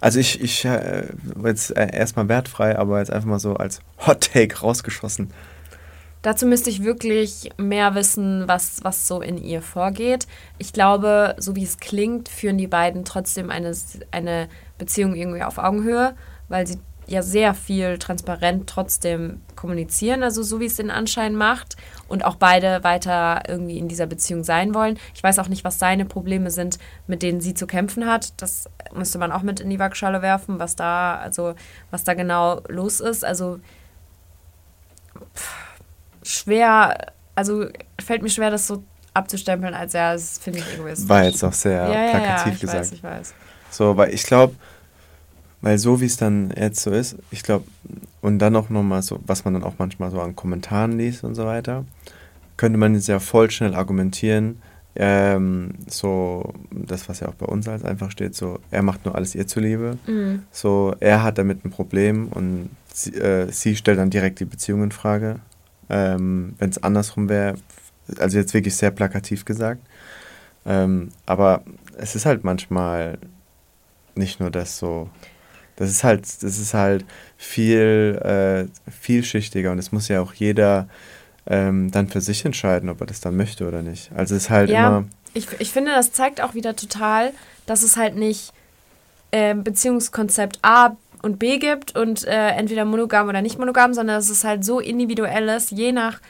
Also 0.00 0.20
ich, 0.20 0.40
ich 0.40 0.64
äh, 0.64 1.04
jetzt 1.44 1.76
äh, 1.76 1.94
erstmal 1.94 2.28
wertfrei, 2.28 2.78
aber 2.78 2.98
jetzt 2.98 3.12
einfach 3.12 3.28
mal 3.28 3.38
so 3.38 3.54
als 3.54 3.80
Hot 4.06 4.32
Take 4.32 4.58
rausgeschossen. 4.60 5.32
Dazu 6.22 6.46
müsste 6.46 6.68
ich 6.68 6.82
wirklich 6.82 7.50
mehr 7.58 7.94
wissen, 7.94 8.48
was, 8.48 8.82
was 8.82 9.06
so 9.06 9.20
in 9.20 9.38
ihr 9.38 9.62
vorgeht. 9.62 10.26
Ich 10.58 10.72
glaube, 10.72 11.36
so 11.38 11.54
wie 11.54 11.62
es 11.62 11.78
klingt, 11.78 12.28
führen 12.28 12.58
die 12.58 12.66
beiden 12.66 13.04
trotzdem 13.04 13.50
eine, 13.50 13.72
eine 14.10 14.48
Beziehung 14.78 15.14
irgendwie 15.14 15.44
auf 15.44 15.58
Augenhöhe, 15.58 16.14
weil 16.48 16.66
sie 16.66 16.78
ja 17.08 17.22
sehr 17.22 17.54
viel 17.54 17.98
transparent 17.98 18.68
trotzdem 18.68 19.40
kommunizieren, 19.56 20.22
also 20.22 20.42
so 20.42 20.60
wie 20.60 20.66
es 20.66 20.76
den 20.76 20.90
Anschein 20.90 21.34
macht 21.34 21.76
und 22.06 22.24
auch 22.24 22.36
beide 22.36 22.84
weiter 22.84 23.42
irgendwie 23.48 23.78
in 23.78 23.88
dieser 23.88 24.06
Beziehung 24.06 24.44
sein 24.44 24.74
wollen. 24.74 24.98
Ich 25.14 25.22
weiß 25.22 25.38
auch 25.38 25.48
nicht, 25.48 25.64
was 25.64 25.78
seine 25.78 26.04
Probleme 26.04 26.50
sind, 26.50 26.78
mit 27.06 27.22
denen 27.22 27.40
sie 27.40 27.54
zu 27.54 27.66
kämpfen 27.66 28.06
hat. 28.06 28.40
Das 28.40 28.68
müsste 28.94 29.18
man 29.18 29.32
auch 29.32 29.42
mit 29.42 29.60
in 29.60 29.70
die 29.70 29.78
Waagschale 29.78 30.22
werfen, 30.22 30.58
was 30.58 30.76
da, 30.76 31.16
also 31.16 31.54
was 31.90 32.04
da 32.04 32.14
genau 32.14 32.60
los 32.68 33.00
ist. 33.00 33.24
Also 33.24 33.58
pff, 35.34 35.52
schwer, 36.22 37.12
also 37.34 37.66
fällt 38.00 38.22
mir 38.22 38.30
schwer, 38.30 38.50
das 38.50 38.66
so 38.66 38.84
abzustempeln, 39.14 39.74
als 39.74 39.94
ja, 39.94 40.12
das 40.12 40.38
finde 40.38 40.60
ich 40.60 40.74
egoistisch. 40.74 41.08
War 41.08 41.24
jetzt 41.24 41.42
auch 41.42 41.52
sehr 41.52 41.88
ja, 41.88 41.92
ja, 41.92 42.04
ja, 42.04 42.10
plakativ 42.10 42.54
ich 42.54 42.60
gesagt. 42.60 42.78
weiß, 42.78 42.92
ich 42.92 43.02
weiß. 43.02 43.34
So, 43.70 43.96
weil 43.96 44.14
ich 44.14 44.22
glaube, 44.22 44.54
weil 45.60 45.78
so 45.78 46.00
wie 46.00 46.06
es 46.06 46.16
dann 46.16 46.52
jetzt 46.56 46.80
so 46.80 46.90
ist, 46.90 47.16
ich 47.30 47.42
glaube, 47.42 47.64
und 48.20 48.38
dann 48.38 48.56
auch 48.56 48.70
nochmal 48.70 49.02
so, 49.02 49.20
was 49.26 49.44
man 49.44 49.54
dann 49.54 49.64
auch 49.64 49.74
manchmal 49.78 50.10
so 50.10 50.20
an 50.20 50.36
Kommentaren 50.36 50.98
liest 50.98 51.24
und 51.24 51.34
so 51.34 51.44
weiter, 51.44 51.84
könnte 52.56 52.78
man 52.78 52.94
jetzt 52.94 53.08
ja 53.08 53.18
voll 53.18 53.50
schnell 53.50 53.74
argumentieren, 53.74 54.60
ähm, 55.00 55.74
so 55.86 56.54
das, 56.72 57.08
was 57.08 57.20
ja 57.20 57.28
auch 57.28 57.34
bei 57.34 57.46
uns 57.46 57.68
als 57.68 57.84
einfach 57.84 58.10
steht, 58.10 58.34
so 58.34 58.58
er 58.70 58.82
macht 58.82 59.04
nur 59.04 59.14
alles 59.14 59.34
ihr 59.34 59.46
zuliebe. 59.46 59.96
Mhm. 60.06 60.42
So 60.50 60.94
er 60.98 61.22
hat 61.22 61.38
damit 61.38 61.64
ein 61.64 61.70
Problem 61.70 62.28
und 62.28 62.70
sie, 62.92 63.14
äh, 63.14 63.50
sie 63.52 63.76
stellt 63.76 63.98
dann 63.98 64.10
direkt 64.10 64.40
die 64.40 64.44
Beziehung 64.44 64.82
in 64.82 64.90
Frage. 64.90 65.36
Ähm, 65.88 66.54
Wenn 66.58 66.70
es 66.70 66.82
andersrum 66.82 67.28
wäre, 67.28 67.54
also 68.18 68.38
jetzt 68.38 68.54
wirklich 68.54 68.74
sehr 68.74 68.90
plakativ 68.90 69.44
gesagt. 69.44 69.82
Ähm, 70.66 71.10
aber 71.26 71.62
es 71.96 72.16
ist 72.16 72.26
halt 72.26 72.42
manchmal 72.42 73.18
nicht 74.16 74.40
nur 74.40 74.50
das 74.50 74.78
so. 74.78 75.08
Das 75.78 75.90
ist 75.90 76.02
halt, 76.02 76.24
das 76.24 76.58
ist 76.58 76.74
halt 76.74 77.04
viel 77.36 78.20
äh, 78.24 78.90
vielschichtiger 78.90 79.70
und 79.70 79.78
es 79.78 79.92
muss 79.92 80.08
ja 80.08 80.20
auch 80.20 80.34
jeder 80.34 80.88
ähm, 81.46 81.92
dann 81.92 82.08
für 82.08 82.20
sich 82.20 82.44
entscheiden, 82.44 82.90
ob 82.90 83.00
er 83.00 83.06
das 83.06 83.20
dann 83.20 83.36
möchte 83.36 83.66
oder 83.66 83.82
nicht. 83.82 84.10
Also 84.12 84.34
es 84.34 84.44
ist 84.44 84.50
halt 84.50 84.70
ja, 84.70 84.88
immer. 84.88 85.04
Ich, 85.34 85.46
ich 85.60 85.70
finde, 85.70 85.92
das 85.92 86.10
zeigt 86.10 86.40
auch 86.40 86.54
wieder 86.54 86.74
total, 86.74 87.32
dass 87.66 87.84
es 87.84 87.96
halt 87.96 88.16
nicht 88.16 88.52
äh, 89.30 89.54
Beziehungskonzept 89.54 90.58
A 90.62 90.96
und 91.22 91.38
B 91.38 91.58
gibt 91.58 91.96
und 91.96 92.26
äh, 92.26 92.48
entweder 92.48 92.84
monogam 92.84 93.28
oder 93.28 93.40
nicht 93.40 93.56
monogam, 93.58 93.94
sondern 93.94 94.16
dass 94.16 94.30
es 94.30 94.42
halt 94.42 94.64
so 94.64 94.80
individuell 94.80 95.48
ist, 95.48 95.70
je 95.70 95.92
nach 95.92 96.20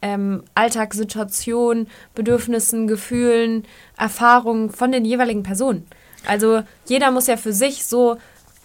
ähm, 0.00 0.42
Alltagssituation, 0.54 1.86
Bedürfnissen, 2.14 2.86
Gefühlen, 2.86 3.64
Erfahrungen 3.98 4.70
von 4.70 4.90
den 4.90 5.04
jeweiligen 5.04 5.42
Personen. 5.42 5.86
Also 6.26 6.62
jeder 6.86 7.10
muss 7.10 7.26
ja 7.26 7.36
für 7.36 7.52
sich 7.52 7.84
so 7.84 8.16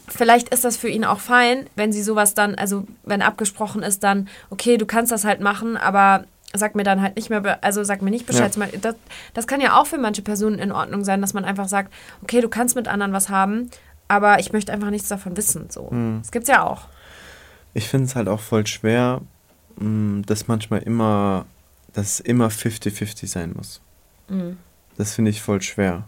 vielleicht 0.09 0.49
ist 0.49 0.65
das 0.65 0.77
für 0.77 0.89
ihn 0.89 1.05
auch 1.05 1.19
fein, 1.19 1.67
wenn 1.75 1.91
sie 1.91 2.03
sowas 2.03 2.33
dann, 2.33 2.55
also 2.55 2.85
wenn 3.03 3.21
abgesprochen 3.21 3.83
ist, 3.83 4.03
dann, 4.03 4.27
okay, 4.49 4.77
du 4.77 4.85
kannst 4.85 5.11
das 5.11 5.25
halt 5.25 5.41
machen, 5.41 5.77
aber 5.77 6.25
sag 6.53 6.75
mir 6.75 6.83
dann 6.83 7.01
halt 7.01 7.15
nicht 7.15 7.29
mehr, 7.29 7.59
also 7.63 7.83
sag 7.83 8.01
mir 8.01 8.09
nicht 8.09 8.25
Bescheid. 8.25 8.55
Ja. 8.55 8.67
Das, 8.81 8.95
das 9.33 9.47
kann 9.47 9.61
ja 9.61 9.79
auch 9.79 9.85
für 9.85 9.97
manche 9.97 10.21
Personen 10.21 10.57
in 10.57 10.71
Ordnung 10.71 11.03
sein, 11.03 11.21
dass 11.21 11.33
man 11.33 11.45
einfach 11.45 11.67
sagt, 11.67 11.93
okay, 12.23 12.41
du 12.41 12.49
kannst 12.49 12.75
mit 12.75 12.87
anderen 12.87 13.13
was 13.13 13.29
haben, 13.29 13.69
aber 14.07 14.39
ich 14.39 14.51
möchte 14.51 14.73
einfach 14.73 14.89
nichts 14.89 15.09
davon 15.09 15.37
wissen. 15.37 15.69
So. 15.69 15.89
Mhm. 15.91 16.19
Das 16.21 16.31
gibt's 16.31 16.49
ja 16.49 16.63
auch. 16.63 16.87
Ich 17.73 17.87
finde 17.87 18.07
es 18.07 18.15
halt 18.15 18.27
auch 18.27 18.39
voll 18.39 18.65
schwer, 18.65 19.21
mm, 19.77 20.23
dass 20.23 20.47
manchmal 20.47 20.81
immer, 20.81 21.45
dass 21.93 22.13
es 22.13 22.19
immer 22.19 22.47
50-50 22.47 23.27
sein 23.27 23.53
muss. 23.55 23.79
Mhm. 24.27 24.57
Das 24.97 25.13
finde 25.13 25.31
ich 25.31 25.41
voll 25.41 25.61
schwer. 25.61 26.05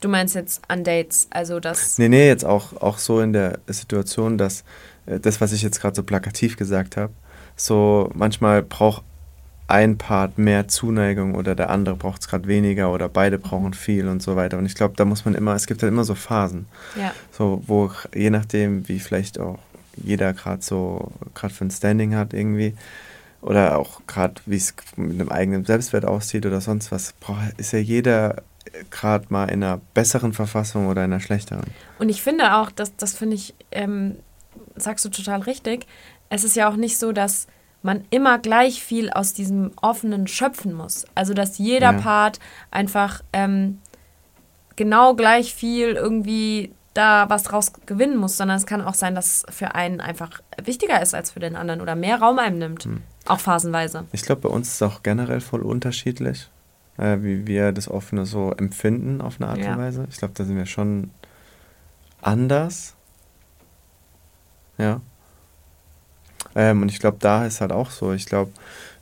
Du 0.00 0.08
meinst 0.08 0.34
jetzt 0.34 0.62
an 0.68 0.84
Dates, 0.84 1.26
also 1.30 1.58
das. 1.60 1.98
Nee, 1.98 2.08
nee, 2.08 2.28
jetzt 2.28 2.44
auch, 2.44 2.80
auch 2.80 2.98
so 2.98 3.20
in 3.20 3.32
der 3.32 3.58
Situation, 3.66 4.38
dass 4.38 4.64
äh, 5.06 5.18
das, 5.18 5.40
was 5.40 5.52
ich 5.52 5.62
jetzt 5.62 5.80
gerade 5.80 5.96
so 5.96 6.02
plakativ 6.02 6.56
gesagt 6.56 6.96
habe, 6.96 7.12
so 7.56 8.10
manchmal 8.14 8.62
braucht 8.62 9.02
ein 9.66 9.98
Part 9.98 10.38
mehr 10.38 10.66
Zuneigung 10.66 11.34
oder 11.34 11.54
der 11.54 11.68
andere 11.68 11.94
braucht 11.94 12.22
es 12.22 12.28
gerade 12.28 12.48
weniger 12.48 12.90
oder 12.90 13.08
beide 13.08 13.38
brauchen 13.38 13.74
viel 13.74 14.08
und 14.08 14.22
so 14.22 14.34
weiter. 14.34 14.56
Und 14.56 14.64
ich 14.64 14.74
glaube, 14.74 14.94
da 14.96 15.04
muss 15.04 15.26
man 15.26 15.34
immer, 15.34 15.54
es 15.54 15.66
gibt 15.66 15.82
halt 15.82 15.92
immer 15.92 16.04
so 16.04 16.14
Phasen. 16.14 16.66
Ja. 16.96 17.12
So, 17.30 17.62
wo 17.66 17.90
je 18.14 18.30
nachdem, 18.30 18.88
wie 18.88 18.98
vielleicht 18.98 19.38
auch 19.38 19.58
jeder 19.96 20.32
gerade 20.32 20.62
so, 20.62 21.12
gerade 21.34 21.52
für 21.52 21.66
ein 21.66 21.70
Standing 21.70 22.14
hat 22.14 22.32
irgendwie, 22.32 22.74
oder 23.42 23.78
auch 23.78 24.00
gerade 24.06 24.40
wie 24.46 24.56
es 24.56 24.74
mit 24.96 25.20
einem 25.20 25.28
eigenen 25.28 25.64
Selbstwert 25.66 26.06
aussieht 26.06 26.46
oder 26.46 26.60
sonst 26.60 26.90
was, 26.90 27.14
ist 27.58 27.72
ja 27.72 27.78
jeder 27.78 28.42
gerade 28.90 29.26
mal 29.28 29.44
in 29.46 29.62
einer 29.62 29.80
besseren 29.94 30.32
Verfassung 30.32 30.86
oder 30.86 31.04
in 31.04 31.12
einer 31.12 31.20
schlechteren. 31.20 31.64
Und 31.98 32.08
ich 32.08 32.22
finde 32.22 32.56
auch, 32.56 32.70
dass 32.70 32.96
das 32.96 33.14
finde 33.14 33.36
ich, 33.36 33.54
ähm, 33.70 34.16
sagst 34.76 35.04
du 35.04 35.08
total 35.08 35.42
richtig, 35.42 35.86
es 36.30 36.44
ist 36.44 36.56
ja 36.56 36.68
auch 36.68 36.76
nicht 36.76 36.98
so, 36.98 37.12
dass 37.12 37.46
man 37.82 38.04
immer 38.10 38.38
gleich 38.38 38.82
viel 38.82 39.10
aus 39.10 39.32
diesem 39.32 39.70
offenen 39.80 40.26
schöpfen 40.26 40.72
muss. 40.72 41.06
Also 41.14 41.34
dass 41.34 41.58
jeder 41.58 41.92
ja. 41.92 42.00
Part 42.00 42.40
einfach 42.70 43.22
ähm, 43.32 43.78
genau 44.76 45.14
gleich 45.14 45.54
viel 45.54 45.90
irgendwie 45.90 46.72
da 46.94 47.30
was 47.30 47.44
draus 47.44 47.72
gewinnen 47.86 48.16
muss, 48.16 48.36
sondern 48.36 48.56
es 48.56 48.66
kann 48.66 48.82
auch 48.82 48.94
sein, 48.94 49.14
dass 49.14 49.44
für 49.48 49.74
einen 49.74 50.00
einfach 50.00 50.40
wichtiger 50.62 51.00
ist 51.00 51.14
als 51.14 51.30
für 51.30 51.40
den 51.40 51.54
anderen 51.54 51.80
oder 51.80 51.94
mehr 51.94 52.18
Raum 52.18 52.38
einem 52.38 52.58
nimmt. 52.58 52.84
Hm. 52.84 53.02
Auch 53.26 53.40
phasenweise. 53.40 54.06
Ich 54.10 54.22
glaube, 54.22 54.42
bei 54.42 54.48
uns 54.48 54.68
ist 54.68 54.74
es 54.74 54.82
auch 54.82 55.02
generell 55.02 55.40
voll 55.40 55.60
unterschiedlich 55.60 56.48
äh, 56.98 57.18
wie 57.22 57.46
wir 57.46 57.72
das 57.72 57.88
Offene 57.88 58.26
so 58.26 58.52
empfinden 58.52 59.20
auf 59.20 59.40
eine 59.40 59.50
Art 59.50 59.58
ja. 59.58 59.72
und 59.72 59.78
Weise. 59.78 60.06
Ich 60.10 60.18
glaube, 60.18 60.34
da 60.34 60.44
sind 60.44 60.56
wir 60.56 60.66
schon 60.66 61.10
anders. 62.20 62.94
Ja. 64.76 65.00
Ähm, 66.54 66.82
und 66.82 66.90
ich 66.90 66.98
glaube, 66.98 67.18
da 67.20 67.46
ist 67.46 67.60
halt 67.60 67.72
auch 67.72 67.90
so. 67.90 68.12
Ich 68.12 68.26
glaube, 68.26 68.52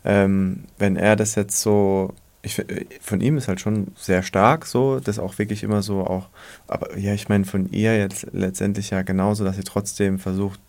ähm, 0.05 0.65
wenn 0.79 0.97
er 0.97 1.17
das 1.17 1.35
jetzt 1.35 1.61
so, 1.61 2.15
ich, 2.43 2.65
von 3.01 3.21
ihm 3.21 3.37
ist 3.37 3.49
halt 3.49 3.61
schon 3.61 3.89
sehr 3.97 4.23
stark 4.23 4.67
so, 4.67 5.01
das 5.01 5.19
auch 5.19 5.39
wirklich 5.39 5.63
immer 5.63 5.83
so 5.83 6.07
auch, 6.07 6.29
aber 6.69 6.97
ja, 6.97 7.13
ich 7.13 7.29
meine 7.29 7.45
von 7.45 7.71
ihr 7.73 7.99
jetzt 7.99 8.29
letztendlich 8.33 8.91
ja 8.91 9.03
genauso, 9.03 9.45
dass 9.45 9.57
sie 9.57 9.65
trotzdem 9.65 10.19
versucht, 10.19 10.61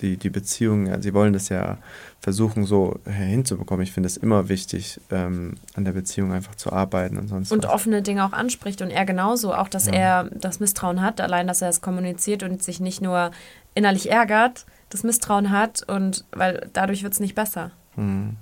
die, 0.00 0.16
die 0.16 0.30
Beziehung, 0.30 0.86
ja, 0.86 1.00
sie 1.00 1.14
wollen 1.14 1.32
das 1.32 1.48
ja 1.48 1.78
versuchen 2.20 2.64
so 2.64 2.98
hinzubekommen. 3.04 3.82
Ich 3.82 3.92
finde 3.92 4.08
es 4.08 4.16
immer 4.16 4.48
wichtig, 4.48 5.00
ähm, 5.10 5.54
an 5.74 5.84
der 5.84 5.92
Beziehung 5.92 6.32
einfach 6.32 6.54
zu 6.54 6.72
arbeiten 6.72 7.16
und 7.16 7.28
sonst 7.28 7.52
Und 7.52 7.64
was. 7.64 7.72
offene 7.72 8.02
Dinge 8.02 8.24
auch 8.24 8.32
anspricht 8.32 8.82
und 8.82 8.90
er 8.90 9.04
genauso, 9.04 9.54
auch 9.54 9.68
dass 9.68 9.86
ja. 9.86 9.92
er 9.92 10.24
das 10.24 10.60
Misstrauen 10.60 11.00
hat, 11.00 11.20
allein, 11.20 11.46
dass 11.46 11.62
er 11.62 11.68
es 11.68 11.80
kommuniziert 11.80 12.42
und 12.42 12.62
sich 12.62 12.80
nicht 12.80 13.00
nur 13.00 13.30
innerlich 13.74 14.10
ärgert, 14.10 14.66
das 14.90 15.04
Misstrauen 15.04 15.50
hat 15.50 15.82
und 15.82 16.24
weil 16.32 16.68
dadurch 16.72 17.02
wird 17.02 17.12
es 17.12 17.20
nicht 17.20 17.34
besser. 17.34 17.70
Mhm. 17.96 18.36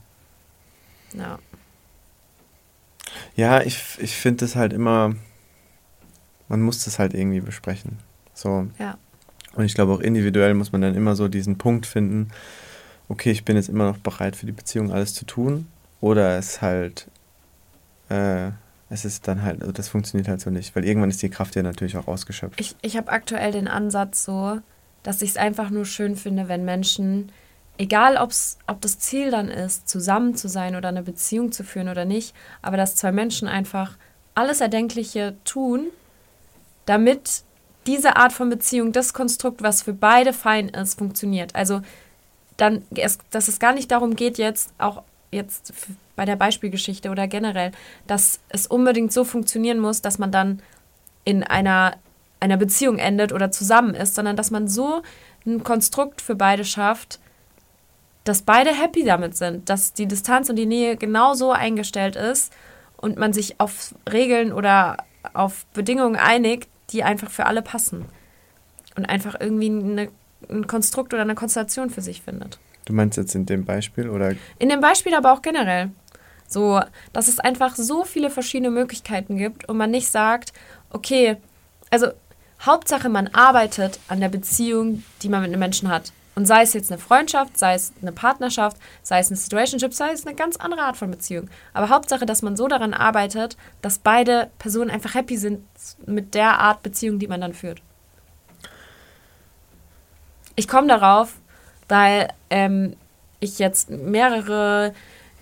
Ja. 1.13 1.39
Ja, 3.35 3.61
ich, 3.63 3.99
ich 3.99 4.17
finde 4.17 4.45
es 4.45 4.57
halt 4.57 4.73
immer, 4.73 5.15
man 6.49 6.63
muss 6.63 6.85
das 6.85 6.99
halt 6.99 7.15
irgendwie 7.15 7.41
besprechen. 7.41 7.99
So. 8.35 8.69
Ja. 8.79 8.97
Und 9.57 9.65
ich 9.65 9.75
glaube 9.75 9.93
auch 9.93 10.01
individuell 10.01 10.55
muss 10.55 10.73
man 10.73 10.83
dann 10.83 10.95
immer 10.95 11.17
so 11.17 11.29
diesen 11.29 11.57
Punkt 11.57 11.87
finden, 11.87 12.31
okay, 13.09 13.31
ich 13.31 13.45
bin 13.45 13.57
jetzt 13.57 13.69
immer 13.69 13.87
noch 13.87 13.99
bereit 13.99 14.37
für 14.37 14.47
die 14.47 14.53
Beziehung 14.53 14.93
alles 14.93 15.15
zu 15.15 15.25
tun. 15.25 15.67
Oder 16.01 16.37
es 16.39 16.61
halt, 16.61 17.09
äh, 18.11 18.51
es 18.91 19.05
ist 19.05 19.27
dann 19.27 19.43
halt, 19.43 19.63
also 19.63 19.73
das 19.73 19.89
funktioniert 19.89 20.29
halt 20.29 20.41
so 20.41 20.51
nicht, 20.51 20.77
weil 20.77 20.85
irgendwann 20.85 21.11
ist 21.11 21.23
die 21.23 21.31
Kraft 21.31 21.57
ja 21.57 21.63
natürlich 21.63 21.97
auch 21.97 22.07
ausgeschöpft. 22.07 22.61
Ich, 22.61 22.77
ich 22.83 22.97
habe 22.97 23.11
aktuell 23.11 23.51
den 23.51 23.67
Ansatz 23.67 24.25
so, 24.25 24.61
dass 25.03 25.23
ich 25.23 25.31
es 25.31 25.37
einfach 25.37 25.71
nur 25.71 25.87
schön 25.87 26.17
finde, 26.17 26.49
wenn 26.49 26.65
Menschen, 26.65 27.33
egal 27.79 28.19
ob's, 28.19 28.59
ob 28.67 28.81
das 28.83 28.99
Ziel 28.99 29.31
dann 29.31 29.49
ist, 29.49 29.89
zusammen 29.89 30.37
zu 30.37 30.49
sein 30.49 30.77
oder 30.77 30.91
eine 30.91 31.03
Beziehung 31.03 31.51
zu 31.51 31.65
führen 31.65 31.89
oder 31.89 32.05
nicht, 32.05 32.35
aber 32.61 32.77
dass 32.77 32.97
zwei 32.97 33.13
Menschen 33.13 33.49
einfach 33.49 33.97
alles 34.35 34.61
Erdenkliche 34.61 35.37
tun, 35.45 35.87
damit 36.85 37.43
diese 37.87 38.17
Art 38.17 38.33
von 38.33 38.51
Beziehung, 38.51 38.93
das 38.93 39.13
Konstrukt, 39.13 39.63
was 39.63 39.83
für 39.83 39.93
beide 39.93 40.33
fein 40.33 40.69
ist, 40.69 40.99
funktioniert. 40.99 41.55
Also 41.55 41.83
dann, 42.57 42.83
dass 43.31 43.49
es 43.49 43.59
gar 43.59 43.73
nicht 43.73 43.91
darum 43.91 44.17
geht, 44.17 44.39
jetzt 44.39 44.73
auch 44.79 45.03
jetzt 45.31 45.73
bei 46.15 46.25
der 46.25 46.37
Beispielgeschichte 46.37 47.11
oder 47.11 47.29
generell, 47.29 47.73
dass 48.07 48.41
es 48.49 48.67
unbedingt 48.67 49.13
so 49.13 49.25
funktionieren 49.25 49.79
muss, 49.79 50.01
dass 50.01 50.19
man 50.19 50.33
dann 50.33 50.63
in 51.25 51.43
einer, 51.43 51.97
einer 52.41 52.57
Beziehung 52.57 52.99
endet 52.99 53.33
oder 53.33 53.51
zusammen 53.51 53.95
ist, 53.95 54.15
sondern 54.15 54.37
dass 54.37 54.51
man 54.51 54.69
so 54.69 55.03
ein 55.45 55.63
Konstrukt 55.63 56.21
für 56.21 56.35
beide 56.35 56.65
schafft, 56.65 57.21
dass 58.25 58.43
beide 58.43 58.75
happy 58.75 59.05
damit 59.05 59.37
sind, 59.37 59.69
dass 59.69 59.93
die 59.93 60.07
Distanz 60.07 60.49
und 60.49 60.57
die 60.57 60.67
Nähe 60.67 60.97
genauso 60.97 61.53
eingestellt 61.53 62.17
ist 62.17 62.53
und 62.97 63.19
man 63.19 63.33
sich 63.33 63.61
auf 63.61 63.95
Regeln 64.11 64.53
oder 64.53 64.97
auf 65.33 65.67
Bedingungen 65.67 66.17
einigt, 66.17 66.69
die 66.91 67.03
einfach 67.03 67.31
für 67.31 67.47
alle 67.47 67.63
passen. 67.63 68.07
Und 68.97 69.07
einfach 69.07 69.37
irgendwie 69.39 69.69
eine, 69.69 70.09
ein 70.49 70.67
Konstrukt 70.67 71.13
oder 71.13 71.23
eine 71.23 71.35
Konstellation 71.35 71.91
für 71.91 72.01
sich 72.01 72.23
findet. 72.23 72.59
Du 72.87 72.93
meinst 72.93 73.19
jetzt 73.19 73.35
in 73.35 73.47
dem 73.47 73.65
Beispiel 73.65 74.09
oder? 74.09 74.35
In 74.59 74.69
dem 74.69 74.81
Beispiel 74.81 75.15
aber 75.15 75.33
auch 75.33 75.43
generell. 75.43 75.91
So, 76.49 76.81
dass 77.13 77.29
es 77.29 77.41
einfach 77.41 77.75
so 77.75 78.05
viele 78.05 78.31
verschiedene 78.31 78.71
Möglichkeiten 78.71 79.37
gibt 79.37 79.69
und 79.69 79.77
man 79.77 79.91
nicht 79.91 80.09
sagt, 80.09 80.53
okay, 80.91 81.37
also 81.91 82.09
Hauptsache 82.61 83.09
man 83.09 83.29
arbeitet 83.29 83.99
an 84.09 84.21
der 84.21 84.29
Beziehung, 84.29 85.03
die 85.23 85.29
man 85.29 85.43
mit 85.43 85.51
einem 85.51 85.61
Menschen 85.61 85.89
hat. 85.89 86.13
Und 86.37 86.45
sei 86.45 86.63
es 86.63 86.75
jetzt 86.75 86.93
eine 86.93 87.01
Freundschaft, 87.01 87.59
sei 87.59 87.75
es 87.75 87.95
eine 88.03 88.13
Partnerschaft, 88.13 88.77
sei 89.03 89.21
es 89.21 89.29
eine 89.29 89.39
Situationship, 89.39 89.95
sei 89.95 90.13
es 90.13 90.27
eine 90.27 90.37
ganz 90.37 90.57
andere 90.57 90.83
Art 90.83 90.99
von 90.99 91.11
Beziehung. 91.11 91.49
Aber 91.73 91.89
Hauptsache, 91.89 92.27
dass 92.27 92.43
man 92.43 92.57
so 92.57 92.69
daran 92.69 92.93
arbeitet, 92.93 93.57
dass 93.81 93.99
beide 93.99 94.51
Personen 94.59 94.91
einfach 94.91 95.15
happy 95.15 95.39
sind 95.39 95.65
mit 96.05 96.35
der 96.35 96.61
Art 96.61 96.83
Beziehung, 96.83 97.19
die 97.19 97.27
man 97.27 97.41
dann 97.41 97.55
führt. 97.55 97.81
Ich 100.57 100.69
komme 100.69 100.89
darauf, 100.89 101.37
weil 101.89 102.29
ähm, 102.51 102.97
ich 103.41 103.59
jetzt 103.59 103.89
mehrere 103.89 104.93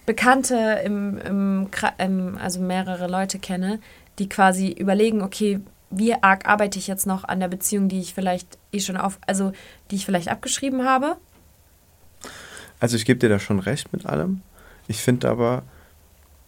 Bekannte 0.07 0.81
im, 0.85 1.19
im, 1.19 1.71
im, 1.99 2.39
also 2.39 2.61
mehrere 2.61 3.09
Leute 3.09 3.41
kenne, 3.41 3.81
die 4.21 4.29
quasi 4.29 4.69
überlegen, 4.69 5.23
okay, 5.23 5.61
wie 5.99 6.15
arg 6.15 6.47
arbeite 6.49 6.79
ich 6.79 6.87
jetzt 6.87 7.07
noch 7.07 7.25
an 7.25 7.41
der 7.41 7.49
Beziehung, 7.49 7.89
die 7.89 8.01
ich 8.01 8.15
vielleicht 8.15 8.59
eh 8.73 8.81
schon 8.81 8.97
auf, 8.97 9.19
also 9.27 9.53
die 9.91 9.97
ich 9.97 10.07
vielleicht 10.07 10.29
abgeschrieben 10.29 10.85
habe? 10.85 11.17
Also 12.81 12.97
ich 12.97 13.05
gebe 13.05 13.19
dir 13.19 13.29
da 13.29 13.39
schon 13.39 13.61
recht 13.61 13.93
mit 13.93 14.07
allem. 14.07 14.43
Ich 14.89 14.99
finde 14.99 15.29
aber, 15.29 15.63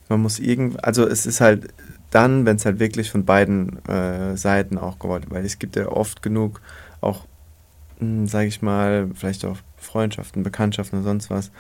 man 0.09 0.21
muss 0.21 0.39
irgendwie, 0.39 0.79
also 0.81 1.07
es 1.07 1.27
ist 1.27 1.41
halt 1.41 1.69
dann, 2.11 2.47
wenn 2.47 2.57
es 2.57 2.65
halt 2.65 2.79
wirklich 2.79 3.11
von 3.11 3.25
beiden 3.25 3.85
äh, 3.87 4.37
Seiten 4.37 4.79
auch 4.79 4.99
gewollt, 4.99 5.31
weil 5.31 5.45
es 5.45 5.59
gibt 5.59 5.77
ja 5.77 5.89
oft 5.89 6.23
genug 6.23 6.61
auch, 7.01 7.27
hm, 7.99 8.27
sage 8.27 8.49
ich 8.49 8.63
mal, 8.63 9.09
vielleicht 9.15 9.45
auch 9.45 9.59
Freundschaften, 9.77 10.43
Bekanntschaften 10.43 10.99
und 10.99 11.05
sonst 11.05 11.31
was, 11.31 11.51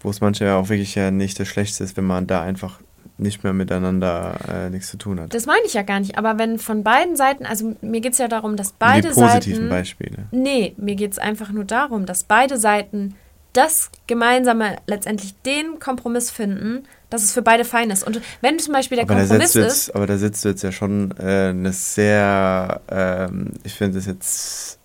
wo 0.00 0.10
es 0.10 0.20
manchmal 0.20 0.52
auch 0.52 0.68
wirklich 0.68 0.94
ja 0.94 1.10
nicht 1.10 1.38
das 1.40 1.48
Schlechteste 1.48 1.84
ist, 1.84 1.96
wenn 1.96 2.06
man 2.06 2.26
da 2.26 2.42
einfach 2.42 2.80
nicht 3.18 3.42
mehr 3.44 3.52
miteinander 3.52 4.38
äh, 4.48 4.70
nichts 4.70 4.90
zu 4.90 4.98
tun 4.98 5.20
hat. 5.20 5.32
Das 5.32 5.46
meine 5.46 5.64
ich 5.64 5.74
ja 5.74 5.82
gar 5.82 6.00
nicht, 6.00 6.18
aber 6.18 6.38
wenn 6.38 6.58
von 6.58 6.82
beiden 6.82 7.16
Seiten, 7.16 7.46
also 7.46 7.74
mir 7.80 8.00
geht 8.00 8.12
es 8.12 8.18
ja 8.18 8.28
darum, 8.28 8.56
dass 8.56 8.72
beide 8.72 9.08
Die 9.08 9.14
positiven 9.14 9.56
Seiten. 9.56 9.68
Beispiele. 9.68 10.16
Nee, 10.30 10.74
mir 10.76 10.96
geht 10.96 11.12
es 11.12 11.18
einfach 11.18 11.50
nur 11.50 11.64
darum, 11.64 12.04
dass 12.04 12.24
beide 12.24 12.58
Seiten 12.58 13.14
das 13.54 13.90
gemeinsame, 14.06 14.76
letztendlich 14.86 15.34
den 15.42 15.78
Kompromiss 15.78 16.30
finden, 16.30 16.84
dass 17.08 17.22
es 17.22 17.32
für 17.32 17.42
beide 17.42 17.64
fein 17.64 17.90
ist. 17.90 18.06
Und 18.06 18.20
wenn 18.42 18.58
zum 18.58 18.74
Beispiel 18.74 18.96
der 18.96 19.04
aber 19.04 19.14
da 19.14 19.20
Kompromiss 19.20 19.52
du 19.52 19.60
jetzt, 19.60 19.88
ist, 19.88 19.94
aber 19.94 20.06
da 20.06 20.18
sitzt 20.18 20.44
du 20.44 20.50
jetzt 20.50 20.62
ja 20.62 20.72
schon 20.72 21.12
äh, 21.18 21.48
eine 21.48 21.72
sehr, 21.72 22.80
ähm, 22.90 23.52
ich 23.64 23.74
finde 23.74 23.96
das 23.96 24.06
jetzt 24.06 24.78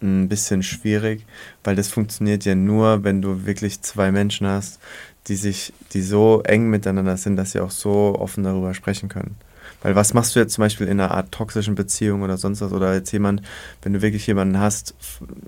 ein 0.00 0.28
bisschen 0.28 0.62
schwierig, 0.62 1.26
weil 1.64 1.76
das 1.76 1.88
funktioniert 1.88 2.44
ja 2.44 2.54
nur, 2.54 3.04
wenn 3.04 3.22
du 3.22 3.46
wirklich 3.46 3.80
zwei 3.82 4.10
Menschen 4.10 4.46
hast, 4.46 4.80
die 5.28 5.36
sich, 5.36 5.72
die 5.92 6.02
so 6.02 6.42
eng 6.42 6.70
miteinander 6.70 7.16
sind, 7.16 7.36
dass 7.36 7.52
sie 7.52 7.60
auch 7.60 7.70
so 7.70 8.16
offen 8.18 8.44
darüber 8.44 8.74
sprechen 8.74 9.08
können. 9.08 9.36
Weil 9.82 9.94
was 9.94 10.14
machst 10.14 10.34
du 10.34 10.40
jetzt 10.40 10.54
zum 10.54 10.62
Beispiel 10.62 10.86
in 10.88 11.00
einer 11.00 11.12
Art 11.12 11.30
toxischen 11.30 11.74
Beziehung 11.74 12.22
oder 12.22 12.36
sonst 12.36 12.60
was? 12.60 12.72
Oder 12.72 12.94
jetzt 12.94 13.12
jemand, 13.12 13.42
wenn 13.82 13.92
du 13.92 14.02
wirklich 14.02 14.26
jemanden 14.26 14.58
hast, 14.58 14.94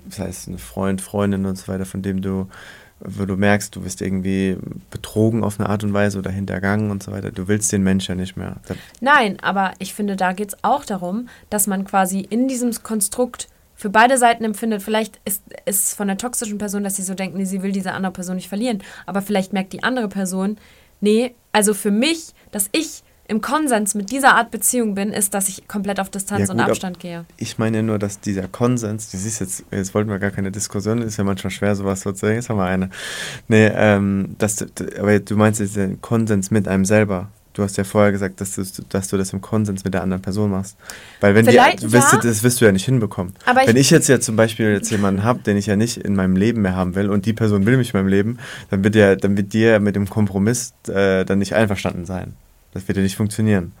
das 0.07 0.19
heißt 0.19 0.47
ein 0.47 0.57
Freund, 0.57 1.01
Freundin 1.01 1.45
und 1.45 1.57
so 1.57 1.67
weiter, 1.67 1.85
von 1.85 2.01
dem 2.01 2.21
du, 2.21 2.47
wo 2.99 3.25
du 3.25 3.35
merkst, 3.35 3.75
du 3.75 3.81
bist 3.81 4.01
irgendwie 4.01 4.57
betrogen 4.89 5.43
auf 5.43 5.59
eine 5.59 5.67
Art 5.67 5.83
und 5.83 5.93
Weise 5.93 6.19
oder 6.19 6.31
hintergangen 6.31 6.91
und 6.91 7.03
so 7.03 7.11
weiter, 7.11 7.31
du 7.31 7.47
willst 7.47 7.71
den 7.71 7.83
Menschen 7.83 8.11
ja 8.13 8.21
nicht 8.21 8.37
mehr. 8.37 8.57
Nein, 9.01 9.37
aber 9.41 9.73
ich 9.79 9.93
finde, 9.93 10.15
da 10.15 10.31
geht 10.33 10.49
es 10.49 10.63
auch 10.63 10.85
darum, 10.85 11.27
dass 11.49 11.67
man 11.67 11.83
quasi 11.83 12.19
in 12.19 12.47
diesem 12.47 12.71
Konstrukt 12.83 13.49
für 13.81 13.89
beide 13.89 14.19
Seiten 14.19 14.43
empfindet. 14.43 14.83
Vielleicht 14.83 15.19
ist 15.25 15.41
es 15.65 15.95
von 15.95 16.07
der 16.07 16.17
toxischen 16.19 16.59
Person, 16.59 16.83
dass 16.83 16.97
sie 16.97 17.01
so 17.01 17.15
denkt, 17.15 17.35
nee, 17.35 17.45
sie 17.45 17.63
will 17.63 17.71
diese 17.71 17.93
andere 17.93 18.13
Person 18.13 18.35
nicht 18.35 18.47
verlieren. 18.47 18.83
Aber 19.07 19.23
vielleicht 19.23 19.53
merkt 19.53 19.73
die 19.73 19.81
andere 19.81 20.07
Person, 20.07 20.57
nee, 20.99 21.33
also 21.51 21.73
für 21.73 21.89
mich, 21.89 22.27
dass 22.51 22.67
ich 22.73 23.01
im 23.27 23.41
Konsens 23.41 23.95
mit 23.95 24.11
dieser 24.11 24.35
Art 24.35 24.51
Beziehung 24.51 24.93
bin, 24.93 25.11
ist, 25.13 25.33
dass 25.33 25.47
ich 25.49 25.67
komplett 25.67 25.99
auf 25.99 26.11
Distanz 26.11 26.41
Ja, 26.47 26.51
und 26.51 26.57
gut, 26.57 26.65
ab- 26.65 26.69
Abstand 26.71 26.99
gehe. 26.99 27.25
ich 27.37 27.57
meine 27.57 27.81
nur, 27.81 27.97
dass 27.97 28.19
dieser 28.19 28.47
Konsens, 28.47 29.09
du 29.09 29.17
siehst 29.17 29.39
jetzt, 29.41 29.63
jetzt 29.71 29.95
wollten 29.95 30.09
wir 30.11 30.19
gar 30.19 30.31
keine 30.31 30.51
Diskussion, 30.51 31.01
ist 31.01 31.17
ja 31.17 31.23
manchmal 31.23 31.49
schwer, 31.49 31.75
sowas 31.75 32.01
so 32.01 32.11
zu 32.11 32.19
sagen, 32.19 32.35
jetzt 32.35 32.49
haben 32.49 32.57
wir 32.57 32.65
eine. 32.65 32.89
Nee, 33.47 33.71
ähm, 33.73 34.35
du- 34.37 34.99
aber 34.99 35.19
du 35.19 35.35
meinst 35.37 35.59
jetzt 35.59 35.75
den 35.75 35.99
Konsens 36.01 36.51
mit 36.51 36.67
einem 36.67 36.85
selber. 36.85 37.29
Du 37.53 37.63
hast 37.63 37.75
ja 37.77 37.83
vorher 37.83 38.11
gesagt, 38.13 38.39
dass 38.39 38.55
du, 38.55 38.63
dass 38.89 39.09
du 39.09 39.17
das 39.17 39.33
im 39.33 39.41
Konsens 39.41 39.83
mit 39.83 39.93
der 39.93 40.01
anderen 40.03 40.21
Person 40.21 40.51
machst. 40.51 40.77
Weil 41.19 41.35
wenn 41.35 41.45
die, 41.45 41.51
Vielleicht, 41.51 41.83
du 41.83 41.91
wirst, 41.91 42.13
ja. 42.13 42.19
das 42.19 42.43
wirst 42.43 42.61
du 42.61 42.65
ja 42.65 42.71
nicht 42.71 42.85
hinbekommen. 42.85 43.33
Aber 43.45 43.61
ich- 43.61 43.67
wenn 43.67 43.75
ich 43.75 43.89
jetzt 43.89 44.07
ja 44.07 44.19
zum 44.21 44.35
Beispiel 44.37 44.71
jetzt 44.71 44.89
jemanden 44.89 45.23
habe, 45.23 45.39
den 45.39 45.57
ich 45.57 45.65
ja 45.65 45.75
nicht 45.75 45.97
in 45.97 46.15
meinem 46.15 46.35
Leben 46.37 46.61
mehr 46.61 46.75
haben 46.75 46.95
will 46.95 47.09
und 47.09 47.25
die 47.25 47.33
Person 47.33 47.65
will 47.65 47.75
mich 47.77 47.93
in 47.93 47.99
meinem 47.99 48.07
Leben, 48.07 48.37
dann 48.69 48.83
wird 48.83 48.95
ja, 48.95 49.15
dann 49.15 49.35
wird 49.35 49.51
dir 49.53 49.79
mit 49.79 49.95
dem 49.97 50.09
Kompromiss 50.09 50.73
äh, 50.87 51.25
dann 51.25 51.39
nicht 51.39 51.53
einverstanden 51.53 52.05
sein. 52.05 52.33
Das 52.73 52.87
wird 52.87 52.95
ja 52.97 53.03
nicht 53.03 53.17
funktionieren. 53.17 53.73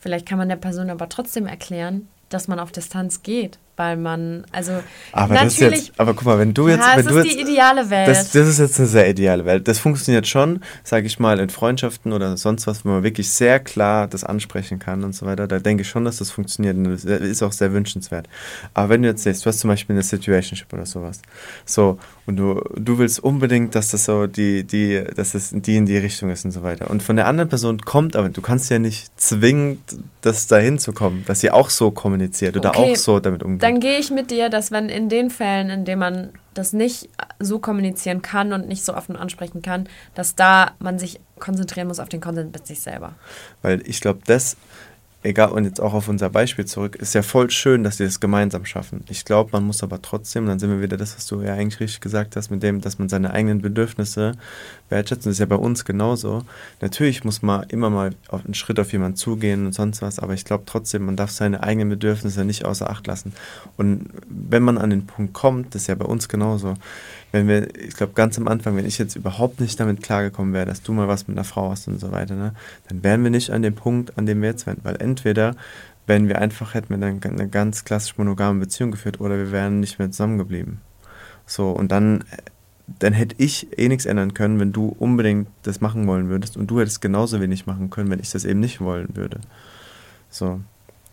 Vielleicht 0.00 0.26
kann 0.26 0.38
man 0.38 0.48
der 0.48 0.56
Person 0.56 0.90
aber 0.90 1.08
trotzdem 1.08 1.46
erklären, 1.46 2.08
dass 2.28 2.48
man 2.48 2.58
auf 2.58 2.72
Distanz 2.72 3.22
geht, 3.22 3.58
weil 3.76 3.96
man, 3.96 4.44
also 4.52 4.72
Aber 5.12 5.34
das 5.34 5.54
ist 5.54 5.60
natürlich, 5.60 5.86
jetzt, 5.86 6.00
aber 6.00 6.14
guck 6.14 6.26
mal, 6.26 6.38
wenn 6.38 6.52
du 6.52 6.68
jetzt, 6.68 6.80
ja, 6.80 6.92
wenn 6.96 7.00
es 7.00 7.06
du 7.06 7.18
ist 7.18 7.24
jetzt, 7.24 7.36
die 7.36 7.40
ideale 7.40 7.88
Welt. 7.88 8.08
Das, 8.08 8.30
das 8.30 8.48
ist 8.48 8.58
jetzt 8.58 8.78
eine 8.78 8.88
sehr 8.88 9.08
ideale 9.08 9.44
Welt. 9.46 9.66
Das 9.66 9.78
funktioniert 9.78 10.26
schon, 10.26 10.60
sage 10.84 11.06
ich 11.06 11.18
mal, 11.18 11.40
in 11.40 11.48
Freundschaften 11.48 12.12
oder 12.12 12.36
sonst 12.36 12.66
was, 12.66 12.84
wo 12.84 12.90
man 12.90 13.02
wirklich 13.02 13.30
sehr 13.30 13.60
klar 13.60 14.08
das 14.08 14.24
ansprechen 14.24 14.78
kann 14.78 15.04
und 15.04 15.14
so 15.14 15.24
weiter. 15.24 15.48
Da 15.48 15.58
denke 15.58 15.82
ich 15.82 15.88
schon, 15.88 16.04
dass 16.04 16.18
das 16.18 16.30
funktioniert 16.30 16.76
und 16.76 16.84
das 16.84 17.04
ist 17.04 17.42
auch 17.42 17.52
sehr 17.52 17.72
wünschenswert. 17.72 18.28
Aber 18.74 18.90
wenn 18.90 19.02
du 19.02 19.08
jetzt 19.08 19.22
siehst, 19.22 19.44
du 19.44 19.48
hast 19.48 19.60
zum 19.60 19.68
Beispiel 19.68 19.94
eine 19.94 20.02
Situationship 20.02 20.70
oder 20.72 20.84
sowas, 20.84 21.22
so, 21.64 21.98
und 22.26 22.36
du, 22.36 22.62
du 22.76 22.98
willst 22.98 23.20
unbedingt, 23.20 23.74
dass 23.74 23.88
das 23.88 24.04
so 24.04 24.26
die, 24.26 24.64
die, 24.64 25.02
dass 25.16 25.34
es 25.34 25.50
die 25.52 25.76
in 25.76 25.86
die 25.86 25.96
Richtung 25.96 26.30
ist 26.30 26.44
und 26.44 26.52
so 26.52 26.62
weiter. 26.62 26.88
Und 26.90 27.02
von 27.02 27.16
der 27.16 27.26
anderen 27.26 27.48
Person 27.48 27.80
kommt, 27.80 28.14
aber 28.16 28.28
du 28.28 28.40
kannst 28.40 28.70
ja 28.70 28.78
nicht 28.78 29.18
zwingend 29.20 29.80
das 30.20 30.46
dahin 30.46 30.78
zu 30.78 30.92
kommen, 30.92 31.24
dass 31.26 31.40
sie 31.40 31.50
auch 31.50 31.68
so 31.68 31.90
kommuniziert 31.90 32.56
oder 32.56 32.70
Okay, 32.70 32.92
auch 32.92 32.96
so 32.96 33.18
damit 33.18 33.42
umgeht. 33.42 33.61
Dann 33.62 33.78
gehe 33.78 33.98
ich 33.98 34.10
mit 34.10 34.32
dir, 34.32 34.48
dass 34.48 34.72
wenn 34.72 34.88
in 34.88 35.08
den 35.08 35.30
Fällen, 35.30 35.70
in 35.70 35.84
denen 35.84 36.00
man 36.00 36.32
das 36.52 36.72
nicht 36.72 37.08
so 37.38 37.60
kommunizieren 37.60 38.20
kann 38.20 38.52
und 38.52 38.66
nicht 38.66 38.84
so 38.84 38.94
offen 38.94 39.16
ansprechen 39.16 39.62
kann, 39.62 39.88
dass 40.14 40.34
da 40.34 40.72
man 40.80 40.98
sich 40.98 41.20
konzentrieren 41.38 41.86
muss 41.86 42.00
auf 42.00 42.08
den 42.08 42.20
Konsens 42.20 42.52
mit 42.52 42.66
sich 42.66 42.80
selber. 42.80 43.14
Weil 43.62 43.80
ich 43.86 44.00
glaube, 44.00 44.20
das, 44.26 44.56
egal, 45.22 45.50
und 45.50 45.64
jetzt 45.64 45.80
auch 45.80 45.94
auf 45.94 46.08
unser 46.08 46.30
Beispiel 46.30 46.64
zurück, 46.64 46.96
ist 46.96 47.14
ja 47.14 47.22
voll 47.22 47.50
schön, 47.50 47.84
dass 47.84 47.98
sie 47.98 48.04
das 48.04 48.20
gemeinsam 48.20 48.64
schaffen. 48.64 49.04
Ich 49.08 49.24
glaube, 49.24 49.50
man 49.52 49.64
muss 49.64 49.82
aber 49.82 50.02
trotzdem, 50.02 50.46
dann 50.46 50.58
sind 50.58 50.70
wir 50.70 50.82
wieder 50.82 50.96
das, 50.96 51.16
was 51.16 51.26
du 51.26 51.42
ja 51.42 51.54
eigentlich 51.54 51.80
richtig 51.80 52.00
gesagt 52.00 52.36
hast, 52.36 52.50
mit 52.50 52.62
dem, 52.62 52.80
dass 52.80 52.98
man 52.98 53.08
seine 53.08 53.32
eigenen 53.32 53.62
Bedürfnisse 53.62 54.32
wertschätzt. 54.88 55.26
Das 55.26 55.32
ist 55.32 55.38
ja 55.38 55.46
bei 55.46 55.56
uns 55.56 55.84
genauso. 55.84 56.42
Natürlich 56.80 57.24
muss 57.24 57.42
man 57.42 57.64
immer 57.68 57.90
mal 57.90 58.10
auf 58.28 58.44
einen 58.44 58.54
Schritt 58.54 58.80
auf 58.80 58.92
jemanden 58.92 59.16
zugehen 59.16 59.66
und 59.66 59.72
sonst 59.72 60.02
was, 60.02 60.18
aber 60.18 60.34
ich 60.34 60.44
glaube 60.44 60.64
trotzdem, 60.66 61.04
man 61.04 61.16
darf 61.16 61.30
seine 61.30 61.62
eigenen 61.62 61.88
Bedürfnisse 61.88 62.44
nicht 62.44 62.64
außer 62.64 62.90
Acht 62.90 63.06
lassen. 63.06 63.32
Und 63.76 64.10
wenn 64.28 64.62
man 64.62 64.78
an 64.78 64.90
den 64.90 65.06
Punkt 65.06 65.32
kommt, 65.32 65.74
das 65.74 65.82
ist 65.82 65.88
ja 65.88 65.94
bei 65.94 66.04
uns 66.06 66.28
genauso, 66.28 66.74
wenn 67.32 67.48
wir, 67.48 67.74
ich 67.76 67.96
glaube, 67.96 68.12
ganz 68.12 68.38
am 68.38 68.46
Anfang, 68.46 68.76
wenn 68.76 68.86
ich 68.86 68.98
jetzt 68.98 69.16
überhaupt 69.16 69.60
nicht 69.60 69.80
damit 69.80 70.02
klargekommen 70.02 70.52
wäre, 70.52 70.66
dass 70.66 70.82
du 70.82 70.92
mal 70.92 71.08
was 71.08 71.26
mit 71.26 71.36
einer 71.36 71.44
Frau 71.44 71.70
hast 71.70 71.88
und 71.88 71.98
so 71.98 72.12
weiter, 72.12 72.34
ne, 72.34 72.54
dann 72.88 73.02
wären 73.02 73.24
wir 73.24 73.30
nicht 73.30 73.50
an 73.50 73.62
dem 73.62 73.74
Punkt, 73.74 74.16
an 74.18 74.26
dem 74.26 74.42
wir 74.42 74.50
jetzt 74.50 74.66
wären. 74.66 74.78
Weil 74.82 74.96
entweder, 75.00 75.56
wenn 76.06 76.28
wir 76.28 76.38
einfach 76.38 76.74
hätten 76.74 76.90
wir 76.90 76.98
dann 76.98 77.20
eine 77.22 77.48
ganz 77.48 77.84
klassisch 77.84 78.18
monogame 78.18 78.60
Beziehung 78.60 78.90
geführt 78.90 79.20
oder 79.20 79.38
wir 79.38 79.50
wären 79.50 79.80
nicht 79.80 79.98
mehr 79.98 80.10
zusammengeblieben. 80.10 80.80
So, 81.46 81.70
und 81.70 81.90
dann, 81.90 82.24
dann 82.98 83.14
hätte 83.14 83.34
ich 83.38 83.78
eh 83.78 83.88
nichts 83.88 84.04
ändern 84.04 84.34
können, 84.34 84.60
wenn 84.60 84.72
du 84.72 84.94
unbedingt 84.98 85.48
das 85.62 85.80
machen 85.80 86.06
wollen 86.06 86.28
würdest 86.28 86.58
und 86.58 86.70
du 86.70 86.80
hättest 86.80 87.00
genauso 87.00 87.40
wenig 87.40 87.66
machen 87.66 87.88
können, 87.88 88.10
wenn 88.10 88.20
ich 88.20 88.30
das 88.30 88.44
eben 88.44 88.60
nicht 88.60 88.80
wollen 88.82 89.16
würde. 89.16 89.40
So. 90.28 90.60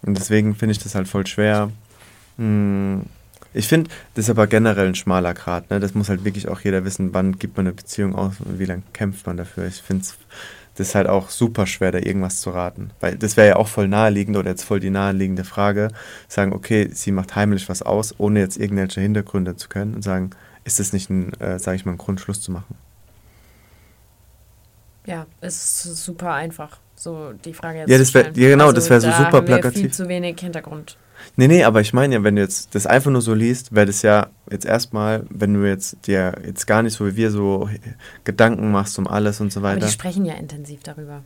Und 0.01 0.17
deswegen 0.17 0.55
finde 0.55 0.71
ich 0.71 0.79
das 0.79 0.95
halt 0.95 1.07
voll 1.07 1.25
schwer. 1.27 1.71
Hm, 2.37 3.03
ich 3.59 3.67
finde, 3.67 3.89
das 4.15 4.25
ist 4.25 4.29
aber 4.31 4.47
generell 4.47 4.87
ein 4.87 4.95
schmaler 4.95 5.33
Grat. 5.33 5.69
Ne? 5.69 5.79
Das 5.79 5.93
muss 5.93 6.09
halt 6.09 6.25
wirklich 6.25 6.47
auch 6.47 6.61
jeder 6.61 6.83
wissen, 6.85 7.13
wann 7.13 7.37
gibt 7.37 7.57
man 7.57 7.67
eine 7.67 7.75
Beziehung 7.75 8.15
aus 8.15 8.33
und 8.43 8.57
wie 8.59 8.65
lange 8.65 8.83
kämpft 8.93 9.27
man 9.27 9.37
dafür. 9.37 9.67
Ich 9.67 9.81
finde 9.81 10.01
es 10.03 10.17
das 10.75 10.89
ist 10.89 10.95
halt 10.95 11.07
auch 11.07 11.29
super 11.29 11.67
schwer, 11.67 11.91
da 11.91 11.97
irgendwas 11.99 12.39
zu 12.39 12.51
raten. 12.51 12.91
Weil 13.01 13.17
das 13.17 13.35
wäre 13.35 13.49
ja 13.49 13.55
auch 13.57 13.67
voll 13.67 13.89
naheliegend 13.89 14.37
oder 14.37 14.49
jetzt 14.51 14.63
voll 14.63 14.79
die 14.79 14.89
naheliegende 14.89 15.43
Frage, 15.43 15.89
sagen, 16.29 16.53
okay, 16.53 16.89
sie 16.93 17.11
macht 17.11 17.35
heimlich 17.35 17.67
was 17.67 17.81
aus, 17.81 18.15
ohne 18.17 18.39
jetzt 18.39 18.55
irgendwelche 18.55 19.01
Hintergründe 19.01 19.57
zu 19.57 19.67
können 19.67 19.93
und 19.93 20.03
sagen, 20.03 20.29
ist 20.63 20.79
das 20.79 20.93
nicht 20.93 21.09
ein, 21.09 21.33
äh, 21.41 21.59
sage 21.59 21.75
ich 21.75 21.83
mal, 21.85 21.91
ein 21.91 21.97
Grund, 21.97 22.21
Schluss 22.21 22.39
zu 22.39 22.53
machen? 22.53 22.77
Ja, 25.05 25.25
ist 25.41 25.83
super 25.83 26.33
einfach, 26.33 26.77
so 26.95 27.33
die 27.33 27.53
Frage 27.53 27.79
jetzt 27.79 27.89
Ja, 27.89 27.97
das 27.97 28.13
wär- 28.13 28.21
stellen. 28.21 28.35
Also 28.35 28.41
ja, 28.41 28.49
genau, 28.49 28.71
das 28.71 28.89
wär 28.89 29.01
so 29.01 29.11
super 29.11 29.41
plakativ. 29.41 29.81
viel 29.81 29.91
zu 29.91 30.07
wenig 30.07 30.39
Hintergrund. 30.39 30.97
Nee, 31.35 31.47
nee, 31.47 31.63
aber 31.63 31.81
ich 31.81 31.93
meine 31.93 32.15
ja, 32.15 32.23
wenn 32.23 32.35
du 32.35 32.41
jetzt 32.41 32.73
das 32.75 32.85
einfach 32.85 33.11
nur 33.11 33.21
so 33.21 33.33
liest, 33.33 33.73
wäre 33.75 33.85
das 33.85 34.01
ja 34.01 34.27
jetzt 34.51 34.65
erstmal, 34.65 35.25
wenn 35.29 35.53
du 35.53 35.67
jetzt 35.67 36.05
dir 36.07 36.33
jetzt 36.45 36.65
gar 36.67 36.81
nicht 36.83 36.93
so 36.93 37.05
wie 37.07 37.15
wir 37.15 37.31
so 37.31 37.69
Gedanken 38.23 38.71
machst 38.71 38.97
um 38.99 39.07
alles 39.07 39.39
und 39.41 39.51
so 39.51 39.59
Aber 39.61 39.69
weiter. 39.69 39.85
die 39.85 39.91
sprechen 39.91 40.25
ja 40.25 40.33
intensiv 40.35 40.81
darüber. 40.83 41.21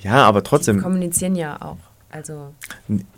Ja, 0.00 0.24
aber 0.24 0.40
Die 0.42 0.48
trotzdem, 0.48 0.82
kommunizieren 0.82 1.34
ja 1.34 1.60
auch. 1.62 1.78
Also, 2.10 2.54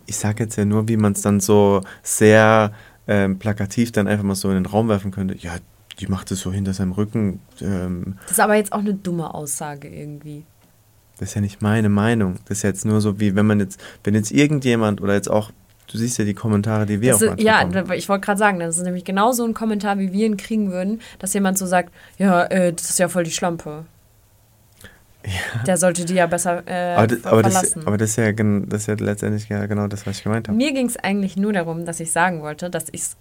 ich 0.07 0.17
sage 0.17 0.45
jetzt 0.45 0.57
ja 0.57 0.65
nur, 0.65 0.89
wie 0.89 0.97
man 0.97 1.13
es 1.13 1.21
dann 1.21 1.41
so 1.41 1.83
sehr 2.03 2.73
ähm, 3.09 3.39
plakativ 3.39 3.93
dann 3.93 4.07
einfach 4.09 4.25
mal 4.25 4.35
so 4.35 4.49
in 4.49 4.55
den 4.55 4.67
Raum 4.67 4.89
werfen 4.89 5.11
könnte. 5.11 5.37
Ja, 5.37 5.57
die 6.01 6.07
macht 6.07 6.31
es 6.31 6.41
so 6.41 6.53
hinter 6.53 6.73
seinem 6.73 6.93
Rücken. 6.93 7.41
Ähm, 7.61 8.17
das 8.23 8.33
ist 8.33 8.41
aber 8.41 8.55
jetzt 8.55 8.73
auch 8.73 8.79
eine 8.81 8.95
dumme 8.95 9.35
Aussage 9.35 9.89
irgendwie. 9.89 10.45
das 11.19 11.31
ist 11.31 11.35
ja 11.35 11.41
nicht 11.41 11.61
meine 11.63 11.89
Meinung. 11.89 12.37
Das 12.47 12.59
ist 12.59 12.63
jetzt 12.63 12.85
nur 12.87 13.01
so, 13.01 13.21
wie 13.21 13.35
wenn 13.35 13.47
man 13.47 13.61
jetzt, 13.61 13.79
wenn 14.05 14.15
jetzt 14.15 14.31
irgendjemand 14.33 15.01
oder 15.03 15.15
jetzt 15.15 15.31
auch, 15.31 15.51
du 15.87 15.99
siehst 15.99 16.19
ja 16.19 16.25
die 16.25 16.35
Kommentare, 16.35 16.87
die 16.87 17.01
wir 17.01 17.13
Das 17.13 17.23
auch 17.23 17.37
ist, 17.37 17.41
ja, 17.43 17.65
bekommen. 17.65 17.93
ich 17.93 18.09
wollte 18.09 18.25
gerade 18.25 18.39
sagen, 18.39 18.59
das 18.59 18.77
ist 18.77 18.85
nämlich 18.85 19.05
genau 19.05 19.33
so 19.33 19.45
ein 19.45 19.55
Kommentar, 19.55 19.99
wie 19.99 20.13
wir 20.13 20.27
ihn 20.27 20.37
kriegen 20.37 20.71
würden, 20.71 21.01
dass 21.19 21.35
jemand 21.35 21.59
so 21.59 21.67
sagt, 21.67 21.93
ja, 22.19 22.45
äh, 22.45 22.73
das 22.73 22.91
ist 22.91 22.99
ja 22.99 23.09
voll 23.09 23.25
die 23.25 23.31
Schlampe. 23.31 23.85
Der 25.67 25.77
sollte 25.77 26.05
die 26.05 26.15
ja 26.15 26.27
besser 26.27 26.63
äh, 26.67 26.95
aber, 26.95 27.07
das, 27.09 27.25
aber, 27.25 27.43
das, 27.43 27.53
verlassen. 27.53 27.87
aber 27.87 27.97
das 27.97 28.11
ist 28.11 28.17
ja, 28.17 28.33
das 28.33 28.83
ist 28.83 28.87
ja 28.87 28.95
letztendlich 28.99 29.49
ja 29.49 29.67
genau 29.67 29.89
das, 29.89 30.07
was 30.07 30.19
ich 30.19 30.25
gemeint 30.25 30.49
habe. 30.49 30.57
Mir 30.57 30.73
ging 30.73 30.87
es 30.87 30.97
eigentlich 30.97 31.37
nur 31.37 31.53
darum, 31.53 31.85
dass 31.85 31.99
ich 32.01 32.13
sagen 32.13 32.43
wollte, 32.43 32.71
dass, 32.71 32.87
ich's, 32.93 33.17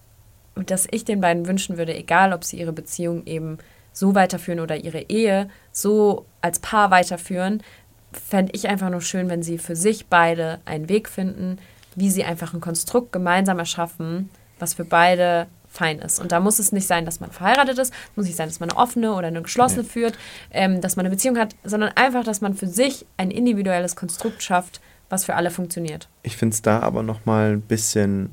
dass 0.53 0.87
ich 0.91 1.03
den 1.03 1.21
beiden 1.21 1.47
wünschen 1.47 1.77
würde, 1.77 1.95
egal 1.95 2.33
ob 2.33 2.43
sie 2.43 2.59
ihre 2.59 2.73
Beziehung 2.73 3.25
eben 3.25 3.57
so 3.91 4.13
weiterführen 4.13 4.59
oder 4.59 4.75
ihre 4.75 5.01
Ehe 5.09 5.49
so 5.71 6.25
als 6.41 6.59
Paar 6.59 6.91
weiterführen, 6.91 7.63
fände 8.11 8.51
ich 8.53 8.67
einfach 8.67 8.89
nur 8.89 9.01
schön, 9.01 9.29
wenn 9.29 9.41
sie 9.41 9.57
für 9.57 9.75
sich 9.75 10.07
beide 10.07 10.59
einen 10.65 10.89
Weg 10.89 11.09
finden, 11.09 11.57
wie 11.95 12.09
sie 12.09 12.23
einfach 12.23 12.53
ein 12.53 12.61
Konstrukt 12.61 13.11
gemeinsam 13.11 13.59
erschaffen, 13.59 14.29
was 14.59 14.73
für 14.73 14.85
beide 14.85 15.47
fein 15.69 15.99
ist. 15.99 16.19
Und 16.19 16.31
da 16.31 16.39
muss 16.39 16.59
es 16.59 16.71
nicht 16.71 16.87
sein, 16.87 17.05
dass 17.05 17.19
man 17.19 17.31
verheiratet 17.31 17.77
ist, 17.77 17.93
muss 18.15 18.25
nicht 18.25 18.37
sein, 18.37 18.47
dass 18.47 18.59
man 18.59 18.69
eine 18.69 18.79
offene 18.79 19.13
oder 19.13 19.27
eine 19.27 19.41
geschlossene 19.41 19.83
Nee. 19.83 19.89
führt, 19.89 20.17
ähm, 20.51 20.79
dass 20.81 20.95
man 20.95 21.05
eine 21.05 21.13
Beziehung 21.13 21.37
hat, 21.37 21.55
sondern 21.63 21.91
einfach, 21.95 22.23
dass 22.23 22.41
man 22.41 22.53
für 22.53 22.67
sich 22.67 23.05
ein 23.17 23.29
individuelles 23.29 23.95
Konstrukt 23.95 24.41
schafft, 24.41 24.79
was 25.09 25.25
für 25.25 25.35
alle 25.35 25.51
funktioniert. 25.51 26.07
Ich 26.23 26.37
finde 26.37 26.53
es 26.53 26.61
da 26.61 26.79
aber 26.79 27.03
nochmal 27.03 27.51
ein 27.53 27.61
bisschen 27.61 28.31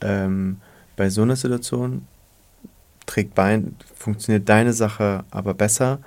ähm, 0.00 0.60
bei 0.96 1.10
so 1.10 1.22
einer 1.22 1.36
Situation 1.36 2.06
trägt 3.06 3.34
Bein, 3.34 3.76
funktioniert 3.94 4.48
deine 4.48 4.72
Sache 4.72 5.24
aber 5.30 5.54
besser, 5.54 5.98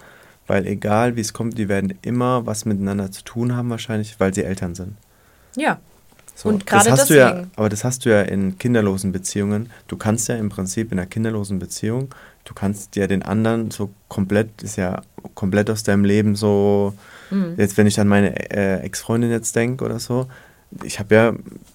weil 0.48 0.66
egal 0.66 1.16
wie 1.16 1.22
es 1.22 1.34
kommt, 1.34 1.58
die 1.58 1.70
werden 1.70 1.98
immer 2.02 2.46
was 2.46 2.66
miteinander 2.66 3.12
zu 3.12 3.24
tun 3.24 3.56
haben 3.56 3.70
wahrscheinlich, 3.70 4.20
weil 4.20 4.34
sie 4.34 4.44
Eltern 4.44 4.76
sind. 4.76 4.96
Ja. 5.56 5.80
So, 6.42 6.48
Und 6.48 6.66
gerade 6.66 6.90
das 6.90 7.02
hast 7.02 7.10
du 7.10 7.18
ja, 7.18 7.32
deswegen. 7.32 7.52
aber 7.58 7.68
das 7.68 7.84
hast 7.84 8.06
du 8.06 8.10
ja 8.12 8.22
in 8.22 8.58
kinderlosen 8.58 9.12
Beziehungen. 9.12 9.70
Du 9.90 9.98
kannst 9.98 10.30
ja 10.30 10.36
im 10.38 10.48
Prinzip 10.48 10.90
in 10.94 10.98
einer 10.98 11.06
kinderlosen 11.06 11.60
Beziehung, 11.60 12.16
du 12.46 12.54
kannst 12.54 12.96
ja 12.96 13.08
den 13.08 13.24
anderen 13.24 13.72
so 13.72 13.90
komplett, 14.08 14.64
ist 14.64 14.78
ja 14.78 15.02
komplett 15.36 15.70
aus 15.70 15.84
deinem 15.84 16.06
Leben 16.06 16.36
so, 16.36 16.94
Mhm. 17.30 17.56
jetzt 17.58 17.76
wenn 17.78 17.88
ich 17.88 18.00
an 18.00 18.08
meine 18.08 18.50
äh, 18.52 18.80
Ex-Freundin 18.86 19.30
jetzt 19.32 19.54
denke 19.56 19.84
oder 19.84 20.00
so, 20.00 20.28
ich 20.84 20.98
habe 21.00 21.14
ja 21.14 21.34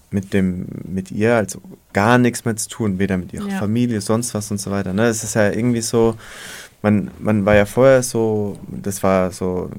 mit 0.09 0.33
dem, 0.33 0.65
mit 0.83 1.11
ihr 1.11 1.35
also 1.35 1.61
gar 1.93 2.17
nichts 2.17 2.43
mehr 2.43 2.55
zu 2.55 2.67
tun, 2.67 2.97
weder 2.97 3.17
mit 3.17 3.33
ihrer 3.33 3.47
Ja. 3.49 3.59
Familie, 3.59 4.01
sonst 4.01 4.33
was 4.33 4.49
und 4.49 4.59
so 4.59 4.71
weiter. 4.71 4.93
Ne? 4.93 5.05
Es 5.05 5.23
ist 5.23 5.35
ja 5.35 5.51
irgendwie 5.51 5.81
so, 5.81 6.15
man, 6.81 7.11
man 7.19 7.45
war 7.45 7.55
ja 7.55 7.65
vorher 7.65 8.01
so, 8.01 8.57
das 8.67 9.03
war 9.03 9.31
so, 9.31 9.69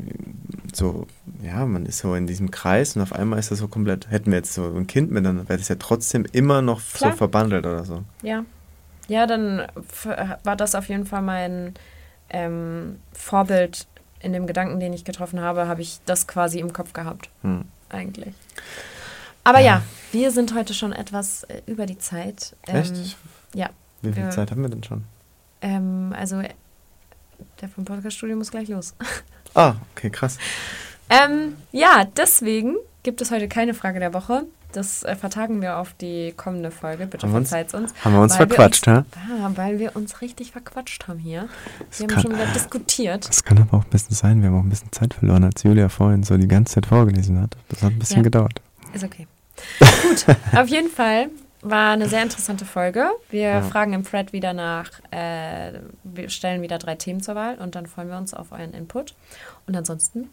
so, 0.76 1.06
ja, 1.42 1.64
man 1.66 1.86
ist 1.86 1.98
so 1.98 2.14
in 2.14 2.26
diesem 2.26 2.50
Kreis 2.50 2.96
und 2.96 3.02
auf 3.02 3.12
einmal 3.12 3.38
ist 3.38 3.50
das 3.50 3.58
so 3.58 3.68
komplett, 3.68 4.10
hätten 4.10 4.30
wir 4.30 4.38
jetzt 4.38 4.54
so 4.54 4.64
ein 4.74 4.86
Kind 4.86 5.10
miteinander, 5.10 5.48
wäre 5.48 5.58
das 5.58 5.68
ja 5.68 5.76
trotzdem 5.76 6.24
immer 6.32 6.62
noch 6.62 6.80
Klar. 6.94 7.12
so 7.12 7.16
verbandelt 7.18 7.64
oder 7.66 7.84
so. 7.84 8.02
Ja. 8.22 8.44
Ja, 9.08 9.26
dann 9.26 9.66
war 10.44 10.56
das 10.56 10.74
auf 10.74 10.88
jeden 10.88 11.06
Fall 11.06 11.22
mein 11.22 11.74
ähm, 12.28 12.98
Vorbild 13.12 13.86
in 14.20 14.32
dem 14.32 14.46
Gedanken, 14.48 14.80
den 14.80 14.92
ich 14.92 15.04
getroffen 15.04 15.40
habe, 15.40 15.68
habe 15.68 15.80
ich 15.82 16.00
das 16.06 16.26
quasi 16.26 16.58
im 16.58 16.72
Kopf 16.72 16.92
gehabt, 16.92 17.30
Hm. 17.42 17.64
eigentlich. 17.88 18.34
Aber 19.44 19.60
ja, 19.60 19.82
wir 20.10 20.32
sind 20.32 20.54
heute 20.56 20.74
schon 20.74 20.92
etwas 20.92 21.44
äh, 21.44 21.62
über 21.66 21.86
die 21.86 21.98
Zeit. 21.98 22.56
Ähm, 22.66 22.76
Echt? 22.76 23.16
ja. 23.54 23.70
Wie 24.02 24.12
viel 24.12 24.24
Ja. 24.24 24.30
Zeit 24.30 24.50
haben 24.50 24.62
wir 24.62 24.68
denn 24.68 24.82
schon? 24.82 25.04
Ähm, 25.62 26.12
also, 26.18 26.40
äh, 26.40 26.48
der 27.60 27.68
vom 27.68 27.84
Podcast-Studio 27.84 28.36
muss 28.36 28.50
gleich 28.50 28.68
los. 28.68 28.94
Ah, 29.54 29.74
okay, 29.94 30.10
krass. 30.10 30.38
Ähm, 31.08 31.54
ja, 31.72 32.04
deswegen 32.16 32.76
gibt 33.02 33.20
es 33.20 33.30
heute 33.30 33.48
keine 33.48 33.74
Frage 33.74 34.00
der 34.00 34.12
Woche. 34.12 34.42
Das 34.72 35.04
äh, 35.04 35.14
vertagen 35.16 35.62
wir 35.62 35.78
auf 35.78 35.94
die 36.00 36.34
kommende 36.36 36.70
Folge. 36.70 37.06
Bitte 37.06 37.28
verzeiht 37.28 37.72
uns. 37.72 37.94
haben 38.04 38.12
wir 38.14 38.20
uns 38.20 38.36
verquatscht, 38.36 38.86
uns, 38.88 39.06
Ah, 39.14 39.50
weil 39.54 39.78
wir 39.78 39.96
uns 39.96 40.20
richtig 40.20 40.52
verquatscht 40.52 41.08
haben 41.08 41.18
hier. 41.18 41.48
Wir 41.96 42.02
haben 42.04 42.08
kann- 42.14 42.22
schon 42.22 42.32
wieder 42.34 42.46
diskutiert. 42.52 43.26
Das 43.28 43.42
kann 43.44 43.58
aber 43.58 43.78
auch 43.78 43.84
ein 43.84 43.90
bisschen 43.90 44.14
sein, 44.16 44.42
wir 44.42 44.50
haben 44.50 44.58
auch 44.58 44.64
ein 44.64 44.68
bisschen 44.68 44.92
Zeit 44.92 45.14
verloren, 45.14 45.44
als 45.44 45.62
Julia 45.62 45.88
vorhin 45.88 46.24
so 46.24 46.36
die 46.36 46.48
ganze 46.48 46.74
Zeit 46.74 46.86
vorgelesen 46.86 47.40
hat. 47.40 47.56
Das 47.68 47.82
hat 47.82 47.92
ein 47.92 47.98
bisschen 47.98 48.18
Ja. 48.18 48.22
gedauert. 48.24 48.60
Ist 48.92 49.04
okay. 49.04 49.26
Gut, 49.78 50.26
auf 50.52 50.68
jeden 50.68 50.90
Fall 50.90 51.28
war 51.70 51.92
eine 51.92 52.08
sehr 52.08 52.22
interessante 52.22 52.64
Folge. 52.64 53.10
Wir 53.30 53.40
Ja. 53.48 53.62
fragen 53.62 53.92
im 53.92 54.04
Thread 54.04 54.32
wieder 54.32 54.52
nach, 54.52 54.90
äh, 55.10 55.80
wir 56.04 56.28
stellen 56.28 56.62
wieder 56.62 56.78
drei 56.78 56.94
Themen 56.94 57.20
zur 57.20 57.34
Wahl 57.34 57.56
und 57.56 57.74
dann 57.74 57.86
freuen 57.86 58.08
wir 58.08 58.16
uns 58.16 58.34
auf 58.34 58.52
euren 58.52 58.72
Input. 58.74 59.14
Und 59.66 59.76
ansonsten, 59.76 60.30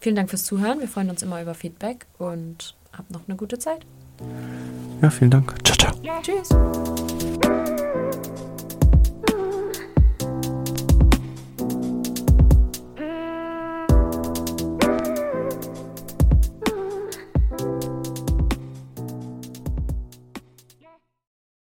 vielen 0.00 0.16
Dank 0.16 0.30
fürs 0.30 0.44
Zuhören. 0.44 0.80
Wir 0.80 0.88
freuen 0.88 1.10
uns 1.10 1.22
immer 1.22 1.40
über 1.40 1.54
Feedback 1.54 2.06
und 2.18 2.74
habt 2.96 3.10
noch 3.10 3.22
eine 3.26 3.36
gute 3.36 3.58
Zeit. 3.58 3.86
Ja, 5.00 5.10
vielen 5.10 5.30
Dank. 5.30 5.54
Ciao, 5.64 5.92
ciao. 5.92 6.22
Tschüss. 6.22 7.61